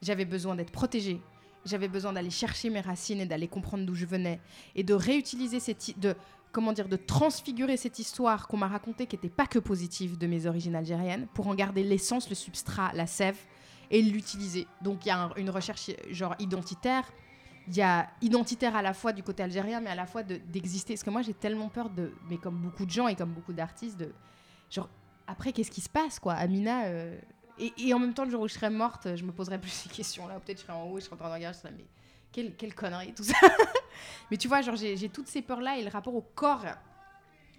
j'avais 0.00 0.24
besoin 0.24 0.56
d'être 0.56 0.72
protégée, 0.72 1.20
j'avais 1.64 1.88
besoin 1.88 2.12
d'aller 2.12 2.30
chercher 2.30 2.70
mes 2.70 2.80
racines 2.80 3.20
et 3.20 3.26
d'aller 3.26 3.48
comprendre 3.48 3.84
d'où 3.84 3.94
je 3.94 4.06
venais 4.06 4.40
et 4.74 4.82
de 4.82 4.94
réutiliser 4.94 5.60
cette 5.60 5.98
de 5.98 6.14
comment 6.52 6.72
dire 6.72 6.88
de 6.88 6.96
transfigurer 6.96 7.76
cette 7.76 7.98
histoire 7.98 8.46
qu'on 8.48 8.58
m'a 8.58 8.68
racontée 8.68 9.06
qui 9.06 9.16
n'était 9.16 9.28
pas 9.30 9.46
que 9.46 9.58
positive 9.58 10.18
de 10.18 10.26
mes 10.26 10.46
origines 10.46 10.74
algériennes 10.74 11.26
pour 11.34 11.46
en 11.48 11.54
garder 11.54 11.82
l'essence, 11.82 12.28
le 12.28 12.34
substrat, 12.34 12.92
la 12.94 13.06
sève 13.06 13.38
et 13.90 14.02
l'utiliser. 14.02 14.66
Donc 14.82 15.04
il 15.04 15.08
y 15.08 15.12
a 15.12 15.24
un- 15.24 15.34
une 15.36 15.50
recherche 15.50 15.90
genre 16.10 16.34
identitaire. 16.38 17.10
Il 17.68 17.76
y 17.76 17.82
a 17.82 18.10
identitaire 18.20 18.74
à 18.74 18.82
la 18.82 18.92
fois 18.92 19.12
du 19.12 19.22
côté 19.22 19.42
algérien, 19.42 19.80
mais 19.80 19.90
à 19.90 19.94
la 19.94 20.04
fois 20.06 20.22
de- 20.24 20.36
d'exister. 20.52 20.94
Parce 20.94 21.04
que 21.04 21.10
moi, 21.10 21.22
j'ai 21.22 21.32
tellement 21.34 21.68
peur 21.68 21.90
de, 21.90 22.12
mais 22.28 22.36
comme 22.36 22.56
beaucoup 22.56 22.84
de 22.84 22.90
gens 22.90 23.06
et 23.06 23.14
comme 23.14 23.30
beaucoup 23.32 23.52
d'artistes, 23.52 23.96
de 23.98 24.12
genre 24.68 24.88
après, 25.28 25.52
qu'est-ce 25.52 25.70
qui 25.70 25.80
se 25.80 25.88
passe, 25.88 26.18
quoi, 26.18 26.32
Amina 26.34 26.86
euh, 26.86 27.16
et, 27.62 27.72
et 27.88 27.94
en 27.94 27.98
même 27.98 28.14
temps, 28.14 28.24
le 28.24 28.30
jour 28.30 28.42
où 28.42 28.48
je 28.48 28.54
serai 28.54 28.70
morte, 28.70 29.16
je 29.16 29.24
me 29.24 29.32
poserai 29.32 29.58
plus 29.58 29.70
ces 29.70 29.88
questions-là. 29.88 30.40
Peut-être 30.40 30.58
je 30.58 30.64
serai 30.64 30.72
en 30.72 30.84
haut, 30.84 30.98
je 30.98 31.04
serai 31.04 31.14
en 31.14 31.18
train 31.18 31.28
de 31.28 31.34
regarder, 31.34 31.56
je 31.56 31.60
serai 31.60 31.70
là, 31.70 31.76
mais 31.78 31.86
quelle, 32.32 32.54
quelle 32.56 32.74
connerie, 32.74 33.12
tout 33.14 33.24
ça. 33.24 33.36
mais 34.30 34.36
tu 34.36 34.48
vois, 34.48 34.62
genre, 34.62 34.76
j'ai 34.76 34.96
j'ai 34.96 35.08
toutes 35.08 35.28
ces 35.28 35.42
peurs-là 35.42 35.78
et 35.78 35.82
le 35.82 35.90
rapport 35.90 36.14
au 36.14 36.22
corps, 36.22 36.64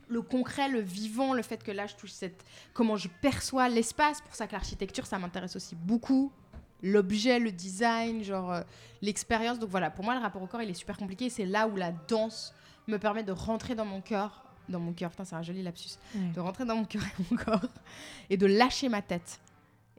le 0.09 0.21
concret, 0.21 0.67
le 0.69 0.79
vivant, 0.79 1.33
le 1.33 1.41
fait 1.41 1.63
que 1.63 1.71
là, 1.71 1.87
je 1.87 1.95
touche 1.95 2.11
cette. 2.11 2.43
comment 2.73 2.97
je 2.97 3.07
perçois 3.21 3.69
l'espace. 3.69 4.21
Pour 4.21 4.35
ça 4.35 4.47
que 4.47 4.53
l'architecture, 4.53 5.05
ça 5.05 5.19
m'intéresse 5.19 5.55
aussi 5.55 5.75
beaucoup. 5.75 6.31
L'objet, 6.81 7.39
le 7.39 7.51
design, 7.51 8.23
genre 8.23 8.51
euh, 8.51 8.61
l'expérience. 9.01 9.57
Donc 9.57 9.69
voilà, 9.69 9.89
pour 9.89 10.03
moi, 10.03 10.15
le 10.15 10.21
rapport 10.21 10.41
au 10.41 10.47
corps, 10.47 10.61
il 10.61 10.69
est 10.69 10.73
super 10.73 10.97
compliqué. 10.97 11.29
C'est 11.29 11.45
là 11.45 11.67
où 11.67 11.75
la 11.77 11.91
danse 11.91 12.53
me 12.87 12.97
permet 12.97 13.23
de 13.23 13.31
rentrer 13.31 13.75
dans 13.75 13.85
mon 13.85 14.01
cœur. 14.01 14.43
Dans 14.69 14.79
mon 14.79 14.93
cœur, 14.93 15.11
putain, 15.11 15.25
c'est 15.25 15.35
un 15.35 15.41
joli 15.41 15.61
lapsus 15.61 15.97
de 16.15 16.39
rentrer 16.39 16.63
dans 16.63 16.75
mon 16.77 16.85
cœur 16.85 17.01
et 17.03 17.23
mon 17.29 17.37
corps 17.43 17.67
et 18.29 18.37
de 18.37 18.45
lâcher 18.45 18.87
ma 18.87 19.01
tête 19.01 19.41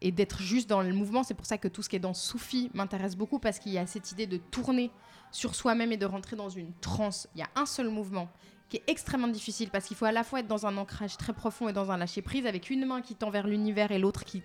et 0.05 0.13
d'être 0.13 0.43
juste 0.43 0.69
dans 0.69 0.83
le 0.83 0.93
mouvement. 0.93 1.25
C'est 1.25 1.35
pour 1.35 1.47
ça 1.47 1.59
que 1.59 1.67
tout 1.67 1.83
ce 1.83 1.89
qui 1.89 1.97
est 1.97 2.01
dans 2.01 2.15
Soufi 2.15 2.71
m'intéresse 2.75 3.17
beaucoup 3.17 3.39
parce 3.39 3.59
qu'il 3.59 3.73
y 3.73 3.79
a 3.79 3.87
cette 3.87 4.13
idée 4.13 4.27
de 4.27 4.37
tourner 4.37 4.93
sur 5.33 5.55
soi-même 5.55 5.91
et 5.91 5.97
de 5.97 6.05
rentrer 6.07 6.37
dans 6.37 6.51
une 6.51 6.73
transe. 6.75 7.27
Il 7.35 7.41
y 7.41 7.43
a 7.43 7.49
un 7.57 7.65
seul 7.65 7.89
mouvement 7.89 8.29
qui 8.69 8.77
est 8.77 8.83
extrêmement 8.87 9.29
difficile 9.29 9.71
parce 9.71 9.87
qu'il 9.87 9.97
faut 9.97 10.05
à 10.05 10.13
la 10.13 10.23
fois 10.23 10.41
être 10.41 10.47
dans 10.47 10.67
un 10.67 10.77
ancrage 10.77 11.17
très 11.17 11.33
profond 11.33 11.71
et 11.71 11.73
dans 11.73 11.91
un 11.91 11.97
lâcher 11.97 12.21
prise 12.21 12.47
avec 12.47 12.69
une 12.69 12.85
main 12.85 13.01
qui 13.01 13.15
tend 13.15 13.31
vers 13.31 13.47
l'univers 13.47 13.93
et 13.93 13.99
l'autre 13.99 14.25
qui, 14.25 14.43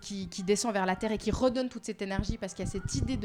qui, 0.00 0.28
qui, 0.28 0.42
descend 0.42 0.72
vers 0.72 0.86
la 0.86 0.96
terre 0.96 1.12
et 1.12 1.18
qui 1.18 1.30
redonne 1.30 1.68
toute 1.68 1.84
cette 1.84 2.00
énergie 2.00 2.38
parce 2.38 2.54
qu'il 2.54 2.64
y 2.64 2.68
a 2.68 2.70
cette 2.70 2.94
idée 2.94 3.18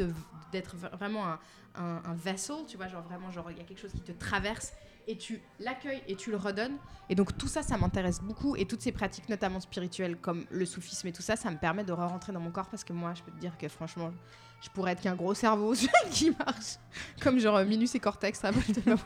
d'être 0.51 0.75
vraiment 0.75 1.25
un, 1.25 1.39
un, 1.75 2.01
un 2.03 2.13
vessel, 2.15 2.57
tu 2.67 2.75
vois, 2.75 2.89
genre 2.89 3.03
vraiment, 3.03 3.31
genre 3.31 3.49
il 3.49 3.57
y 3.57 3.61
a 3.61 3.63
quelque 3.63 3.79
chose 3.79 3.93
qui 3.93 4.01
te 4.01 4.11
traverse 4.11 4.73
et 5.07 5.17
tu 5.17 5.41
l'accueilles 5.59 6.03
et 6.07 6.15
tu 6.15 6.31
le 6.31 6.37
redonnes. 6.37 6.77
Et 7.09 7.15
donc 7.15 7.37
tout 7.37 7.47
ça, 7.47 7.61
ça 7.61 7.77
m'intéresse 7.77 8.21
beaucoup 8.21 8.55
et 8.55 8.65
toutes 8.65 8.81
ces 8.81 8.91
pratiques, 8.91 9.27
notamment 9.29 9.59
spirituelles 9.59 10.17
comme 10.17 10.45
le 10.49 10.65
soufisme 10.65 11.07
et 11.07 11.11
tout 11.11 11.21
ça, 11.21 11.35
ça 11.35 11.51
me 11.51 11.57
permet 11.57 11.83
de 11.83 11.91
re-rentrer 11.91 12.31
dans 12.31 12.39
mon 12.39 12.51
corps 12.51 12.69
parce 12.69 12.83
que 12.83 12.93
moi, 12.93 13.13
je 13.13 13.23
peux 13.23 13.31
te 13.31 13.39
dire 13.39 13.57
que 13.57 13.67
franchement, 13.67 14.11
je 14.61 14.69
pourrais 14.69 14.91
être 14.93 15.01
qu'un 15.01 15.15
gros 15.15 15.33
cerveau 15.33 15.73
qui 16.11 16.31
marche 16.31 16.77
comme 17.21 17.39
genre 17.39 17.63
Minus 17.65 17.95
et 17.95 17.99
Cortex. 17.99 18.43
moi 18.43 18.53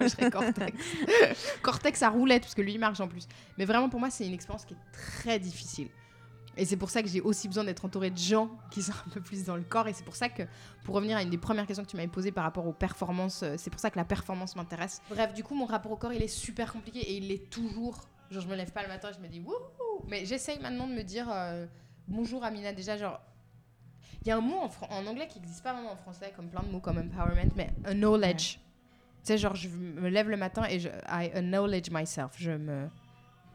je 0.01 0.07
serais 0.07 0.29
Cortex. 0.29 0.77
Cortex 1.61 2.03
à 2.03 2.09
roulette 2.09 2.43
parce 2.43 2.55
que 2.55 2.61
lui 2.61 2.73
il 2.73 2.79
marche 2.79 2.99
en 2.99 3.07
plus. 3.07 3.27
Mais 3.57 3.65
vraiment 3.65 3.89
pour 3.89 3.99
moi, 3.99 4.09
c'est 4.09 4.25
une 4.25 4.33
expérience 4.33 4.65
qui 4.65 4.73
est 4.73 4.91
très 4.91 5.39
difficile. 5.39 5.89
Et 6.57 6.65
c'est 6.65 6.77
pour 6.77 6.89
ça 6.89 7.01
que 7.03 7.09
j'ai 7.09 7.21
aussi 7.21 7.47
besoin 7.47 7.63
d'être 7.65 7.83
entourée 7.85 8.09
de 8.11 8.17
gens 8.17 8.49
qui 8.71 8.81
sont 8.81 8.93
un 9.05 9.09
peu 9.09 9.19
plus 9.21 9.43
dans 9.43 9.55
le 9.57 9.63
corps. 9.63 9.87
Et 9.87 9.93
c'est 9.93 10.05
pour 10.05 10.15
ça 10.15 10.29
que, 10.29 10.43
pour 10.83 10.95
revenir 10.95 11.17
à 11.17 11.21
une 11.23 11.29
des 11.29 11.37
premières 11.37 11.65
questions 11.67 11.83
que 11.83 11.89
tu 11.89 11.97
m'avais 11.97 12.07
posées 12.07 12.31
par 12.31 12.43
rapport 12.45 12.65
aux 12.65 12.73
performances, 12.73 13.43
euh, 13.43 13.55
c'est 13.57 13.69
pour 13.69 13.79
ça 13.79 13.89
que 13.91 13.97
la 13.97 14.05
performance 14.05 14.55
m'intéresse. 14.55 15.01
Bref, 15.09 15.33
du 15.33 15.43
coup, 15.43 15.53
mon 15.55 15.65
rapport 15.65 15.91
au 15.91 15.97
corps, 15.97 16.13
il 16.13 16.21
est 16.23 16.27
super 16.27 16.71
compliqué 16.71 16.99
et 16.99 17.17
il 17.17 17.27
l'est 17.27 17.49
toujours. 17.49 17.99
Genre, 18.31 18.41
je 18.41 18.47
me 18.47 18.55
lève 18.55 18.71
pas 18.71 18.81
le 18.83 18.87
matin, 18.87 19.09
je 19.13 19.19
me 19.21 19.27
dis 19.27 19.39
wouhou. 19.41 20.05
Mais 20.07 20.25
j'essaye 20.25 20.59
maintenant 20.59 20.87
de 20.87 20.93
me 20.93 21.03
dire 21.03 21.27
euh, 21.31 21.65
bonjour 22.07 22.43
Amina. 22.43 22.71
Déjà, 22.73 22.95
genre, 22.97 23.19
il 24.21 24.29
y 24.29 24.31
a 24.31 24.37
un 24.37 24.41
mot 24.41 24.57
en, 24.57 24.69
fran- 24.69 24.87
en 24.89 25.05
anglais 25.05 25.27
qui 25.27 25.39
n'existe 25.39 25.61
pas 25.63 25.73
vraiment 25.73 25.91
en 25.91 25.97
français, 25.97 26.31
comme 26.35 26.47
plein 26.49 26.63
de 26.63 26.69
mots 26.69 26.79
comme 26.79 26.97
empowerment, 26.97 27.51
mais 27.55 27.69
a 27.83 27.93
knowledge. 27.93 28.53
Tu 28.57 28.59
sais, 29.23 29.37
genre, 29.37 29.55
je 29.55 29.67
me 29.69 30.07
lève 30.09 30.29
le 30.29 30.37
matin 30.37 30.63
et 30.69 30.79
je 30.79 30.87
I 31.07 31.29
acknowledge 31.33 31.89
myself. 31.91 32.31
Je 32.37 32.51
me 32.51 32.87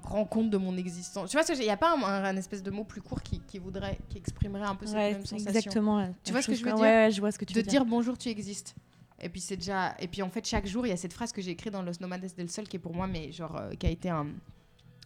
rends 0.02 0.24
compte 0.24 0.50
de 0.50 0.56
mon 0.56 0.76
existence. 0.76 1.30
Tu 1.30 1.36
vois, 1.36 1.46
il 1.54 1.60
n'y 1.60 1.70
a 1.70 1.76
pas 1.76 1.94
un, 1.96 2.02
un- 2.02 2.24
un 2.24 2.36
espèce 2.36 2.62
de 2.62 2.70
mot 2.70 2.84
plus 2.84 3.00
court 3.00 3.22
qui, 3.22 3.40
qui 3.40 3.58
voudrait, 3.58 3.98
qui 4.08 4.18
exprimerait 4.18 4.64
un 4.66 4.74
peu 4.74 4.86
cette 4.86 4.94
Ouais, 4.96 5.12
même 5.12 5.26
sensation. 5.26 5.48
exactement. 5.48 6.12
Tu 6.24 6.32
vois 6.32 6.42
ce 6.42 6.46
que 6.48 6.54
je 6.54 6.64
veux 6.64 6.70
dire 6.72 6.80
Ouais, 6.80 7.04
ouais, 7.06 7.10
je 7.10 7.20
vois 7.20 7.30
ce 7.32 7.38
que 7.38 7.44
tu 7.44 7.54
de 7.54 7.58
veux 7.60 7.66
dire 7.66 7.84
bonjour, 7.84 8.16
tu 8.18 8.28
existes. 8.28 8.74
Et 9.22 9.28
puis 9.28 9.40
c'est 9.40 9.56
déjà. 9.56 9.94
Et 10.00 10.08
puis 10.08 10.22
en 10.22 10.30
fait, 10.30 10.46
chaque 10.46 10.66
jour, 10.66 10.86
il 10.86 10.90
y 10.90 10.92
a 10.92 10.96
cette 10.96 11.12
phrase 11.12 11.30
que 11.32 11.42
j'ai 11.42 11.50
écrite 11.50 11.72
dans 11.72 11.82
Los 11.82 12.00
Nomades 12.00 12.26
del 12.36 12.50
Sol 12.50 12.66
qui 12.66 12.76
est 12.76 12.80
pour 12.80 12.94
moi, 12.94 13.06
mais 13.06 13.30
genre, 13.32 13.54
euh, 13.56 13.70
qui 13.74 13.86
a 13.86 13.90
été 13.90 14.08
un, 14.08 14.26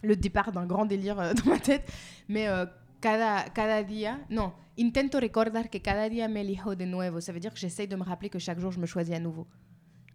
le 0.02 0.14
départ 0.16 0.52
d'un 0.52 0.66
grand 0.66 0.86
délire 0.86 1.18
euh, 1.18 1.32
dans 1.44 1.50
ma 1.50 1.58
tête. 1.58 1.90
Mais 2.28 2.46
euh, 2.46 2.64
cada, 3.00 3.42
cada 3.50 3.82
día. 3.82 4.18
Non, 4.30 4.52
intento 4.78 5.18
recordar 5.18 5.68
que 5.68 5.78
cada 5.78 6.08
día 6.08 6.28
me 6.28 6.40
elijo 6.40 6.74
de 6.76 6.84
nuevo. 6.86 7.20
Ça 7.20 7.32
veut 7.32 7.40
dire 7.40 7.52
que 7.52 7.58
j'essaye 7.58 7.88
de 7.88 7.96
me 7.96 8.04
rappeler 8.04 8.30
que 8.30 8.38
chaque 8.38 8.60
jour, 8.60 8.70
je 8.70 8.78
me 8.78 8.86
choisis 8.86 9.14
à 9.14 9.18
nouveau. 9.18 9.46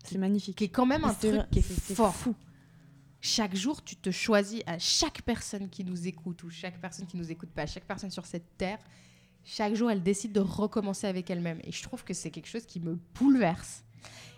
C'est 0.04 0.18
magnifique. 0.18 0.56
Qui 0.58 0.64
est 0.66 0.70
quand 0.70 0.86
même 0.86 1.04
un 1.04 1.14
truc 1.14 1.50
qui 1.52 1.60
est 1.60 1.62
c'est 1.62 1.94
fort. 1.94 2.16
fou. 2.16 2.34
Chaque 3.22 3.56
jour, 3.56 3.84
tu 3.84 3.96
te 3.98 4.12
choisis 4.12 4.62
à 4.66 4.80
chaque 4.80 5.22
personne 5.24 5.70
qui 5.70 5.84
nous 5.84 6.08
écoute 6.08 6.42
ou 6.44 6.50
chaque 6.50 6.80
personne 6.80 7.06
qui 7.06 7.18
nous 7.18 7.30
écoute 7.32 7.50
pas, 7.50 7.66
chaque 7.66 7.84
personne 7.86 8.12
sur 8.12 8.26
cette 8.26 8.58
terre. 8.58 8.78
Chaque 9.44 9.74
jour, 9.74 9.90
elle 9.92 10.02
décide 10.04 10.32
de 10.32 10.40
recommencer 10.40 11.08
avec 11.08 11.30
elle-même. 11.30 11.60
Et 11.64 11.72
je 11.72 11.84
trouve 11.84 12.04
que 12.04 12.14
c'est 12.14 12.30
quelque 12.32 12.48
chose 12.48 12.66
qui 12.66 12.80
me 12.80 12.98
bouleverse 13.20 13.84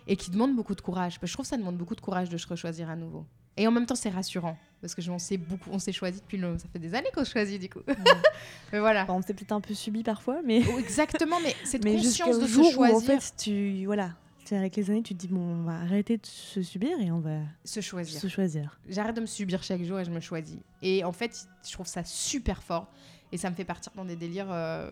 et 0.06 0.16
qui 0.16 0.30
demande 0.30 0.56
beaucoup 0.56 0.74
de 0.74 0.80
courage. 0.80 1.14
Parce 1.14 1.20
que 1.20 1.26
je 1.28 1.32
trouve 1.34 1.44
que 1.44 1.50
ça 1.50 1.56
demande 1.56 1.76
beaucoup 1.76 1.94
de 1.94 2.00
courage 2.00 2.28
de 2.28 2.36
se 2.38 2.46
rechoisir 2.46 2.88
à 2.90 2.96
nouveau. 2.96 3.24
Et 3.56 3.66
en 3.66 3.70
même 3.70 3.84
temps, 3.86 3.94
c'est 3.94 4.08
rassurant 4.08 4.56
parce 4.80 4.94
que 4.94 5.02
je- 5.02 5.10
on 5.12 5.18
s'est 5.18 5.36
beaucoup, 5.36 5.68
on 5.70 5.78
s'est 5.78 5.92
choisi 5.92 6.20
depuis 6.20 6.38
le, 6.38 6.56
ça 6.58 6.66
fait 6.72 6.78
des 6.78 6.94
années 6.94 7.10
qu'on 7.14 7.24
se 7.24 7.30
choisit 7.32 7.60
du 7.60 7.68
coup. 7.68 7.80
mais 8.72 8.80
voilà. 8.80 9.02
Enfin, 9.04 9.12
on 9.14 9.22
s'est 9.22 9.34
peut-être 9.34 9.52
un 9.52 9.60
peu 9.60 9.74
subi 9.74 10.02
parfois, 10.02 10.40
mais, 10.44 10.62
Oh, 10.72 10.78
exactement, 10.78 11.38
mais 11.40 11.54
cette 11.64 11.84
mais 11.84 11.96
conscience 11.96 12.38
de 12.40 12.46
jour 12.46 12.64
se 12.64 12.76
où 12.76 12.82
en 12.84 12.88
choisir, 12.88 13.20
fait 13.22 13.34
tu 13.36 13.84
voilà, 13.84 14.14
c'est 14.44 14.56
avec 14.56 14.76
les 14.76 14.90
années 14.90 15.02
tu 15.02 15.14
te 15.14 15.20
dis 15.20 15.28
bon 15.28 15.40
on 15.40 15.62
va 15.64 15.80
arrêter 15.80 16.18
de 16.18 16.26
se 16.26 16.62
subir 16.62 16.98
et 17.00 17.10
on 17.10 17.20
va 17.20 17.38
se 17.64 17.80
choisir. 17.80 18.20
se 18.20 18.28
choisir. 18.28 18.78
J'arrête 18.88 19.16
de 19.16 19.20
me 19.20 19.26
subir 19.26 19.62
chaque 19.62 19.82
jour 19.82 19.98
et 20.00 20.04
je 20.04 20.10
me 20.10 20.20
choisis. 20.20 20.58
Et 20.82 21.04
en 21.04 21.12
fait, 21.12 21.46
je 21.66 21.72
trouve 21.72 21.86
ça 21.86 22.04
super 22.04 22.62
fort. 22.62 22.90
Et 23.32 23.38
ça 23.38 23.48
me 23.50 23.54
fait 23.54 23.64
partir 23.64 23.92
dans 23.96 24.04
des 24.04 24.16
délires. 24.16 24.50
euh, 24.52 24.90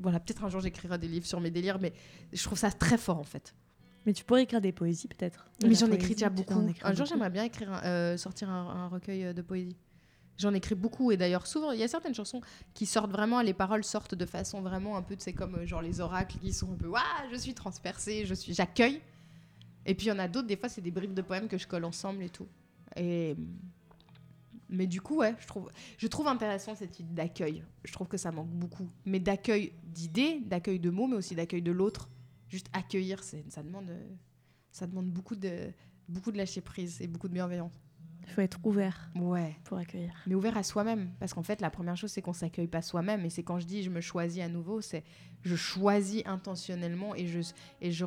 Voilà, 0.00 0.18
peut-être 0.20 0.44
un 0.44 0.48
jour 0.48 0.60
j'écrirai 0.60 0.98
des 0.98 1.08
livres 1.08 1.26
sur 1.26 1.40
mes 1.40 1.50
délires, 1.50 1.78
mais 1.80 1.92
je 2.32 2.42
trouve 2.42 2.58
ça 2.58 2.70
très 2.70 2.98
fort 2.98 3.18
en 3.18 3.24
fait. 3.24 3.54
Mais 4.06 4.12
tu 4.12 4.24
pourrais 4.24 4.42
écrire 4.44 4.60
des 4.60 4.72
poésies 4.72 5.08
peut-être? 5.08 5.44
Mais 5.62 5.74
j'en 5.74 5.90
écris 5.92 6.14
déjà 6.14 6.30
beaucoup. 6.30 6.54
Un 6.82 6.94
jour, 6.94 7.04
j'aimerais 7.06 7.30
bien 7.30 7.44
écrire, 7.44 7.72
un- 7.72 7.82
euh, 7.84 8.16
sortir 8.16 8.48
un, 8.48 8.68
un 8.84 8.88
recueil 8.88 9.34
de 9.34 9.42
poésie. 9.42 9.76
J'en 10.38 10.54
écris 10.54 10.76
beaucoup 10.76 11.10
et 11.10 11.16
d'ailleurs 11.16 11.48
souvent 11.48 11.72
il 11.72 11.80
y 11.80 11.82
a 11.82 11.88
certaines 11.88 12.14
chansons 12.14 12.40
qui 12.72 12.86
sortent 12.86 13.10
vraiment 13.10 13.42
les 13.42 13.54
paroles 13.54 13.82
sortent 13.82 14.14
de 14.14 14.24
façon 14.24 14.60
vraiment 14.60 14.96
un 14.96 15.02
peu 15.02 15.16
tu 15.16 15.24
sais 15.24 15.32
comme 15.32 15.56
euh, 15.56 15.66
genre 15.66 15.82
les 15.82 16.00
oracles 16.00 16.38
qui 16.38 16.52
sont 16.52 16.72
un 16.72 16.76
peu 16.76 16.86
waouh 16.86 17.02
je 17.32 17.36
suis 17.36 17.54
transpercée 17.54 18.24
je 18.24 18.34
suis 18.34 18.54
j'accueille. 18.54 19.00
Et 19.84 19.94
puis 19.94 20.06
il 20.06 20.08
y 20.10 20.12
en 20.12 20.18
a 20.18 20.28
d'autres 20.28 20.46
des 20.46 20.56
fois 20.56 20.68
c'est 20.68 20.80
des 20.80 20.92
bribes 20.92 21.14
de 21.14 21.22
poèmes 21.22 21.48
que 21.48 21.58
je 21.58 21.66
colle 21.66 21.84
ensemble 21.84 22.22
et 22.22 22.28
tout. 22.28 22.46
Et 22.96 23.36
mais 24.68 24.86
du 24.86 25.00
coup 25.00 25.16
ouais 25.16 25.34
je 25.40 25.46
trouve 25.48 25.70
je 25.96 26.06
trouve 26.06 26.28
intéressant 26.28 26.76
cette 26.76 27.00
idée 27.00 27.14
d'accueil. 27.14 27.64
Je 27.84 27.92
trouve 27.92 28.06
que 28.06 28.16
ça 28.16 28.30
manque 28.30 28.50
beaucoup. 28.50 28.88
Mais 29.06 29.18
d'accueil 29.18 29.72
d'idées 29.82 30.40
d'accueil 30.46 30.78
de 30.78 30.90
mots 30.90 31.08
mais 31.08 31.16
aussi 31.16 31.34
d'accueil 31.34 31.62
de 31.62 31.72
l'autre. 31.72 32.08
Juste 32.48 32.68
accueillir 32.72 33.24
ça 33.24 33.62
demande 33.64 33.90
ça 34.70 34.86
demande 34.86 35.06
beaucoup 35.06 35.34
de 35.34 35.72
beaucoup 36.08 36.30
de 36.30 36.36
lâcher 36.36 36.60
prise 36.60 37.00
et 37.00 37.08
beaucoup 37.08 37.26
de 37.26 37.34
bienveillance 37.34 37.72
Il 38.28 38.34
faut 38.34 38.40
être 38.42 38.58
ouvert 38.64 39.10
ouais 39.14 39.56
pour 39.64 39.78
accueillir. 39.78 40.12
mais 40.26 40.34
ouvert 40.34 40.56
à 40.56 40.62
soi-même. 40.62 41.10
Parce 41.18 41.32
qu'en 41.32 41.42
fait, 41.42 41.60
la 41.60 41.70
première 41.70 41.96
chose, 41.96 42.10
c'est 42.10 42.20
qu'on 42.22 42.32
s'accueille 42.32 42.66
pas 42.66 42.82
soi-même. 42.82 43.24
Et 43.24 43.30
c'est 43.30 43.42
quand 43.42 43.58
je 43.58 43.66
dis 43.66 43.82
je 43.82 43.90
me 43.90 44.00
choisis 44.00 44.42
à 44.42 44.48
nouveau, 44.48 44.80
c'est 44.80 45.02
je 45.42 45.56
choisis 45.56 46.22
intentionnellement 46.26 47.14
et 47.14 47.26
je 47.26 47.40
et 47.80 47.92
je 47.92 48.04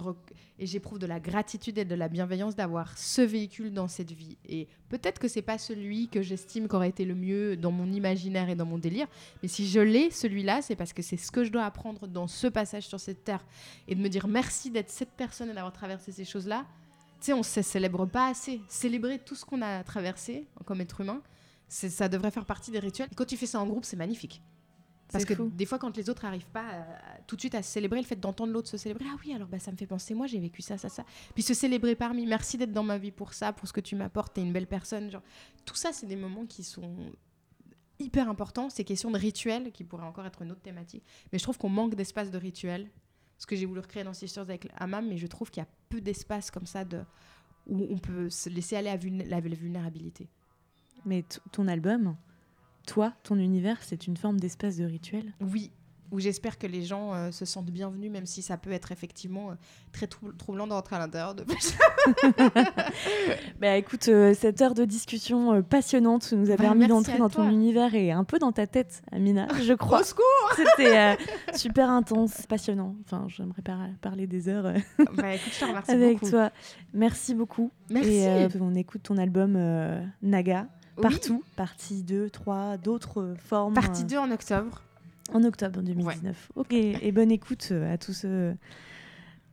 et 0.60 0.66
j'éprouve 0.66 1.00
de 1.00 1.08
la 1.08 1.20
gratitude 1.20 1.78
et 1.78 1.86
de 1.86 1.96
la 1.96 2.08
bienveillance 2.08 2.56
d'avoir 2.56 2.98
ce 2.98 3.22
véhicule 3.22 3.74
dans 3.74 3.88
cette 3.88 4.12
vie. 4.12 4.38
Et 4.48 4.68
peut-être 4.90 5.20
que 5.20 5.28
c'est 5.28 5.42
pas 5.42 5.58
celui 5.58 6.08
que 6.08 6.22
j'estime 6.22 6.68
qu'aurait 6.68 6.90
été 6.90 7.06
le 7.06 7.16
mieux 7.16 7.58
dans 7.58 7.72
mon 7.72 7.92
imaginaire 7.92 8.50
et 8.50 8.56
dans 8.56 8.66
mon 8.66 8.78
délire, 8.78 9.08
mais 9.42 9.48
si 9.48 9.68
je 9.68 9.80
l'ai 9.80 10.12
celui-là, 10.12 10.62
c'est 10.62 10.76
parce 10.76 10.94
que 10.94 11.02
c'est 11.02 11.18
ce 11.18 11.32
que 11.32 11.44
je 11.44 11.52
dois 11.52 11.66
apprendre 11.66 12.08
dans 12.08 12.28
ce 12.28 12.48
passage 12.48 12.88
sur 12.88 13.00
cette 13.00 13.24
terre 13.24 13.46
et 13.88 13.96
de 13.96 14.02
me 14.02 14.10
dire 14.10 14.28
merci 14.28 14.70
d'être 14.70 14.90
cette 14.90 15.12
personne 15.12 15.50
et 15.50 15.54
d'avoir 15.54 15.74
traversé 15.74 16.12
ces 16.12 16.26
choses-là. 16.26 16.66
Sais, 17.22 17.34
on 17.34 17.44
se 17.44 17.62
célèbre 17.62 18.06
pas 18.06 18.28
assez. 18.28 18.62
Célébrer 18.68 19.20
tout 19.20 19.36
ce 19.36 19.46
qu'on 19.46 19.62
a 19.62 19.84
traversé 19.84 20.48
comme 20.66 20.82
être 20.82 21.00
humain, 21.02 21.22
ça 21.70 22.10
devrait 22.10 22.32
faire 22.32 22.46
partie 22.46 22.72
des 22.72 22.80
rituels. 22.80 23.08
Et 23.12 23.16
quand 23.16 23.26
tu 23.26 23.38
fais 23.38 23.46
ça 23.46 23.60
en 23.62 23.66
groupe, 23.68 23.86
c'est 23.86 23.96
magnifique. 23.96 24.42
Parce 25.12 25.26
que 25.26 25.36
fou. 25.36 25.50
des 25.54 25.66
fois, 25.66 25.78
quand 25.78 25.96
les 25.98 26.10
autres 26.10 26.24
n'arrivent 26.24 26.48
pas 26.48 26.62
à- 26.66 26.82
à- 26.82 27.20
tout 27.28 27.36
de 27.36 27.42
suite 27.42 27.54
à 27.54 27.62
se 27.62 27.70
célébrer, 27.70 28.00
le 28.00 28.06
fait 28.08 28.16
d'entendre 28.16 28.54
l'autre 28.54 28.70
se 28.70 28.78
célébrer, 28.78 29.06
ah 29.12 29.18
oui, 29.26 29.34
alors 29.34 29.48
bah, 29.50 29.60
ça 29.60 29.70
me 29.72 29.76
fait 29.76 29.86
penser, 29.86 30.14
moi 30.14 30.26
j'ai 30.26 30.40
vécu 30.40 30.62
ça, 30.62 30.78
ça, 30.78 30.88
ça. 30.88 31.04
Puis 31.34 31.44
se 31.44 31.54
célébrer 31.54 31.96
parmi, 31.96 32.26
merci 32.26 32.58
d'être 32.58 32.72
dans 32.72 32.84
ma 32.84 32.98
vie 32.98 33.12
pour 33.12 33.34
ça, 33.34 33.52
pour 33.52 33.68
ce 33.68 33.74
que 33.74 33.82
tu 33.82 33.96
m'apportes, 33.98 34.34
t'es 34.34 34.42
une 34.42 34.54
belle 34.54 34.68
personne. 34.68 35.12
Genre, 35.12 35.22
tout 35.66 35.76
ça, 35.76 35.92
c'est 35.92 36.06
des 36.08 36.16
moments 36.16 36.46
qui 36.46 36.64
sont 36.64 36.96
hyper 38.00 38.30
importants. 38.30 38.70
Ces 38.70 38.86
questions 38.86 39.12
de 39.12 39.18
rituels, 39.18 39.72
qui 39.74 39.84
pourraient 39.84 40.06
encore 40.06 40.26
être 40.26 40.42
une 40.44 40.52
autre 40.54 40.62
thématique. 40.62 41.04
Mais 41.34 41.38
je 41.40 41.44
trouve 41.44 41.58
qu'on 41.58 41.70
manque 41.70 41.94
d'espace 41.96 42.32
de 42.32 42.38
rituels. 42.38 42.90
Ce 43.42 43.48
que 43.48 43.56
j'ai 43.56 43.66
voulu 43.66 43.80
recréer 43.80 44.04
dans 44.04 44.14
Sisters 44.14 44.44
avec 44.44 44.68
Amam, 44.78 45.08
mais 45.08 45.18
je 45.18 45.26
trouve 45.26 45.50
qu'il 45.50 45.62
y 45.62 45.66
a 45.66 45.70
peu 45.90 46.00
d'espace 46.00 46.52
comme 46.52 46.68
ça 46.68 46.86
de, 46.86 47.00
où 47.66 47.88
on 47.90 47.98
peut 47.98 48.30
se 48.30 48.50
laisser 48.50 48.76
aller 48.76 48.90
à 48.90 48.98
vulné- 48.98 49.26
la 49.26 49.40
vulnérabilité. 49.40 50.30
Mais 51.08 51.26
ton 51.52 51.68
album, 51.68 52.16
toi, 52.86 53.16
ton 53.24 53.38
univers, 53.40 53.82
c'est 53.82 54.06
une 54.06 54.16
forme 54.16 54.40
d'espace 54.40 54.78
de 54.78 54.86
rituel? 54.86 55.34
Oui, 55.40 55.72
où 56.12 56.20
j'espère 56.20 56.58
que 56.58 56.68
les 56.68 56.84
gens 56.84 57.14
euh, 57.14 57.32
se 57.32 57.46
sentent 57.46 57.72
bienvenus, 57.72 58.12
même 58.12 58.26
si 58.26 58.42
ça 58.42 58.58
peut 58.58 58.72
être 58.72 58.92
effectivement 58.92 59.52
euh, 59.52 59.54
très 59.94 60.08
trou- 60.08 60.34
troublant 60.34 60.68
de 60.68 60.74
rentrer 60.74 60.98
à 60.98 61.00
l'intérieur 61.00 61.36
de 61.36 61.46
Bah 63.60 63.76
écoute, 63.78 64.08
euh, 64.08 64.34
cette 64.34 64.62
heure 64.62 64.74
de 64.74 64.86
discussion 64.86 65.62
passionnante 65.64 66.32
nous 66.34 66.52
a 66.52 66.56
Bah, 66.58 66.64
permis 66.64 66.88
d'entrer 66.88 67.18
dans 67.18 67.30
toi. 67.30 67.46
ton 67.46 67.52
univers 67.52 67.94
et 67.96 68.12
un 68.12 68.24
peu 68.24 68.40
dans 68.40 68.52
ta 68.52 68.68
tête, 68.68 69.02
Amina, 69.12 69.48
je 69.62 69.74
crois. 69.74 70.02
Au 70.02 70.04
secours 70.04 70.24
C'était 70.56 71.18
super 71.54 71.90
intense, 71.90 72.46
passionnant. 72.48 72.96
Enfin, 73.06 73.26
j'aimerais 73.28 73.62
par- 73.62 73.88
parler 74.02 74.28
des 74.28 74.50
heures 74.50 74.64
Bah 75.16 75.34
écoute, 75.36 75.54
je 75.54 75.60
te 75.66 75.92
avec 75.92 76.20
beaucoup. 76.20 76.32
toi. 76.32 76.52
Merci 76.94 77.36
beaucoup. 77.36 77.72
Merci. 77.90 78.10
Et 78.12 78.48
on 78.60 78.74
écoute 78.76 79.04
ton 79.04 79.18
album 79.18 79.54
Naga 80.22 80.68
Oui, 80.98 81.02
partout, 81.04 81.44
partie 81.56 82.04
2, 82.04 82.30
3, 82.30 82.78
d'autres 82.78 83.34
formes. 83.38 83.74
Partie 83.74 84.04
euh, 84.04 84.08
2 84.08 84.18
en 84.18 84.32
octobre. 84.32 84.82
En 85.34 85.44
octobre 85.44 85.82
2019. 85.82 86.50
Ok, 86.56 86.74
et 86.74 87.12
bonne 87.12 87.32
écoute 87.32 87.70
euh, 87.72 87.94
à 87.94 87.98
tous 87.98 88.14
ceux 88.14 88.54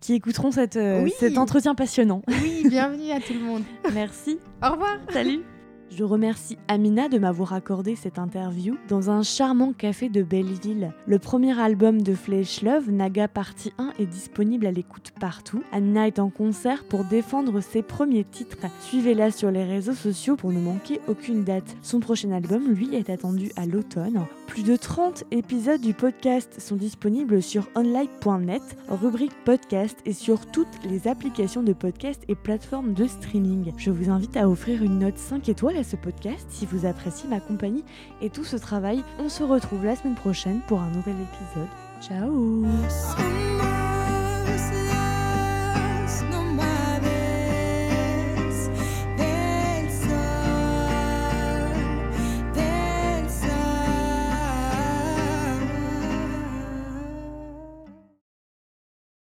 qui 0.00 0.14
écouteront 0.14 0.50
cette, 0.50 0.76
euh, 0.76 1.02
Oui. 1.02 1.12
cet 1.18 1.38
entretien 1.38 1.74
passionnant. 1.74 2.22
Oui, 2.28 2.64
bienvenue 2.68 3.10
à 3.10 3.20
tout 3.20 3.32
le 3.34 3.40
monde. 3.40 3.62
Merci, 3.94 4.38
Au 4.62 4.70
revoir. 4.72 4.96
salut 5.12 5.40
Je 5.90 6.04
remercie 6.04 6.58
Amina 6.68 7.08
de 7.08 7.18
m'avoir 7.18 7.54
accordé 7.54 7.96
cette 7.96 8.18
interview 8.18 8.76
dans 8.88 9.10
un 9.10 9.22
charmant 9.22 9.72
café 9.72 10.08
de 10.08 10.22
Belleville. 10.22 10.92
Le 11.06 11.18
premier 11.18 11.58
album 11.58 12.02
de 12.02 12.14
Flesh 12.14 12.62
Love, 12.62 12.90
Naga 12.90 13.26
Partie 13.26 13.72
1, 13.78 13.94
est 13.98 14.06
disponible 14.06 14.66
à 14.66 14.70
l'écoute 14.70 15.12
partout. 15.18 15.62
Amina 15.72 16.06
est 16.06 16.18
en 16.18 16.28
concert 16.28 16.84
pour 16.84 17.04
défendre 17.04 17.60
ses 17.62 17.82
premiers 17.82 18.24
titres. 18.24 18.66
Suivez-la 18.82 19.30
sur 19.30 19.50
les 19.50 19.64
réseaux 19.64 19.94
sociaux 19.94 20.36
pour 20.36 20.52
ne 20.52 20.60
manquer 20.60 21.00
aucune 21.08 21.42
date. 21.42 21.76
Son 21.82 22.00
prochain 22.00 22.32
album, 22.32 22.68
lui, 22.68 22.94
est 22.94 23.10
attendu 23.10 23.50
à 23.56 23.64
l'automne. 23.64 24.26
Plus 24.46 24.62
de 24.62 24.76
30 24.76 25.24
épisodes 25.30 25.80
du 25.80 25.94
podcast 25.94 26.60
sont 26.60 26.76
disponibles 26.76 27.42
sur 27.42 27.68
onlife.net, 27.74 28.62
rubrique 28.88 29.32
podcast 29.44 29.98
et 30.06 30.12
sur 30.12 30.46
toutes 30.46 30.66
les 30.88 31.08
applications 31.08 31.62
de 31.62 31.72
podcast 31.72 32.22
et 32.28 32.34
plateformes 32.34 32.94
de 32.94 33.06
streaming. 33.06 33.72
Je 33.76 33.90
vous 33.90 34.10
invite 34.10 34.36
à 34.36 34.48
offrir 34.48 34.82
une 34.82 35.00
note 35.00 35.18
5 35.18 35.48
étoiles 35.48 35.77
à 35.78 35.84
ce 35.84 35.96
podcast 35.96 36.46
si 36.50 36.66
vous 36.66 36.86
appréciez 36.86 37.28
ma 37.28 37.40
compagnie 37.40 37.84
et 38.20 38.30
tout 38.30 38.44
ce 38.44 38.56
travail. 38.56 39.02
On 39.18 39.28
se 39.28 39.42
retrouve 39.42 39.84
la 39.84 39.96
semaine 39.96 40.14
prochaine 40.16 40.60
pour 40.66 40.80
un 40.80 40.90
nouvel 40.90 41.14
épisode. 41.14 41.68
Ciao 42.00 43.77